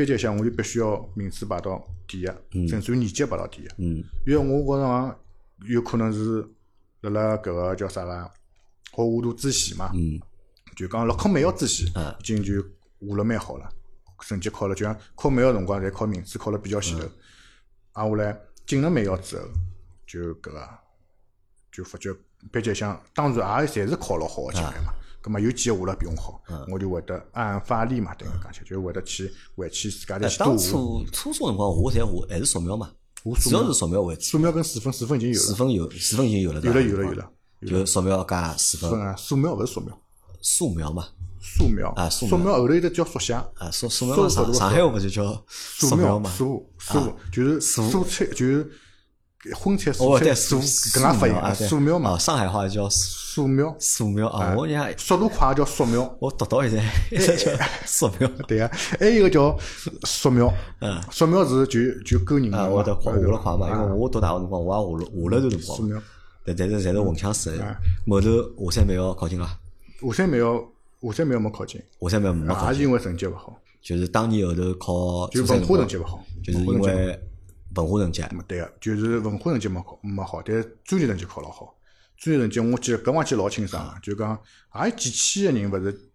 [0.00, 2.26] 班级向我就必须要名次排到第一，
[2.68, 3.68] 甚至于年级排到第一。
[3.76, 4.02] 嗯。
[4.26, 5.18] 因为我觉着讲
[5.68, 6.48] 有可能是
[7.02, 8.22] 辣辣搿个叫啥个
[8.92, 10.18] 好糊涂之前嘛，嗯。
[10.74, 13.68] 就讲辣考美校之前嗯，已经就下了蛮好了，
[14.20, 17.06] 成绩考了，就像考美校辰光，侪考名次考了比较前头。
[17.92, 19.46] 啊，下来进了美校之后，
[20.06, 20.68] 就搿个
[21.70, 22.10] 就发觉
[22.50, 24.94] 班级向当然也侪是考了好个进来嘛。
[25.20, 26.40] 葛末有几个下了比我好，
[26.72, 30.70] 我就会得暗暗发力嘛，等于讲起，就会得去回去自家再去多下。
[30.70, 32.90] 初初中辰光我侪下还是素描嘛，
[33.22, 33.60] 我素描。
[33.60, 37.30] 主要是素描为主，素描跟水粉，水粉已经有了，四分有四分已经有了，有了有了有了，
[37.66, 39.98] 就素描加四分，分啊，素描勿是素描，
[40.40, 41.06] 素描嘛，
[41.40, 41.90] 素描。
[41.90, 42.38] 啊素描。
[42.38, 46.30] 后头有得叫速写，啊，素素描嘛，上素上海话不就叫素素描嘛？
[46.30, 48.72] 素素就是蔬菜就是
[49.54, 52.12] 荤菜素素搿能发音啊，素描嘛。
[52.12, 57.52] 啊，，上海话叫素描，素描啊，我讲速度快叫素描，我读到现在一直叫
[57.86, 58.68] 素描对啊，
[58.98, 59.56] 还有一个叫
[60.04, 66.02] 素描，嗯素描是就就勾人啊，嘛，我得下对吧了快嘛，因为我读大学辰光我也画了画了段辰光，素描，
[66.44, 67.76] 但但是侪是混腔式的，
[68.08, 69.48] 后头华山美校考进了，
[70.00, 77.20] 华山没有华山没有没考进，华山美校没考进，也是因为成绩勿好，就是当年后头考就文化成绩勿好，就是因为
[77.74, 81.72] 文化成绩没对个，就是文化成绩没考没好，但是专业成绩考了好。
[82.20, 84.38] 专业成绩我记得搿我记得老清爽个，就讲
[84.74, 86.10] 也有几千个人，勿是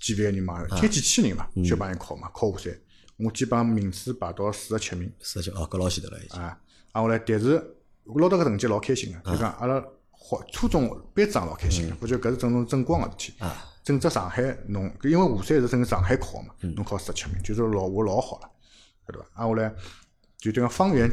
[0.00, 2.74] 几万个人嘛，才几千人嘛，就帮伊考嘛，考华山。
[3.18, 6.58] 我基本上名次排到四十七名四十七哦，搿老前头了已经，啊。
[6.92, 7.62] 啊，后来但是
[8.04, 9.78] 我拿到搿成绩老开心个，就讲阿拉
[10.10, 13.34] 好初中班长老开心个，我觉得搿是整种争光个事体。
[13.40, 18.50] 啊，整只上海侬，因为华山是整上海考嘛，侬考十七名，就是老我老好了，
[19.06, 19.26] 晓得伐？
[19.34, 19.70] 啊，后来
[20.38, 21.10] 就这个方圆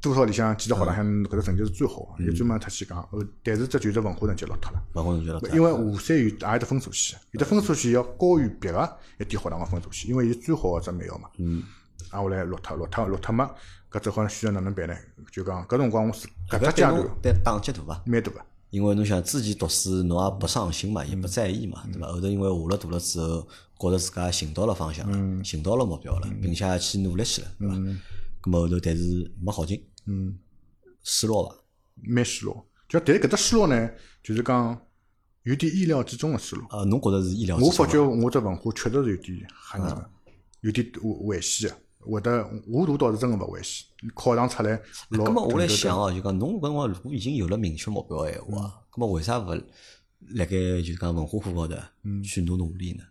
[0.00, 2.98] 多少里向几只学堂向搿只成绩是最好个，有专门特去讲。
[3.12, 11.28] 呃，但是只就是文化成绩落脱了，文化成绩了，因为华山有也有得分数线，有得分数线要高于别个一点学堂个分数线，因为伊最好个只美校嘛。
[11.38, 11.62] 嗯。
[12.10, 13.50] 啊，后来落脱落脱落脱嘛，
[13.90, 14.94] 搿只好选择哪能办呢？
[15.30, 18.02] 就讲搿辰光我是搿只阶段对打击大伐？
[18.06, 18.40] 蛮大个。
[18.70, 22.06] 因为侬想自己读书，侬也不上心嘛，也不在意嘛，对伐？
[22.06, 23.48] 后头因为下了大了之后，
[23.78, 27.74] 觉着自家寻到了方向了，寻到了目标了，并且也去努力去了，对伐？
[28.42, 30.38] 咁么后头但是没好进，嗯。
[31.02, 31.56] 失落伐？
[32.02, 32.66] 蛮失落。
[32.88, 33.90] 就但是搿只失落呢，
[34.22, 34.78] 就是讲
[35.44, 36.66] 有点意料之中的失落。
[36.70, 37.86] 呃，侬觉着是意料之我发？
[37.86, 40.10] 觉我只文化确实是有点吓人个，
[40.60, 41.76] 有点危危险个。
[42.00, 44.80] 会得我读倒是真个勿危险，考场出来
[45.10, 45.24] 老。
[45.24, 49.54] 咁么我来想哦，就讲侬搿辰光如果已经有了明确目标个闲话，那么为啥勿
[50.34, 51.76] 辣盖就是讲文化课高头
[52.24, 53.04] 去努努力呢？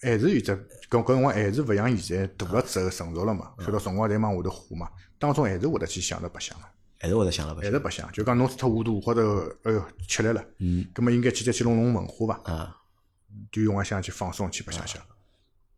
[0.00, 0.52] 还是有只
[0.90, 6.64] 搿搿辰光还是勿像现在大了之后成熟了嘛，晓得辰光侪往下头花嘛，当中还是会得去想着白相个。
[6.98, 12.52] 还是会得想了勿还是白相，就讲侬除脱糊涂或者哎哟吃力了，嗯，葛么应该去再去弄弄文化伐？
[12.52, 12.76] 啊？
[13.52, 15.00] 就用我想去放松去白相相，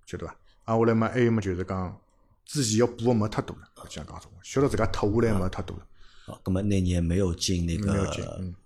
[0.07, 0.37] 晓得伐？
[0.64, 2.01] 啊，下来嘛，还有么就是讲
[2.47, 5.87] 自己要补个没太多了，这样讲说，晓得自家脱下来没太多了。
[6.25, 8.14] 好，咁么那年没有进那个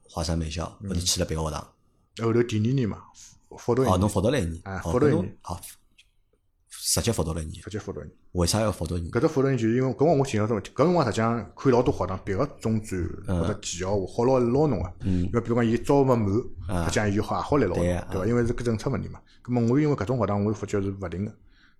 [0.02, 1.60] 华山美校，后头去了别个学堂。
[2.18, 3.02] 后头第二年嘛，
[3.56, 5.60] 复读一哦，侬年，复读了一年，哎哦搿侬复读一年好，
[6.70, 7.62] 直接复读了一年。
[7.62, 8.12] 直接复读一年。
[8.32, 9.10] 为啥要复读一年？
[9.12, 16.18] 搿只复读一年就是因为搿辰光我寻到种问题，搿辰光实际上看老多学堂，别个中专嗯或者技校好老捞侬个，因为比如讲伊招勿满，
[16.84, 18.26] 实际上伊就好也好来捞对伐？
[18.26, 19.20] 因为是搿政策问题嘛。
[19.42, 21.34] 葛末我因为搿种学堂，我发觉是勿灵个。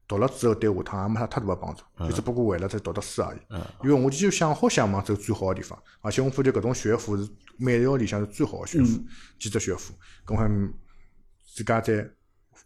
[0.09, 3.39] 读了之后对下趟也没啥太大个帮助，嗯就只不过为了再读读书而已。
[3.85, 9.01] 因为我就想好想往走最好个地方，而且我发觉搿种学府是美校里向是最好个学府，
[9.39, 9.95] 几只学府，
[10.27, 10.73] 搿我
[11.55, 12.11] 自家再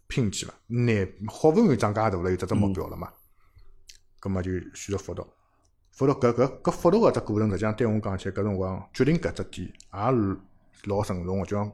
[0.07, 3.11] 拼起伐，难好勿容易长介大了，有只只目标了嘛。
[4.19, 5.27] 葛末就选择复读，
[5.91, 10.39] 复读搿搿搿复读搿只过程，实际上对我讲起来，搿辰光决定搿只点也是
[10.85, 11.69] 老慎重个，就讲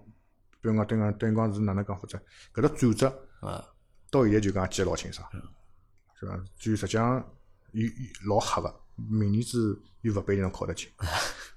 [0.61, 2.19] 比如讲等于讲等于讲是哪能讲法子，
[2.53, 3.27] 搿只转折。
[3.47, 3.63] 啊，
[4.09, 5.29] 到现在就讲记得老清爽，
[6.19, 6.37] 是伐？
[6.57, 7.23] 就实际上
[7.71, 7.89] 有有
[8.27, 10.87] 老吓个，明年子又勿拨人考得进，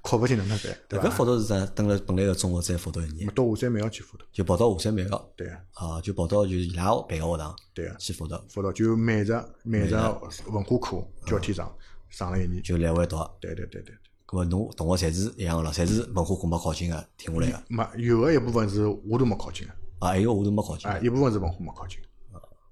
[0.03, 0.78] 考勿进哪能办？
[0.88, 1.09] 对伐？
[1.09, 1.66] 搿复读是啥？
[1.66, 11.70] 等了本来个中学再复读一年，到华山美校去复读，就跑到华山美校，对啊啊，就跑到就是伊拉办个学堂对啊，去复读，复读就每只每只文化课交替上
[12.09, 13.16] 上了一年，就来回读。
[13.40, 13.94] 对对对对对。
[14.26, 17.62] 搿么侬同学侪是一样个咯，侪是文化课没考进个，停下来个。
[17.68, 21.05] 没有个一部分是我都没考进个，啊，还有我都没考进啊，个。
[21.05, 21.99] 一部分是文化没考进，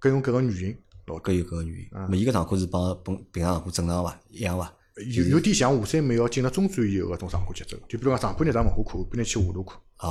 [0.01, 1.33] 搿种搿个原因，老多各。
[1.33, 1.89] 有各个原因。
[1.91, 4.21] 咾么伊搿堂课是帮本平常堂课正常伐？
[4.31, 4.73] 一样伐？
[5.15, 10.09] 有有点像华山美要进了中专以后搿种上课节奏，就比如讲上半日上文化课，半日去画图课，啊，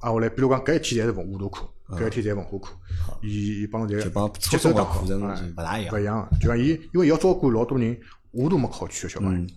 [0.00, 2.76] 啊，后来比如讲搿一天侪是文画图课，搿一天侪文化课，
[3.22, 5.98] 伊伊帮侬侪就帮节奏打好，课程勿大一样勿。
[5.98, 6.28] 一样。
[6.40, 7.98] 就讲伊，因为伊要照顾老多人，
[8.32, 9.48] 画图没考取个小朋友，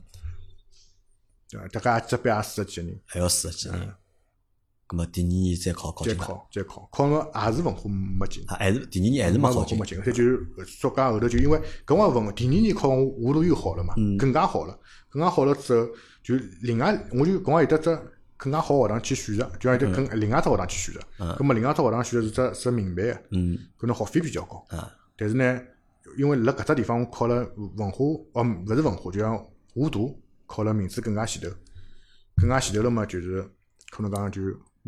[1.52, 1.68] 对伐？
[1.68, 3.94] 大概这边也四十几个人，还要四十几年。
[4.88, 6.14] 咁么第二年再考考再？
[6.16, 8.44] 考再考，考个也是文化没进。
[8.48, 9.86] 啊，还是第二年还是没考进文化没。
[9.86, 10.48] 进，所以就是
[10.80, 14.80] 作家后头就因为搿辰光文第二年考画图又好了嘛，嗯更加好了，
[15.10, 15.88] 更加好了之后，
[16.24, 18.00] 就另外我就搿辰光有得只
[18.38, 21.36] 更加好学堂去选择，就像有得更另外只学堂去选择。
[21.36, 24.66] 葛末另外只学堂选择是只是民办个，嗯可能学费比较高。
[24.70, 25.60] 啊，但是呢，
[26.18, 29.38] 因为辣搿只地方我考了文化，哦，勿是文化，就像
[29.76, 31.50] 画图考了名次更加前头，
[32.38, 33.44] 更加前头了嘛，就是
[33.90, 34.42] 可能讲就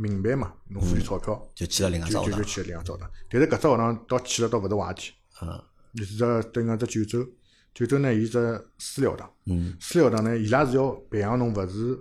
[0.04, 1.42] 是民办嘛，侬付点钞票。
[1.56, 2.26] 就去了另外只学堂。
[2.26, 5.62] 就就就去了另外只学堂，但是搿只学堂到去了倒勿是坏体，嗯。
[5.96, 7.28] 就是只等于讲只九州，
[7.74, 9.76] 九州呢，伊只私立学堂，嗯。
[9.80, 12.00] 私立学堂呢，伊拉是要培养侬勿是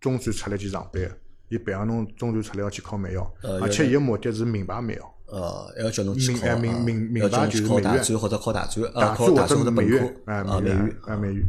[0.00, 9.00] 中专出来去上班个，伊培养侬中专出来要去考美校，呃而且伊个目的是名牌美校，呃，还要叫侬去考啊，明哎明明明要叫白侬去考大就是美院或者考大专，呃，
[9.34, 11.44] 大专或者美院啊，美院院，哎美院，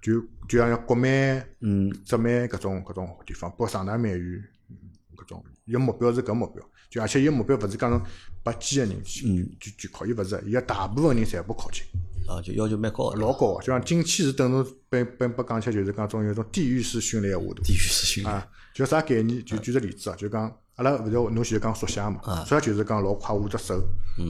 [0.00, 1.92] 就就像国美、嗯。
[2.04, 4.44] 浙美搿种搿种地方，包括上大美院
[5.66, 8.00] 伊个目标是搿目标，就而且伊个目标勿是讲侬
[8.42, 11.82] 拔尖个人去嗯去去考，伊勿是，伊个大部分人全部考进。
[12.28, 18.34] 啊，就要求蛮高的，老高个，就像进去是等于被被被讲起来，就是讲种有种地狱式训练个画图地狱式训练。
[18.34, 19.44] 啊，就啥概念？
[19.44, 23.80] 就举个例子啊，就讲阿拉勿是侬前头讲速写嘛，速写就是讲老快画只手，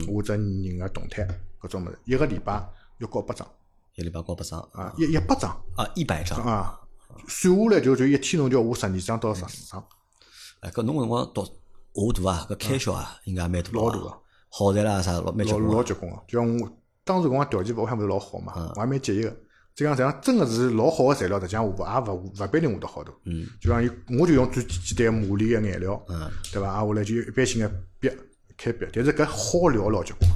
[0.07, 1.27] 画只人个动态
[1.61, 2.53] 搿种物事，一个礼拜
[2.99, 3.47] 要交八张
[3.95, 6.37] 一礼拜交八张啊，一一百张啊，一百张。
[6.43, 6.79] 啊，
[7.27, 9.83] 算下来就就一天侬就要画十二张到十四张，
[10.61, 11.41] 哎，搿侬搿辰光读
[11.93, 14.17] 画图啊，搿开销啊，应该也蛮大老大个啊。
[14.49, 15.75] 耗材啦啥老蛮结老棍啊。
[15.75, 16.17] 老结棍个。
[16.27, 16.69] 就像我
[17.03, 19.37] 当时搿辰光条件勿我还勿是老好嘛，我还蛮节约个。
[19.75, 23.13] 就讲实际上真个是老好个材料，实际上画也勿勿不一定画得好多。
[23.25, 23.87] 嗯，就像伊，
[24.19, 26.67] 我就用最简单个马里个颜料，嗯，对伐？
[26.67, 28.09] 啊，下来就一般性个笔
[28.57, 30.27] 开笔，但是搿好料老结棍，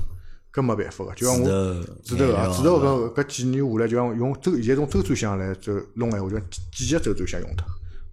[0.53, 1.15] 搿没办法个。
[1.15, 6.39] 就像我指指头啊，指头搿搿搿几年下来，就像用周现在种周转箱来就弄闲话，就
[6.71, 7.65] 几几个周转箱用脱，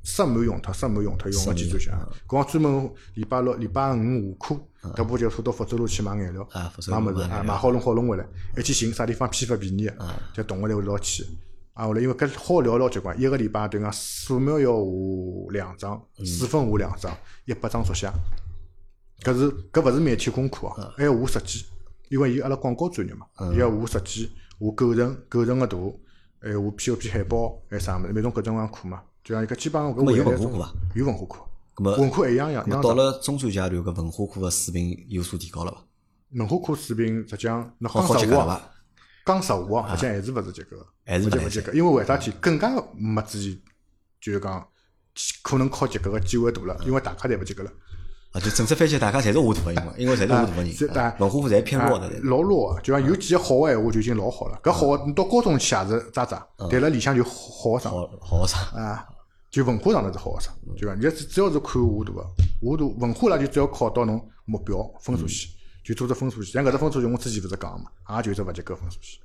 [0.02, 2.08] 塞满用脱，塞满用脱，用个几转箱。
[2.26, 4.60] 搿光专门礼拜六、礼拜五下课，
[4.94, 8.26] 迭部就拖到福州路去买颜料，买物事，买好弄好弄回来，
[8.56, 9.94] 一去寻啥地方批发便宜个，
[10.32, 11.24] 就同学来会捞去。
[11.74, 18.10] 啊，后来因为搿好料老结棍，一个礼拜等于讲素描要画两张，水粉画两张，一百张速写。
[19.22, 21.66] 搿是搿勿是每天功课哦，还要画设计，
[22.08, 26.00] 因为伊阿拉广告专业嘛，伊要画设计、画构成、构成个图，
[26.40, 29.02] 还有画 POP 海报，还啥物事，每种各种各样课嘛。
[29.28, 30.72] 就像一个基本上搿么有文化课伐？
[30.94, 31.42] 有文化课，
[31.76, 32.80] 咁么文化一样样，一样样。
[32.80, 35.78] 咁到了中专阶段，搿文化课个水平有所提高了伐？
[36.38, 38.58] 文化课水平实际上，侬好讲实伐？
[39.26, 43.60] 讲实话啊，实际上还是勿是及格，还是勿及格，因为为啥体更加没之前
[44.18, 44.66] 就是讲
[45.42, 47.70] 可能考及格个机会大了，因为大家侪勿及格了。
[48.32, 52.08] 啊，就整只番茄大家侪是画图个，因为因为侪是画图个人，文化课侪偏弱的。
[52.22, 54.58] 老弱个，就讲有几个好个闲话就已经老好了。
[54.62, 59.06] 搿好到高中去也是渣渣，但了里向就好好学生好好学生，啊，
[59.50, 62.22] 就文化上头是好学生，对伐你只只要是看画图个，
[62.60, 65.50] 画图文化啦就只要考到侬目标分数线，
[65.82, 66.52] 就做只分数线。
[66.52, 69.20] 像搿只分数线我之前勿是讲个嘛，也就只勿及格分数线。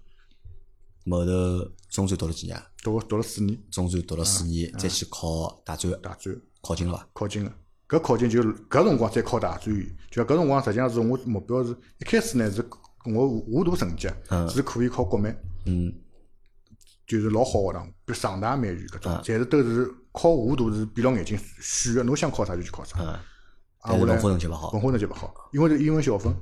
[1.12, 2.62] 后头中专读了几年？
[2.82, 6.34] 读读了四年中专读了四年，再去考大专，大专。
[6.62, 7.10] 考进了伐？
[7.12, 7.54] 考进了。
[7.90, 12.66] 搿考进就搿辰光再考大专院，就搿辰光实际上是我目标是一开始呢是
[13.06, 14.08] 我画图成绩
[14.50, 15.94] 是可以考国美，嗯，
[17.14, 22.98] 就是老好学堂，比如上大美院搿种，嗯侪是都是考画图是闭牢眼睛选个，侬想考啥就去考啥。
[23.00, 23.08] 嗯，
[23.80, 24.82] 啊，我文化成绩勿好文。
[24.82, 26.36] 化成绩勿好，因为是英文小分，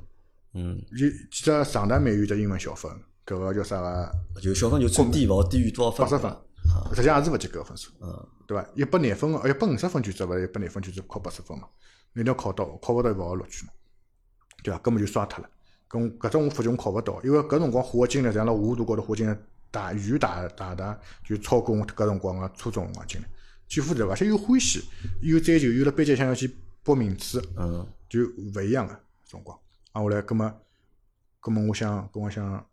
[0.54, 2.90] 嗯，就记得上大美院只英文小分，
[3.26, 6.04] 搿个叫啥个就小分就最低勿好低于多少分？
[6.04, 6.36] 八十分，
[6.94, 7.90] 实际上也是勿及格个分数。
[8.00, 8.66] 嗯，对伐？
[8.74, 11.68] 一百廿分个，一百五十分卷子勿是一百廿分卷子考八十分嘛？
[12.14, 13.72] 一定要考到，考勿到勿好录取嘛？
[14.62, 14.78] 对伐？
[14.80, 15.50] 根本就刷脱了。
[15.88, 19.36] 咁搿种我发觉我考勿到，因为搿辰光花个精力，像辣画图高头花精力
[19.72, 23.28] 大远大大大就超过我搿辰光个初中辰光进来，
[23.66, 24.12] 几乎对伐？
[24.12, 24.84] 而且又欢喜，
[25.22, 26.54] 又追求，又辣班级想要去
[26.84, 28.20] 搏名次，嗯，就
[28.54, 29.58] 勿一样个辰光。
[29.92, 30.52] 啊，后来葛末，
[31.40, 32.66] 葛末我想，搿我想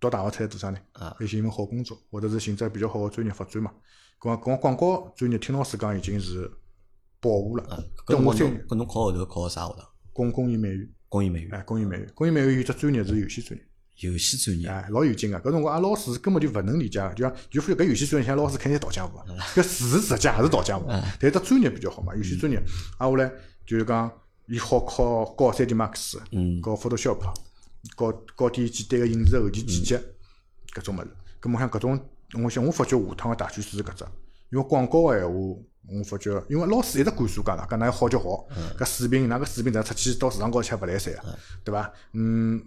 [0.00, 0.78] 读大学出来做啥呢？
[0.92, 3.72] 啊，寻一份好工作，或者是寻只比较好个专业发展嘛。
[4.18, 6.50] 搿光搿广告专业，听老师讲已经是
[7.20, 7.84] 饱和了。
[8.06, 9.86] 搿我再搿侬考后头考啥学堂？
[10.12, 13.66] 工工艺美院，工艺美院，哎，工艺美院，工艺美院有只专业是游戏专业，
[14.00, 14.68] 游戏专业。
[14.68, 15.40] 啊，老有劲个。
[15.40, 20.86] 搿辰光阿拉老师根本就勿能理解个，就讲就发觉搿游戏专业，像老师肯定是倒浆糊个，搿事实实际也是倒浆糊。
[20.88, 22.58] 但是只专业比较好嘛，游戏专业。
[22.98, 23.30] 啊，后来
[23.66, 24.10] 就是讲，
[24.46, 27.18] 伊好考搞三 D Max，嗯搞 Photoshop，
[27.96, 30.04] 搞搞点简单个影视后期剪辑
[30.74, 31.08] 搿种物事。
[31.40, 32.00] 咁我想搿种，
[32.42, 34.04] 我想我发觉下趟个大趋势是搿只，
[34.50, 38.46] 因为广告个闲话，我发觉，因为老师一直灌输讲个，讲㑚要好就好，
[38.78, 41.92] 搿水平，㑚搿水平咱出去到市场高头吃勿来三个，对伐？
[42.12, 42.62] 嗯，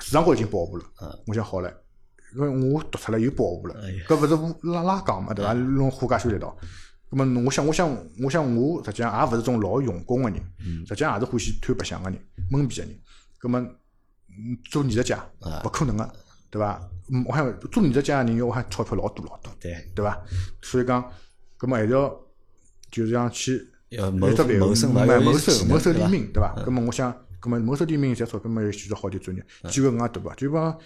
[0.00, 0.84] 市场高头已经保护了，
[1.26, 1.72] 我想好了，
[2.34, 3.74] 因为我读出来又保护了，
[4.08, 5.52] 搿勿是拉拉讲嘛，对伐？
[5.52, 6.56] 弄货架修一道。
[7.10, 7.88] 咁么，我想，我想，
[8.22, 10.40] 我想，我实际上也勿是种老用功个人，
[10.86, 12.18] 实际上也是欢喜贪白相个人，
[12.50, 12.98] 懵逼个人。
[13.40, 13.66] 咁么，
[14.70, 15.28] 做艺术家
[15.64, 16.08] 勿可能个，
[16.50, 16.80] 对伐？
[17.12, 20.22] 嗯，我想做艺术家个人，我还钞票老多老多，对对伐？
[20.62, 21.02] 所以讲，
[21.58, 22.08] 咁么还是要
[22.92, 26.54] 就是讲去要谋只谋生嘛，谋生谋生利立命，对伐？
[26.64, 30.34] 咁么我想，咁么谋生立命赚钞票嘛，要选择好点专业，机会更加多伐？
[30.34, 30.78] 就讲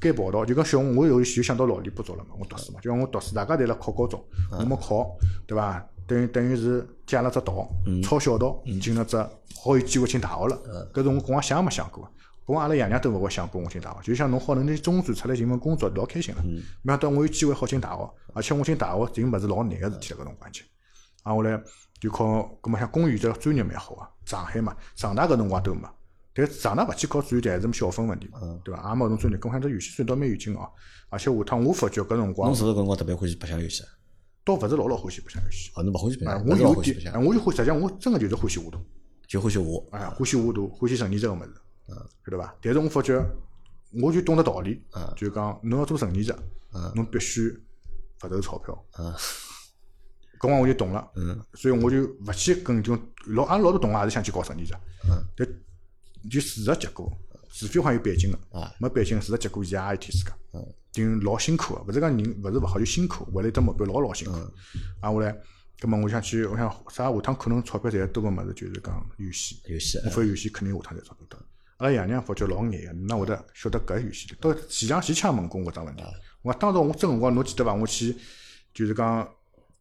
[0.00, 4.22] 该跑道，就讲小我有就想到老里不足了嘛，我读书嘛，就讲我读书，大家侪辣考高中，
[4.58, 5.86] 我没考，对伐？
[6.04, 7.68] 等于等于是借了只道，
[8.02, 10.90] 抄小道，进了只好有机会进大学了。
[10.92, 12.10] 搿是我光想也没想过，
[12.44, 16.42] 光阿拉爷娘都勿会想过我进大学，就想侬好能拿中专出来寻份工作，老开心了。
[16.82, 20.64] 没想到我有机会好进大学，而且我进大学寻勿是老难个事体了，搿辰光去。
[21.22, 21.62] 啊，后来
[22.00, 22.24] 就考，
[22.60, 25.82] 搿么像公务员这专业蛮好啊，上海嘛，上大搿辰光都没。
[26.34, 28.88] 但上大勿去考专业，还是么小分问题嘛，对伐？
[28.88, 30.68] 也没搿种专业，搿么像只游戏专业倒蛮有劲哦。
[31.10, 33.84] 而且下趟我发觉搿辰光，侬是勿是搿辰光特别欢喜白相游戏？
[34.44, 35.70] 倒勿是老老欢喜白相游戏。
[35.74, 36.46] 哦，侬勿欢喜白相？
[36.46, 38.78] 我有点，哎，我就欢，实际上我真个就是欢喜画图，
[39.26, 41.52] 就欢喜画，哎，欢喜画图，欢喜成艺这个物事，
[41.88, 42.54] 嗯，晓得伐？
[42.62, 43.22] 但是我发觉，
[44.02, 46.34] 我就懂得道理，嗯，就讲侬要做成艺者，
[46.72, 47.50] 嗯，侬必须
[48.24, 48.84] 勿投钞票，
[50.42, 54.74] 嗯，搿光我就懂了，嗯，所以我就勿去跟种老，阿拉老多同学也是想去搞成艺者，
[55.08, 55.48] 嗯，但
[56.28, 57.10] 就事实结果，
[57.50, 60.66] 除非还有背景个，啊，没背景，事实结果伊也一天自家，嗯。
[60.92, 64.34] 就老辛苦个，勿是讲人勿是勿好，就辛苦，为了一只目标老老辛苦。
[65.00, 65.34] 啊，后来，
[65.80, 69.58] 葛末我想去，我想啥下趟可能钞票赚得多个物事，就是讲游戏。
[69.68, 69.98] 游戏。
[70.04, 71.38] 无非游戏肯定下趟赚钞票多。
[71.78, 74.28] 阿拉爷娘发觉老眼个，哪会得晓得搿游戏？
[74.38, 76.04] 到前两前枪问过我桩问题。
[76.42, 77.72] 我当时我真辰光侬记得伐？
[77.72, 78.14] 我去
[78.74, 79.26] 就是讲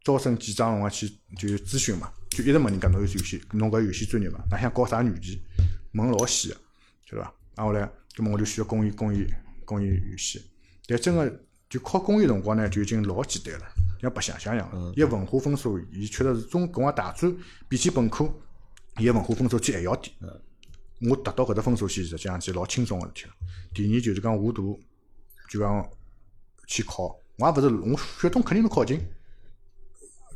[0.04, 4.44] 招生简章辰光去就咨询嘛，就一直问人家侬有游戏，侬搿游戏专业伐？
[4.50, 5.40] 哪想搞啥软件？
[5.94, 6.56] 问老细个，
[7.06, 7.34] 晓得伐？
[7.56, 9.28] 啊，后来，葛末我就选工艺工艺
[9.64, 10.42] 工艺游戏。
[10.88, 13.66] 但真个就考公益辰光呢，就已经老简单了，
[14.02, 14.94] 像白相相一样。
[14.96, 17.36] 伊文化分数，伊确实是中搿个大专
[17.70, 18.28] 比起本科，
[18.98, 20.12] 伊个文化分数其实还要低。
[21.10, 23.34] 我达到搿只分数线，实际上是老轻松个事体了。
[23.74, 24.80] 第二就是讲画图，
[25.50, 25.90] 就讲
[26.66, 29.00] 去考，我也勿是我血统肯定能考进。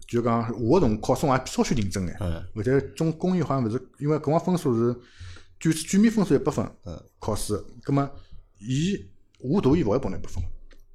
[0.07, 2.17] 就讲我个辰考生也稍许认真眼。
[2.53, 4.99] 或者中公益好像勿是，因为搿光分数是
[5.59, 6.69] 卷卷面分数一百分，
[7.19, 8.09] 考试，葛末
[8.59, 9.09] 伊。
[9.37, 10.41] 画图伊勿会拨侬一百分，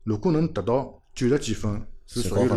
[0.02, 2.48] 如果能达到九十几分，是属于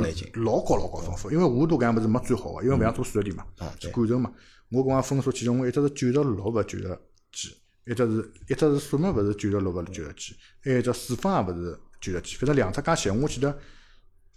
[0.41, 1.29] 老高老高分数。
[1.29, 3.45] 因为画图搿样物事没最好个，因为勿像做数学题嘛，
[3.79, 4.31] 是感受嘛。
[4.71, 6.99] 我搿光分数其中我一直是九十六勿九十
[7.31, 13.55] 几，一直是一直是数学勿是九十六勿九十几，还有只数分也勿是九十几，反正两只加起来，我记得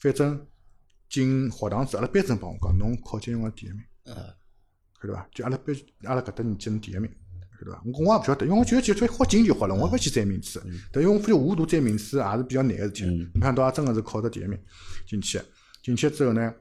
[0.00, 0.46] 反正
[1.08, 5.28] 进学堂子，阿拉班主任帮我讲，侬考进辰光第一名，晓得伐？
[5.32, 7.10] 就阿拉班阿拉搿搭年级侬第一名。
[7.58, 7.82] 晓得伐？
[7.86, 10.62] 我我也勿晓得，因为我觉得就出好进就好了，我勿去占名次。
[10.92, 13.30] 但因为我发觉画图占名次也是比较难个事体。
[13.34, 14.58] 没想到也真个是考得第一名
[15.06, 15.40] 进去。
[15.82, 16.52] 进去之后呢，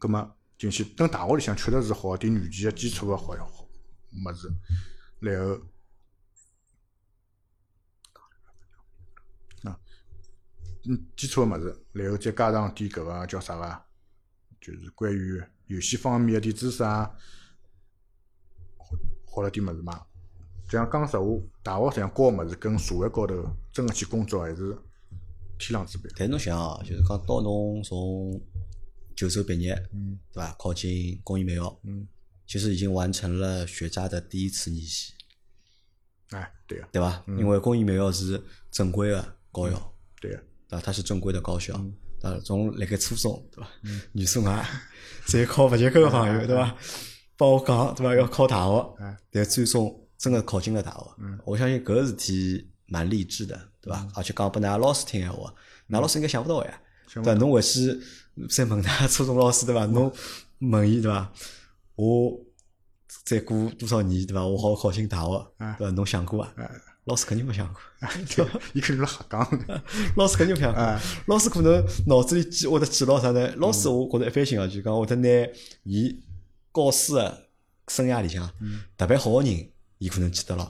[0.00, 3.68] 葛末进去等大学里向确实是好点软件个基础个好好
[4.10, 4.50] 物事，
[5.20, 5.60] 然后
[10.88, 13.82] 嗯，基础个物事，然后再加上点搿个叫啥个，
[14.60, 17.14] 就是关于游戏方面个点知识啊，
[19.26, 20.06] 好了点物事嘛。
[20.66, 21.26] 就像讲实话，
[21.62, 24.76] 大学实际上教个物事跟社会高头真个去工作还是
[25.58, 26.10] 天壤之别。
[26.16, 28.40] 但侬想哦，就是讲到侬从
[29.14, 30.52] 九州毕业，嗯，对伐？
[30.58, 32.06] 考进工艺美校，嗯，
[32.46, 35.12] 其实已经完成了学渣的第一次逆袭。
[36.30, 37.24] 哎，对个，对伐？
[37.26, 40.84] 因为工艺美校是正规个高校，对个，对伐？
[40.84, 41.72] 它是正规的高校，
[42.20, 42.38] 对伐？
[42.40, 43.70] 从辣盖初中，对伐？
[44.12, 44.68] 女生啊，
[45.26, 46.76] 在考勿及格的朋友，对伐？
[47.36, 48.14] 帮我讲，对伐？
[48.14, 48.96] 要考大学，
[49.30, 50.04] 但最终。
[50.18, 51.14] 真的考进了大学，
[51.44, 54.04] 我相信搿个事体蛮励志的，对伐？
[54.16, 55.54] 而且讲拨㑚老师听闲话，
[55.88, 56.80] 㑚老师应该想勿到呀。
[57.22, 57.96] 对，侬回去
[58.50, 59.86] 再问㑚初中老师，对伐？
[59.86, 60.12] 侬
[60.58, 61.32] 问伊，对伐？
[61.94, 62.36] 我
[63.24, 64.44] 再过多少年，对伐？
[64.44, 65.90] 我好考进大学，对伐？
[65.92, 66.52] 侬想过啊？
[67.08, 67.80] 老师肯定没想过，
[68.36, 69.40] 对，伊肯定是瞎讲。
[70.16, 73.50] 老师肯定没想过，老师可能脑子里记或者记牢啥呢？
[73.56, 75.48] 老师我觉着一般性啊，就讲会得拿
[75.82, 76.20] 伊
[76.72, 77.48] 教书个
[77.88, 78.48] 生涯里向
[78.96, 79.68] 特别好个人。
[80.00, 80.64] 伊可能记得牢，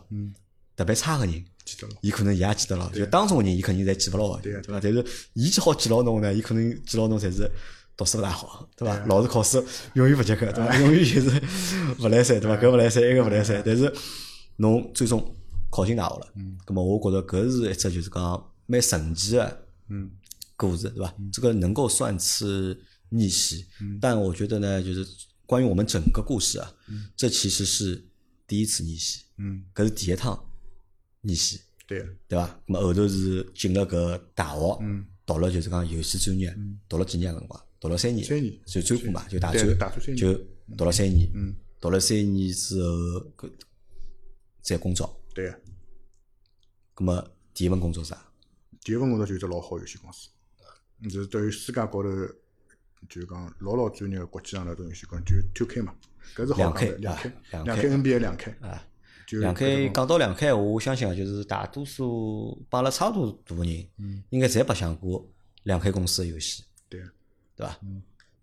[0.75, 2.89] 特别差个人，记得牢，伊可能也记得牢。
[2.89, 4.81] 就当中个人，伊肯定侪记勿牢个，对伐？
[4.81, 7.47] 但是伊记好记牢侬呢，伊可能记牢侬侪是
[7.95, 8.97] 读书勿大好，对伐？
[9.05, 9.63] 老是考试
[9.93, 10.79] 永远勿及格，对伐？
[10.79, 11.43] 永远就是
[11.99, 12.57] 勿来三，对伐？
[12.57, 13.63] 搿勿来三，埃个勿来三。
[13.67, 13.93] 但是
[14.57, 15.37] 侬最终
[15.71, 16.33] 考进大学了。
[16.37, 16.59] 嗯。
[16.67, 20.11] 咁么，我觉着搿是一只就是讲蛮神奇个嗯。
[20.57, 21.15] 故事，对吧？
[21.33, 22.77] 这个能够算是
[23.11, 23.65] 逆袭，
[24.01, 25.07] 但我觉得呢，就是
[25.47, 27.09] 关于我们整个故事啊，嗯。
[27.17, 28.05] 这其实是
[28.47, 30.37] 第一次逆袭，嗯，搿是第一趟
[31.21, 32.47] 逆袭，对，对伐？
[32.67, 36.53] 咁么后头是进了搿大学，嗯，读了就是讲游戏专业，
[36.89, 38.53] 读了几年辰光，读了三年，三年。
[38.67, 40.35] 就专科嘛，就大专，大专就
[40.77, 42.89] 读了三年，嗯，读了三年之后，
[43.37, 43.51] 搿
[44.61, 45.61] 再工作，对个。
[46.97, 48.21] 咁么第一份工作啥？
[48.83, 50.29] 第一份工作就是只老好游戏公司，
[51.05, 52.03] 就是对于世界高头
[53.09, 55.95] 就是讲老老专业个国际上头种游戏公司，就 Two K 嘛，
[56.35, 58.89] 搿是好两讲 K，的两 K 啊两两 K K NBA 两 K 啊，
[59.29, 59.95] 就两搿 K 种。
[59.95, 63.89] 讲到两 K，我相信啊，就是大多数帮阿拉差不多大个人，
[64.31, 65.25] 应该侪白相过
[65.63, 67.01] 两 K 公司个游戏，对
[67.55, 67.79] 对伐？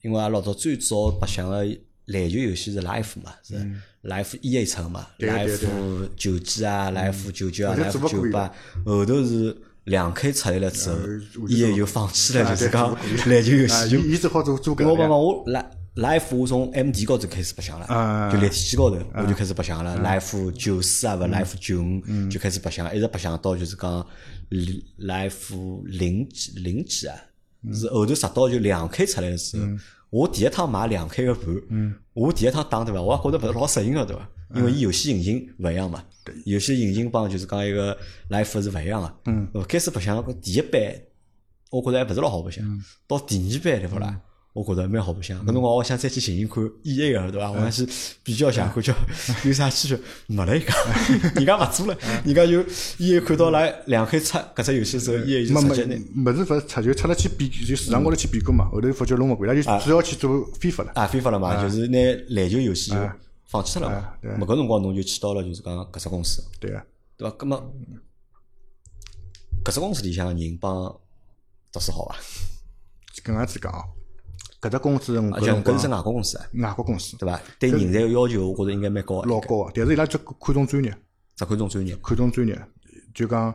[0.01, 1.65] 因为阿拉老早最早白相个
[2.05, 3.55] 篮球游戏是 Life 嘛，是
[4.03, 8.51] Life 一 A 层嘛，Life 九几啊，Life 九九啊，Life 九八，
[8.85, 12.97] 后头是两 K 出来了之后呃我就，E A 说就放弃了，啊就是讲
[13.27, 15.09] 篮球游啊，戏就伊伊只好做做搿我帮个呀。
[15.09, 19.97] 讲我来 Life 我从 M D 高头开始白相了，啊就立体机高头我就开始白相了。
[19.99, 24.05] Life 九四啊，勿 Life 九五就开始白相，一直白相到就是讲
[24.99, 27.15] Life 零几零几啊，
[27.73, 29.65] 是后头直到就两 K 出来的时候，
[30.15, 31.93] 我第一趟买两开个盘，嗯。
[32.13, 34.29] 我第一趟打对伐，我也觉着勿是老适应个对伐？
[34.55, 36.01] 因为伊游戏引擎勿一样嘛，
[36.45, 37.97] 游戏引擎帮就是讲一个
[38.29, 39.13] Life 是勿一样个。
[39.25, 40.81] 嗯，开始白相搿第一版，
[41.69, 42.63] 我觉着还勿是老好白相，
[43.05, 44.21] 到第二版对勿啦？
[44.55, 47.51] 我觉着蛮好白相，搿辰光我想再去寻寻看 E A 个对伐？
[47.51, 47.85] 我想去
[48.23, 48.95] 比较一下看，叫
[49.43, 49.99] 有啥区别？
[50.27, 50.73] 没了，伊讲，
[51.35, 52.63] 人家勿做了，人家就
[52.97, 58.69] E A 看到来两黑出搿只游戏之后，E A 就没直接拿没，物事勿是出就出了去比，就市场高头去比过嘛。
[58.69, 60.91] 后头发觉弄勿过，伊拉就主要去做 FIFA 了。
[60.95, 61.97] 啊，非法了嘛，就是拿
[62.29, 62.97] 篮球游戏就
[63.47, 66.81] 放弃脱了嘛搿辰光侬就去到了就是讲搿只公司，对个，
[67.17, 67.35] 对伐？
[67.35, 67.73] 搿么
[69.65, 70.73] 搿只公司里向个人帮
[71.73, 72.15] 读书好伐？
[73.21, 73.83] 搿样子讲哦，
[74.65, 77.15] 搿只公司我而且搿是外国公司啊，外国公司。
[77.17, 77.39] 对伐？
[77.59, 80.97] 对人才个要求，我觉着应该蛮高的，老高个，但是伊拉只看重专业，
[81.35, 81.95] 只看重专业。
[81.97, 82.59] 看重专业，
[83.13, 83.53] 就讲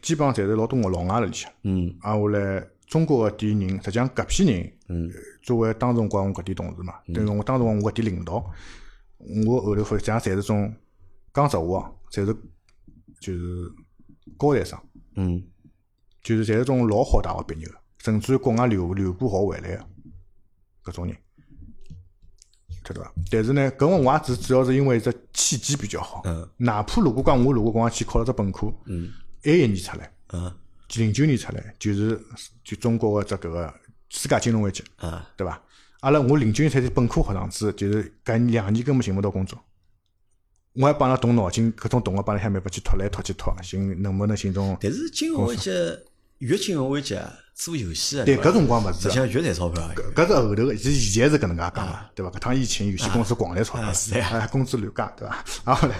[0.00, 1.50] 基本上侪是老多个老外辣里向。
[1.64, 1.92] 嗯。
[2.00, 5.10] 啊，下来中国个点人，实际上搿批人，嗯，
[5.42, 8.34] 作为当时辰光我搿点同事嘛，等于我当时辰光我搿点领导，
[9.46, 10.72] 我后头发现侪是种
[11.34, 12.32] 讲实话啊，侪是
[13.20, 13.72] 就是
[14.38, 14.78] 高材生，
[15.16, 15.42] 嗯。
[16.22, 19.84] 就是侪是种老好大学毕业个，甚至于国外留留过学回来个
[20.84, 21.16] 搿种人，
[22.86, 23.12] 晓得伐？
[23.30, 29.12] 但是呢，搿辰光我也只主要是因为只契机比较好，嗯哪怕如果讲我如果讲去考了只本科，嗯
[29.44, 30.12] 埃一年出来。
[30.32, 30.52] 嗯
[30.94, 32.20] 零九年出来，就是
[32.62, 33.74] 就中国个只搿个
[34.10, 35.58] 世界金融危机，啊对伐？
[36.00, 39.58] 阿拉我零九年才是本科学上子，就是搿两年根本寻勿到工作。
[40.74, 44.76] 我还帮阿拉动脑筋，搿种同学帮里向慢慢去拖来拖去拖，寻能不能寻种？
[44.82, 45.70] 但是金融危机
[46.42, 49.94] 越金融危机啊，做游戏啊，对，搿辰光勿是实际，上越赚钞票啊。
[50.12, 52.32] 搿是后头个，其实现在是搿能介讲个，对伐？
[52.32, 55.44] 搿趟疫情，游戏公司狂赚钞票啊是呀，哎，工资乱加，对伐？
[55.64, 55.94] 然后呢，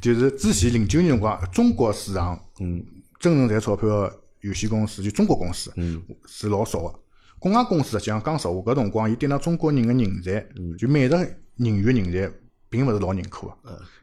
[0.00, 2.80] 就是之前零九年辰光，中国市场，嗯，
[3.18, 6.94] 真正赚钞票个游戏公司，就中国公司，嗯，是老少个。
[7.40, 10.46] 国外公司实际上讲实话，搿辰光伊对㑚中国人个人才，
[10.78, 11.16] 就美职
[11.56, 12.32] 人员人才，
[12.70, 13.54] 并勿是老认可个。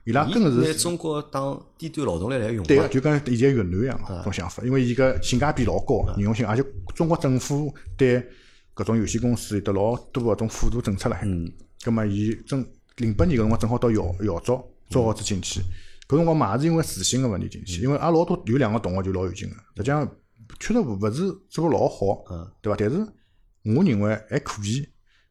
[0.03, 6.63] 伊拉更是拿是中国当低端劳动力来用对个，就跟现在越南一样个种想法，因为伊个性价比老高，实用性，而且
[6.93, 8.21] 中国政府对
[8.75, 11.25] 搿种游戏公司有得老多搿种辅助政策辣海。
[11.25, 11.51] 嗯。
[11.83, 12.65] 葛末伊正
[12.97, 15.61] 零八年搿辰光正好到姚姚招招好子进去，
[16.07, 20.05] 搿辰光嘛也是因为自信个问题进去，因为阿拉老多有两个同学就老有劲个，实际上
[20.59, 22.23] 确实勿是做个老好，
[22.61, 22.75] 对伐？
[22.77, 22.97] 但是
[23.63, 24.87] 我认为还可以。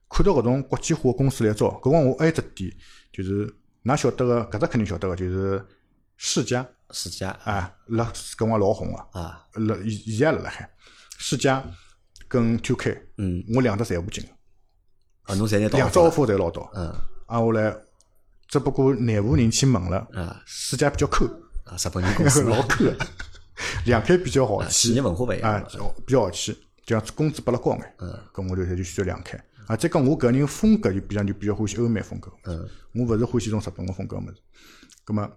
[0.08, 2.72] 看到搿种国际化公司来招，搿辰光我还有只点
[3.16, 3.54] 就是，
[3.84, 5.64] 㑚晓得个，搿只肯定晓得个，就是
[6.16, 6.66] 世嘉。
[6.92, 10.70] 世嘉啊，辣搿辰光老红个，啊，辣现现在辣辣海，
[11.18, 11.60] 世嘉
[12.28, 14.24] 跟 Two K，嗯，我两只侪无进，
[15.24, 15.68] 啊，侬侪拿。
[15.68, 16.86] 到两只 offer 侪拿到，嗯。
[17.26, 17.76] 啊，后来
[18.46, 21.26] 只不过内部人去问了，啊世嘉比较抠，
[21.64, 22.96] 啊，日本人公司 老抠的，
[23.86, 25.68] 两开比较好企气业文化勿一样啊，
[26.06, 26.52] 比较好气，
[26.84, 29.36] 就像工资拨了高眼，嗯，搿我就就选择两 K，
[29.66, 34.36] 啊，再讲我个人风格就比较就比较欢喜欧美风格，嗯，我勿是欢喜种日本个风格物事，
[35.04, 35.28] 葛么，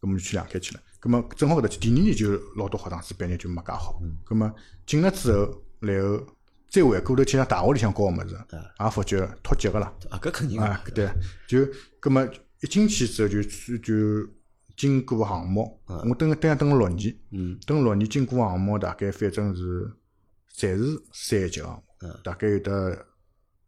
[0.00, 4.52] 葛么就去两开去了，葛么正好搿搭去，第二年就老多学生子毕业就没介好，葛么
[4.86, 6.26] 进了之后，然后
[6.68, 8.36] 再回过头去像大学里向教个物事，
[8.80, 10.60] 也发觉脱节个啦，啊，搿肯定。
[10.60, 11.10] 啊，对，
[11.48, 11.66] 就
[12.00, 12.26] 葛么
[12.60, 13.42] 一进去之后就
[13.78, 14.30] 就
[14.76, 19.90] 经过项目，我等等下等了六年，嗯，等了六年经过项目大概反正是
[20.54, 23.06] 侪是三级项目，大概有得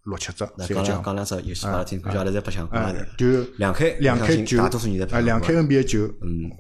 [0.05, 1.03] 六七只那三级项目。
[1.03, 2.69] 讲两讲两只游戏拨阿拉听，感觉阿拉在白相
[3.17, 6.51] 就两开两开九，大多数人在白啊，两相过 K NBA 九，嗯，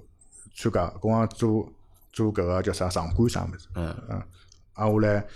[0.56, 1.72] 参加，跟我做
[2.12, 3.94] 做搿个叫啥场馆啥物事，嗯。
[4.08, 4.22] 嗯，
[4.74, 5.26] 挨下来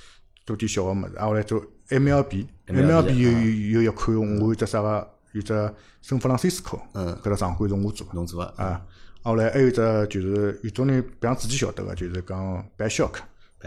[0.46, 7.14] 做点小个物事，挨下来做 MLB，MLB 有有有一款我有只啥个有只圣弗朗西斯科，嗯。
[7.22, 8.14] 搿只场馆是我做个。
[8.14, 8.80] 侬做个，啊，
[9.22, 13.16] 后来还有一只就是有种人比方自己晓得个，就是讲白 shock，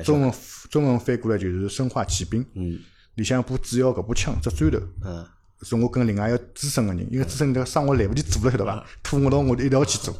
[0.04, 0.34] 中文
[0.70, 2.80] 中文翻过来就是生化奇兵，嗯
[3.22, 5.26] 里向部主要搿部枪只砖头，嗯。
[5.64, 8.84] 是我跟另外一个资深个人，因为资深人生活来勿及做了，晓得伐？
[9.04, 10.12] 拖我到我一道去做，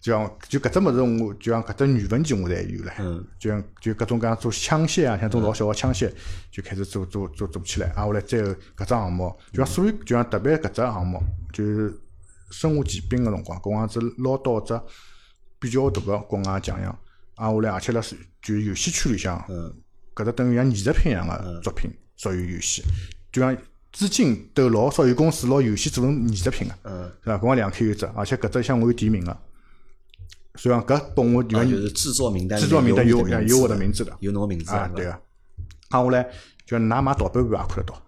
[0.00, 3.26] 就像就搿只物事，我就像搿只语文机我侪有了，嗯。
[3.36, 6.08] 就像就各种各样做枪械啊，像种老小个枪械，
[6.52, 11.20] 就开始做做做做起来，啊，后来再后搿只项目，就像所有就像特别搿只项目，
[11.52, 12.00] 就是
[12.52, 14.80] 生化奇兵个辰光，搿样子捞到只
[15.58, 16.96] 比较大个国外奖项，
[17.34, 19.74] 啊，后来而且辣是就游戏圈里向，嗯。
[20.14, 22.82] 搿只等于像艺术品一样个作品属于游戏，
[23.32, 23.56] 就像
[23.92, 27.36] 资金都老少有公司拿游戏做成艺术品个，嗯，是伐？
[27.36, 29.36] 搿光两开有只，而且搿只像我有提名个，
[30.56, 35.10] 所以讲搿拨我就是制作名单制作名单有有有我的的名字的有侬个名字啊，对个。
[35.10, 35.20] 啊，
[35.90, 36.28] 下来
[36.66, 38.02] 就㑚买盗版盘也看得到，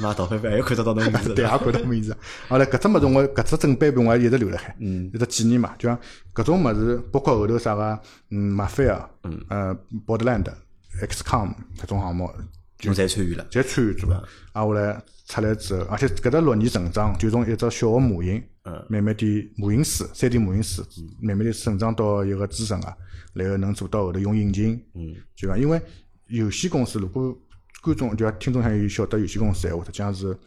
[0.00, 2.16] 买盗版版也看得到侬名字， 对，也看得到名字。
[2.48, 5.74] 后来搿只物事我搿只正版盘我还一直留辣海，嗯一直纪念嘛。
[5.78, 5.96] 就像
[6.34, 8.00] 搿种物事，包括后头啥个，
[8.30, 10.46] 嗯，马菲尔，嗯，呃，Borderland、
[11.02, 12.28] XCOM 搿种项目，
[12.84, 14.18] 侬侪参与了，侪参与做了。
[14.52, 20.82] 啊，后来出来之后，而且搿只六年成长，就从一只小个模型，嗯慢慢点模型师、三 D 模型师，
[21.20, 22.96] 慢慢点成长到一个资深个，
[23.34, 25.80] 然后能做到后头用引擎，嗯，就讲因为
[26.28, 27.36] 游戏公司如果
[27.82, 30.38] 观众就讲听众还有晓得游戏公司闲话，实际上是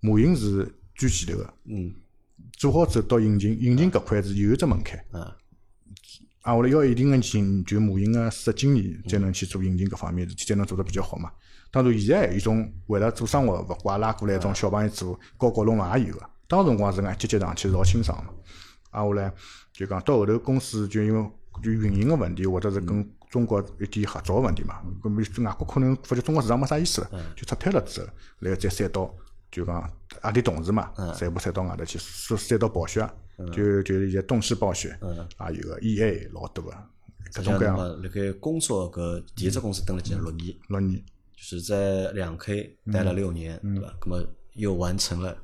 [0.00, 1.92] 模型是最前头个，嗯
[2.56, 5.02] 做好之后到引擎，引擎搿块是有一只门槛。
[5.12, 5.22] 嗯
[6.42, 11.30] 啊，我来要一定个研究模型个实经验，才能去做引擎搿方面事体，才能做得比较好嘛。
[11.70, 16.28] 当然，现在还有一种为了做生活勿怪拉过来一种小朋友做高高龙嘛也有个。
[16.48, 18.32] 当时辰光是搿节节上去是老清爽嘛。
[18.90, 19.32] 啊，后来
[19.72, 21.30] 就讲到后头公司就因为
[21.62, 28.06] 就运营个问题，或者是跟中国一点合作个问题嘛，搿么外国可能发觉中国市场没啥意思了，就撤退了之后，
[28.40, 29.14] 然后再散到
[29.52, 29.90] 就讲
[30.22, 33.08] 阿里同事嘛，全部散到外头去，散散到暴雪，
[33.52, 34.98] 就就是现在东西暴雪，
[35.52, 36.76] 也有个 E A 老多个，
[37.32, 37.76] 各种各样。
[38.02, 41.00] 辣盖工作搿第一只公司蹲了几年六年，六年。
[41.40, 43.94] 就是在两 K 待了六年，对吧？
[44.04, 44.22] 那么
[44.52, 45.34] 又完成了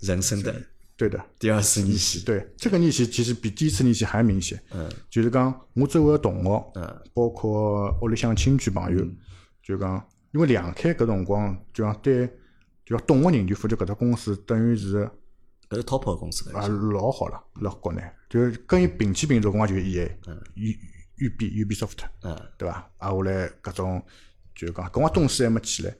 [0.00, 0.54] 人生的
[0.94, 4.62] 对的，第二次逆袭，对这个逆袭其实比第一次逆袭还明显。
[4.72, 9.02] 嗯，就是讲我周围的同学，嗯，包括屋里向亲戚朋友，
[9.62, 12.26] 就讲因为两 K 搿辰光，就讲对，
[12.84, 15.10] 就讲懂个人就发觉搿只公司等于是
[15.70, 18.02] 搿是 top 的公司啊，老好了，辣国内。
[18.28, 20.18] 就是跟伊平起平坐，辰光就是 E A，
[20.54, 20.78] 育
[21.16, 22.38] 育碧 Ubisoft，嗯。
[22.58, 22.90] 对伐？
[22.98, 24.04] 啊，下来搿种
[24.60, 25.96] 就是讲，搿我东西还没起来，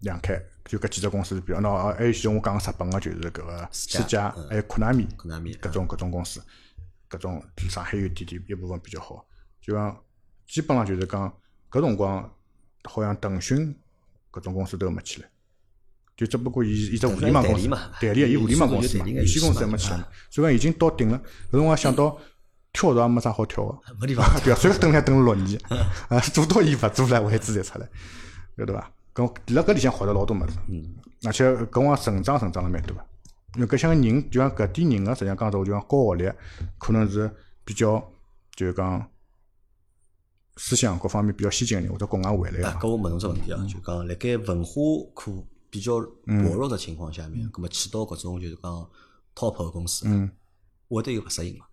[0.00, 6.42] 两开就搿几只公司比较，喏，还有像我讲个日本个，就是搿个世嘉，还有库纳米，库纳米搿种搿种公司，
[7.08, 9.24] 搿种上海有点点一部分比较好，
[9.62, 9.96] 就讲
[10.48, 11.32] 基本上就是讲
[11.70, 12.28] 搿辰光
[12.82, 13.72] 好像腾讯
[14.32, 15.30] 搿种公司都没起来。
[16.16, 21.18] 就只不过伊伊只互联网公司代理嘛，代理伊互联网公司嘛，有游戏公司还没起来，所以讲已经到顶了。
[21.48, 22.18] 搿辰光想到
[22.72, 25.60] 跳槽也没啥好跳个，没地方 对啊，所以等了等了六年，
[26.08, 27.88] 啊，做到伊勿做了，位置才出来，
[28.56, 28.92] 晓得伐？
[29.14, 30.94] 搿辣搿里向学着老多物事，嗯，
[31.24, 33.04] 而且搿辰光成长成长了蛮多个。
[33.56, 36.32] 因为搿像人，就像搿点人个，实际上讲实话，就讲高学历，
[36.78, 37.28] 可能是
[37.64, 38.00] 比较
[38.54, 39.04] 就是讲
[40.56, 44.72] 思想各方面比较先进个人，或者国外回来个啊，搿我问侬只问题啊，就讲辣盖文化
[45.16, 45.32] 课
[45.68, 48.88] 比较薄弱的情况下面，葛么去到搿种就是讲
[49.34, 50.30] top 的公司，嗯，
[50.88, 51.66] 会得有勿适应嘛？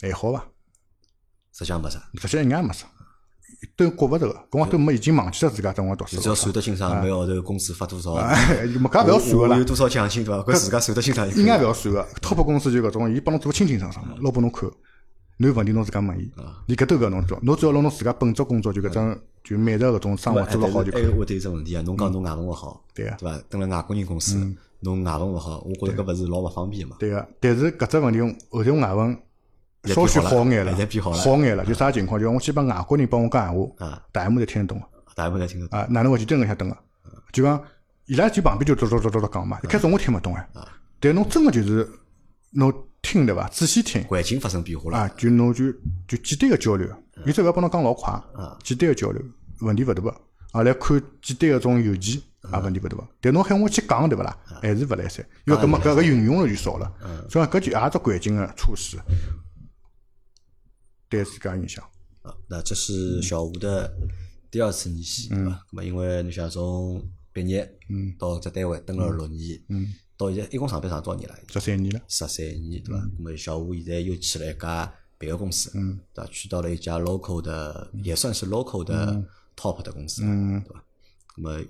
[0.00, 0.44] 还好伐？
[1.52, 2.86] 实际上没啥，实际一眼也没啥，
[3.76, 6.22] 都觉勿着个，搿辰光都没已经忘记了自家辰光读书了。
[6.22, 10.52] 只要算得清爽每个号头工资发多少，哎，没搿也勿要算个啦有，多少奖金对伐？
[10.52, 12.06] 搿自家算得清爽应该勿要算个。
[12.20, 14.68] top 公司就搿种，伊帮侬做清清爽爽，捞拨侬看。
[15.36, 16.30] 侬有问题侬自家问伊，
[16.66, 21.02] 连搿都勿要侬做，侬只要拿侬自家本职工作就搿种就每日搿种生活做得好就可以。
[21.02, 23.38] 还有只问题啊，侬讲侬外文勿好，对啊对伐？
[23.50, 24.36] 蹲辣外国人公司，
[24.80, 26.96] 侬外文勿好，我觉着搿勿是老勿方便嘛。
[27.00, 28.20] 对个，但是搿只问题
[28.50, 29.18] 后头外文
[29.86, 31.16] 稍许好眼了，现在变好了。
[31.18, 31.64] 好眼了。
[31.64, 32.20] 就啥情况？
[32.20, 34.86] 就我去帮外国人帮我讲闲话啊，大部侪听得懂个。
[35.14, 35.78] 大部分侪听得懂。
[35.78, 36.76] 啊，哪能回去蹲辣下等个？
[37.32, 37.60] 就讲
[38.06, 40.48] 伊拉就旁边就叨叨叨叨叨讲嘛，一开始我听勿懂哎，
[41.00, 41.88] 但侬真个就是
[42.50, 43.48] 侬听对伐？
[43.48, 44.02] 仔细听。
[44.04, 45.72] 环境发生变化了，啊，就侬就
[46.06, 46.88] 就简单个交流，
[47.26, 48.12] 有只勿要帮侬讲老快。
[48.12, 49.20] 啊，简单个交流。
[49.60, 50.10] 问题勿大个。
[50.52, 52.20] 啊，来看简单个种邮件
[52.52, 53.04] 也问题勿大个。
[53.20, 54.36] 但侬喊我去讲对勿啦？
[54.62, 56.92] 还是勿来三，因为搿么搿个运用了就少了，
[57.28, 58.96] 所以讲搿就也是环境个措施，
[61.14, 61.84] 对自家影响。
[62.22, 63.92] 啊，那这是小吴的
[64.50, 65.62] 第二次逆袭，对吧？
[65.72, 71.36] 那么因为你想从毕业，嗯到只单位等了六年，嗯，到现在一共上班上多少年了？
[71.48, 73.10] 十三年了，十三年，对伐？
[73.18, 76.30] 那么小吴现在又去了一家别的公司，嗯对伐？
[76.30, 79.22] 去到了一家 local 的，也算是 local 的
[79.54, 80.82] top 的公司，嗯对吧？
[81.36, 81.64] 那么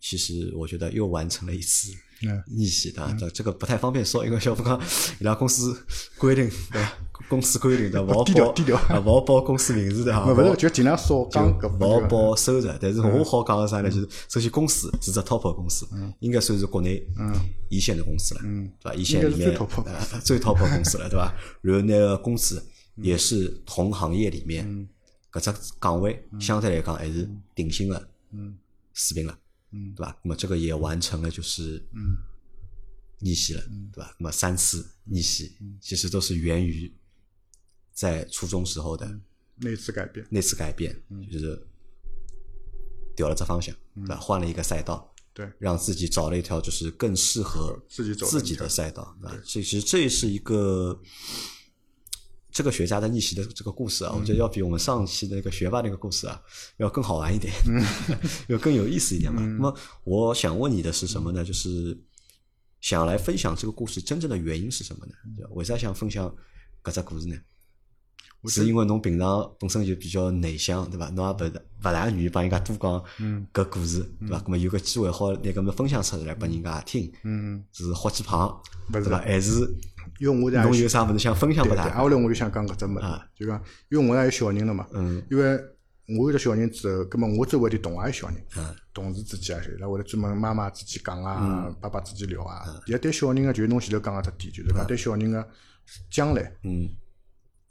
[0.00, 1.92] 其实我觉得又完成了一次
[2.26, 2.42] 嗯。
[2.46, 4.80] 逆袭的，这这个不太方便说，因为小富讲
[5.20, 5.76] 伊拉公司
[6.18, 6.98] 规定对吧？
[7.28, 8.52] 公司规定的勿好报低调。
[8.52, 12.08] 低调啊，勿好报公司名字的哈， 勿是就尽量少讲搿勿好。
[12.08, 13.90] 报收入，但是我好讲个啥呢？
[13.90, 15.86] 就是首先公司是只 top 公司，
[16.18, 17.02] 应该算是国内
[17.68, 18.40] 一线的公司了，
[18.80, 18.94] 对吧？
[18.94, 21.32] 一线里面最 top 呃最 top 公司了，对吧？
[21.60, 22.62] 然后那个工资
[22.96, 24.88] 也是同行业里面
[25.32, 28.08] 搿只岗位相对来讲还是顶薪的
[28.92, 29.38] 水平了，
[29.70, 30.16] 对吧？
[30.22, 32.16] 那么这个也完成了就是嗯
[33.18, 34.14] 逆袭了，对吧？
[34.18, 36.92] 那么三次逆袭其实都是源于
[37.92, 39.20] 在初中时候的。
[39.62, 40.90] 那次改变，那次改变，
[41.30, 41.66] 就是
[43.14, 44.16] 调了这方向，对吧？
[44.16, 49.36] 换了一个赛道，对让自己找了一条就是更适合自己自己的赛道啊。
[49.44, 50.98] 这其实这是一个
[52.52, 56.40] 这个学家的逆袭的这个故事啊，我觉得要比我们上期那个学霸那个故事啊
[56.78, 57.52] 要更好玩一点，
[58.48, 59.40] 要更有意思一点嘛。
[59.40, 59.74] 那么
[60.04, 61.44] 我想问你的是什么呢？
[61.44, 61.96] 就是
[62.80, 65.12] 想来分享这个故事真正的原因是什么呢？
[65.36, 66.34] 对为啥想分享
[66.82, 67.36] 搿只故事呢？
[68.48, 71.10] 是因为侬平常本身就比较内向，对吧？
[71.10, 74.38] 侬也勿是勿大愿意帮人家多讲搿故事，对伐？
[74.40, 78.58] 咁么有个机会好拿搿么分享出来拨人家听，嗯，是好几旁，
[78.90, 79.18] 对吧？
[79.18, 79.60] 还是
[80.20, 81.84] 因为我侬也有啥物事想分享拨他？
[81.84, 85.22] 挨下来我就想讲搿只物事啊，就讲，因为我也有小人了嘛，嗯。
[85.30, 85.58] 因为
[86.18, 92.62] 我有了小人之后，葛末我周围的同学有小人嗯，同事之间啊，伊拉会得专门妈妈之间讲啊，爸爸之间聊啊。
[92.84, 95.48] 现在对小人个，就是侬前头讲个只点，就是讲对小人个
[96.10, 96.86] 将来，嗯，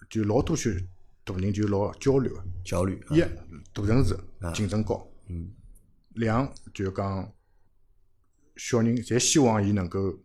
[0.09, 0.75] 就老多些
[1.23, 2.43] 大人就老焦虑个。
[2.65, 3.19] 焦虑，一
[3.73, 4.17] 大城市
[4.55, 5.51] 竞争高，嗯，
[6.15, 7.31] 两就是讲
[8.55, 10.17] 小人侪希望伊能够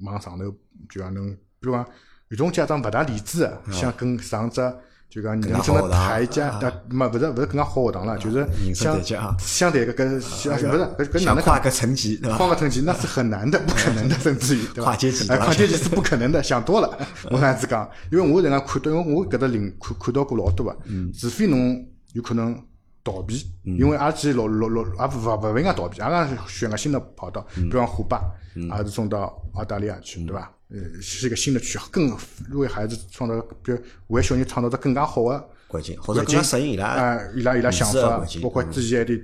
[0.00, 0.44] 往上头，
[0.88, 1.86] 就讲能，比如讲
[2.28, 4.60] 有种家长勿大理智个，想跟上只
[5.08, 6.58] 就讲人生的台阶，啊。
[6.62, 9.36] 呃，没勿是勿是更加好学堂了，就是想台阶啊。
[9.38, 12.16] 相对搿搿想勿是搿搿哪能跨个层级？
[12.16, 14.64] 跨个层级那是很难的，不可能的， 甚至于？
[14.80, 16.98] 跨阶级跨阶级是不可能的， 想多了。
[17.30, 21.12] 我这样子讲，因为我人家看到，因为我搿搭领看看到过老多个，嗯。
[21.12, 22.58] 除非侬有可能
[23.04, 27.68] 逃避，因为阿拉去老老老也勿勿勿应该逃避，阿拉选个新的跑道，嗯。
[27.68, 28.22] 比方虎爸，
[28.54, 30.50] 也是送到澳大利亚去，对吧？
[30.72, 32.16] 呃，是一个新的区，更
[32.52, 33.78] 为孩子创造，比如
[34.08, 39.14] 为小人创造得更加好的环境，或者更加适应伊拉啊，伊拉伊拉想法包括之前还得，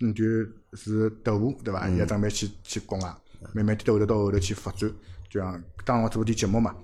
[0.00, 0.24] 嗯，就
[0.72, 1.88] 是豆腐对伐？
[1.90, 3.14] 也准备去去国外，
[3.52, 4.90] 慢慢点到后头到后头去发展，
[5.28, 6.74] 就像当我做点节目嘛。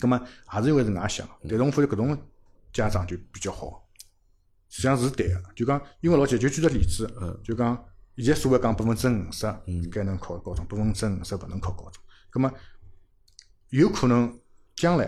[0.00, 0.20] 葛么
[0.54, 2.18] 也是因为是外想，但是我发现搿种
[2.72, 3.82] 家长就比较好，
[4.68, 5.42] 实际上是对个。
[5.54, 7.08] 就讲因为老简单，就举个例子，
[7.42, 7.82] 就讲
[8.18, 9.46] 现在所谓讲百分之五十
[9.90, 12.02] 该能考高中，百分之五十勿能考高中。
[12.28, 12.52] 葛么
[13.80, 14.32] 有可能
[14.76, 15.04] 将来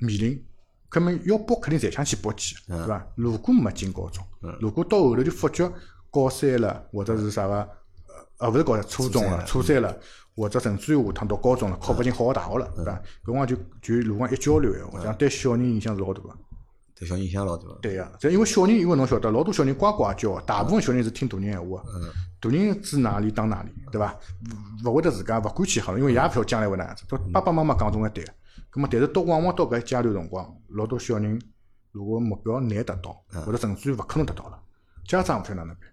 [0.00, 0.42] 面临，
[0.90, 3.06] 搿么要搏肯定侪想去报几，对伐？
[3.14, 4.24] 如果没进高中，
[4.58, 5.70] 如果到后头就发觉
[6.10, 7.68] 高三了，或者是啥个，
[8.38, 9.94] 呃，勿是高三，初中了，初三了，
[10.34, 12.92] 或者甚至于下趟到高中了，考勿进好个大学了，对伐？
[13.22, 16.30] 搿辰光就就如果讲一焦虑闲话，这样对小人影响是老大个。
[16.98, 17.64] 对小人影响老大。
[17.82, 24.16] 对个，这因为小人，因为侬晓得，老多小人呱呱叫，大部分小人是听大人闲话个，大人指哪里打哪里，对伐？
[24.84, 27.04] 勿勿会得自家勿敢去好，因为也勿晓得将来会哪样子。
[27.06, 28.32] 都爸爸妈妈讲总归对个，
[28.70, 31.38] 葛么但是到往往到搿阶段辰光，老多小人
[31.92, 34.58] 如果目标难达到，或者甚至于勿可能达到了，
[35.04, 35.88] 家长勿晓得哪能办。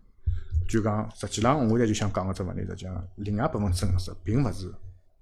[0.70, 4.74] 就讲实际上，我现在就想讲个只问题，实际上另外百分之五十并勿是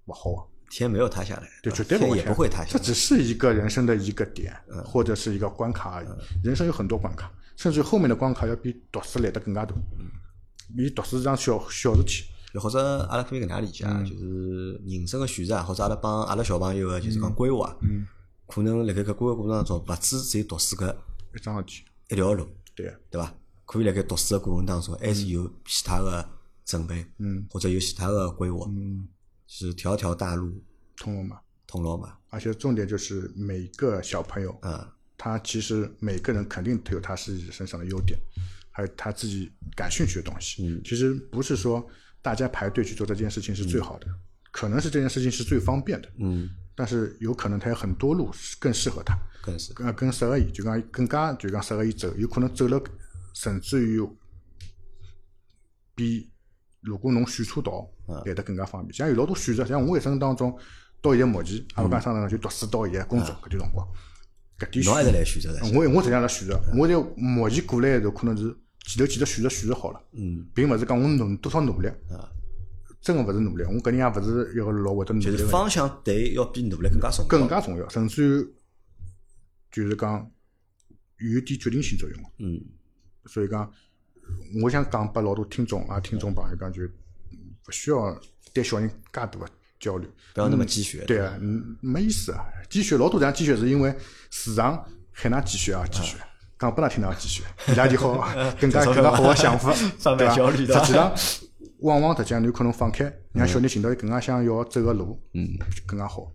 [0.06, 0.51] 勿好个。
[0.80, 2.70] 天没有塌下来，对，绝对不会也不会塌下来。
[2.72, 6.08] 这只是一个人生的一个点，或者是一个关卡而已。
[6.44, 9.76] 人生有很多关卡，甚至后面的关卡要比读书来的更加大。
[10.76, 12.24] 比读书是桩小小事体。
[12.54, 18.06] 又或者阿拉可以搿能样理解嗯啊，就是人生的选择啊，或者阿拉帮阿拉小朋友个就是讲规划，嗯
[18.46, 20.94] 可能辣盖搿规划过程当中，勿止只有读书搿
[21.34, 22.46] 一桩事体，一条路，
[22.76, 23.34] 对个，对伐？
[23.66, 26.28] 可以辣盖读书的过程当中，还是有其他的
[26.66, 29.08] 准备，嗯或者有其他的规划，嗯，
[29.54, 30.64] 是条条大路
[30.96, 31.38] 通罗马？
[31.68, 32.18] 通罗马。
[32.30, 34.88] 而且重点就是每个小朋友，嗯，
[35.18, 38.18] 他其实每个人肯定都有他自己身上的优点，
[38.72, 40.66] 还有他自己感兴趣的东西。
[40.66, 41.86] 嗯其实不是说
[42.22, 44.08] 大家排队去做这件事情是最好的，
[44.52, 49.14] 可能是这件事情是最方便的，嗯，但是有可能他有很多路是更适合他。
[49.44, 52.82] 更适更更适合伊，就讲更加就讲适合伊走，有可能走了，
[53.34, 54.00] 甚至于
[55.94, 56.32] 比
[56.80, 57.86] 如果侬选错道
[58.26, 58.94] 来得更加方便。
[58.94, 60.58] 像有老多选择，像我一生当中
[61.02, 63.88] 到现在目前，阿勿讲上趟就读书到现在工作搿段辰光，
[64.60, 65.54] 搿点侬还是选来选择。
[65.54, 65.60] 的。
[65.78, 68.44] 我我实际上来选择，我在目前过来的时候，可能是
[68.86, 70.46] 前头几只选择选择好了，嗯。
[70.54, 71.90] 并勿是讲我努多少努力，
[73.02, 77.28] 真个勿是努力，我搿人也勿是一个老会得努力就是，方向对要比努力更加重要。
[77.28, 78.54] 更加重要，甚至于
[79.72, 80.30] 就是讲
[81.18, 82.20] 有一点决定性作用。
[82.40, 82.62] 嗯，
[83.26, 83.72] 所以讲，
[84.62, 86.84] 我想讲拨老多听众啊、听众朋友讲，就
[87.72, 88.20] 勿需要
[88.54, 89.48] 对小人介大个
[89.80, 90.08] 焦虑。
[90.34, 91.06] 不要那么鸡血。
[91.06, 92.44] 对啊，嗯，没意思啊。
[92.70, 93.96] 鸡血老多这样鸡血是因为
[94.30, 96.18] 市场喊㑚鸡血啊，鸡血。
[96.60, 98.14] 讲拨㑚听㑚鸡血，伊拉就好
[98.60, 101.12] 更加更加好个想法， 贩对焦虑的实际上，
[101.80, 105.48] 往往实际上有可能放开，让小人寻到伊更加想要走个路，嗯，
[105.88, 106.32] 更加好。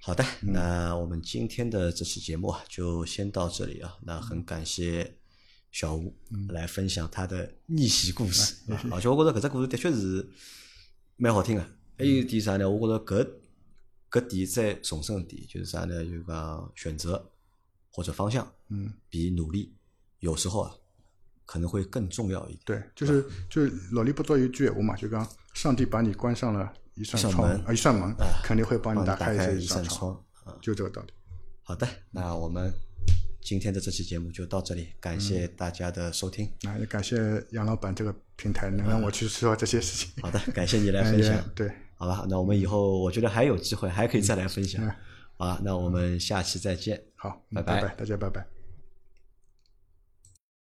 [0.00, 3.92] 好的，那我们今天的这期节目啊，就先到这里啊。
[4.02, 5.17] 那很感谢
[5.70, 6.14] 小吴
[6.48, 10.28] 来分享他的逆袭故事 啊，而且我觉着搿只故事的确是
[11.16, 11.62] 蛮好听个。
[11.96, 12.68] 还有一点啥呢？
[12.68, 13.28] 我觉着搿
[14.10, 16.04] 搿点再重申一点，就是啥呢？
[16.04, 17.30] 就讲选择
[17.90, 19.74] 或者方向，嗯，比努力
[20.20, 20.74] 有时候啊
[21.44, 22.60] 可能会更重要一点。
[22.64, 30.14] 对，就是就是老李不做一句闲话嘛，就讲上帝把你关上了一扇窗啊，一扇门，肯定会帮帮你你打打开一扇扇窗，
[30.44, 30.56] 啊。
[30.62, 31.12] 就这个道理。
[31.62, 32.72] 好的，那我们
[33.48, 36.46] 今天的这期节目就到这里，感谢大家的收听。
[36.60, 37.16] 那也感谢
[37.52, 40.12] 杨老板这个平台，能让我去说这些事情。
[40.22, 41.42] 好的，感谢你来哎分享 也。
[41.54, 44.92] 对，好吧，那我们以后我觉得还有机会，还可以再来分享嗯。
[45.38, 47.02] 好，那我们下期再见。
[47.16, 48.57] 好，拜拜，大家拜拜。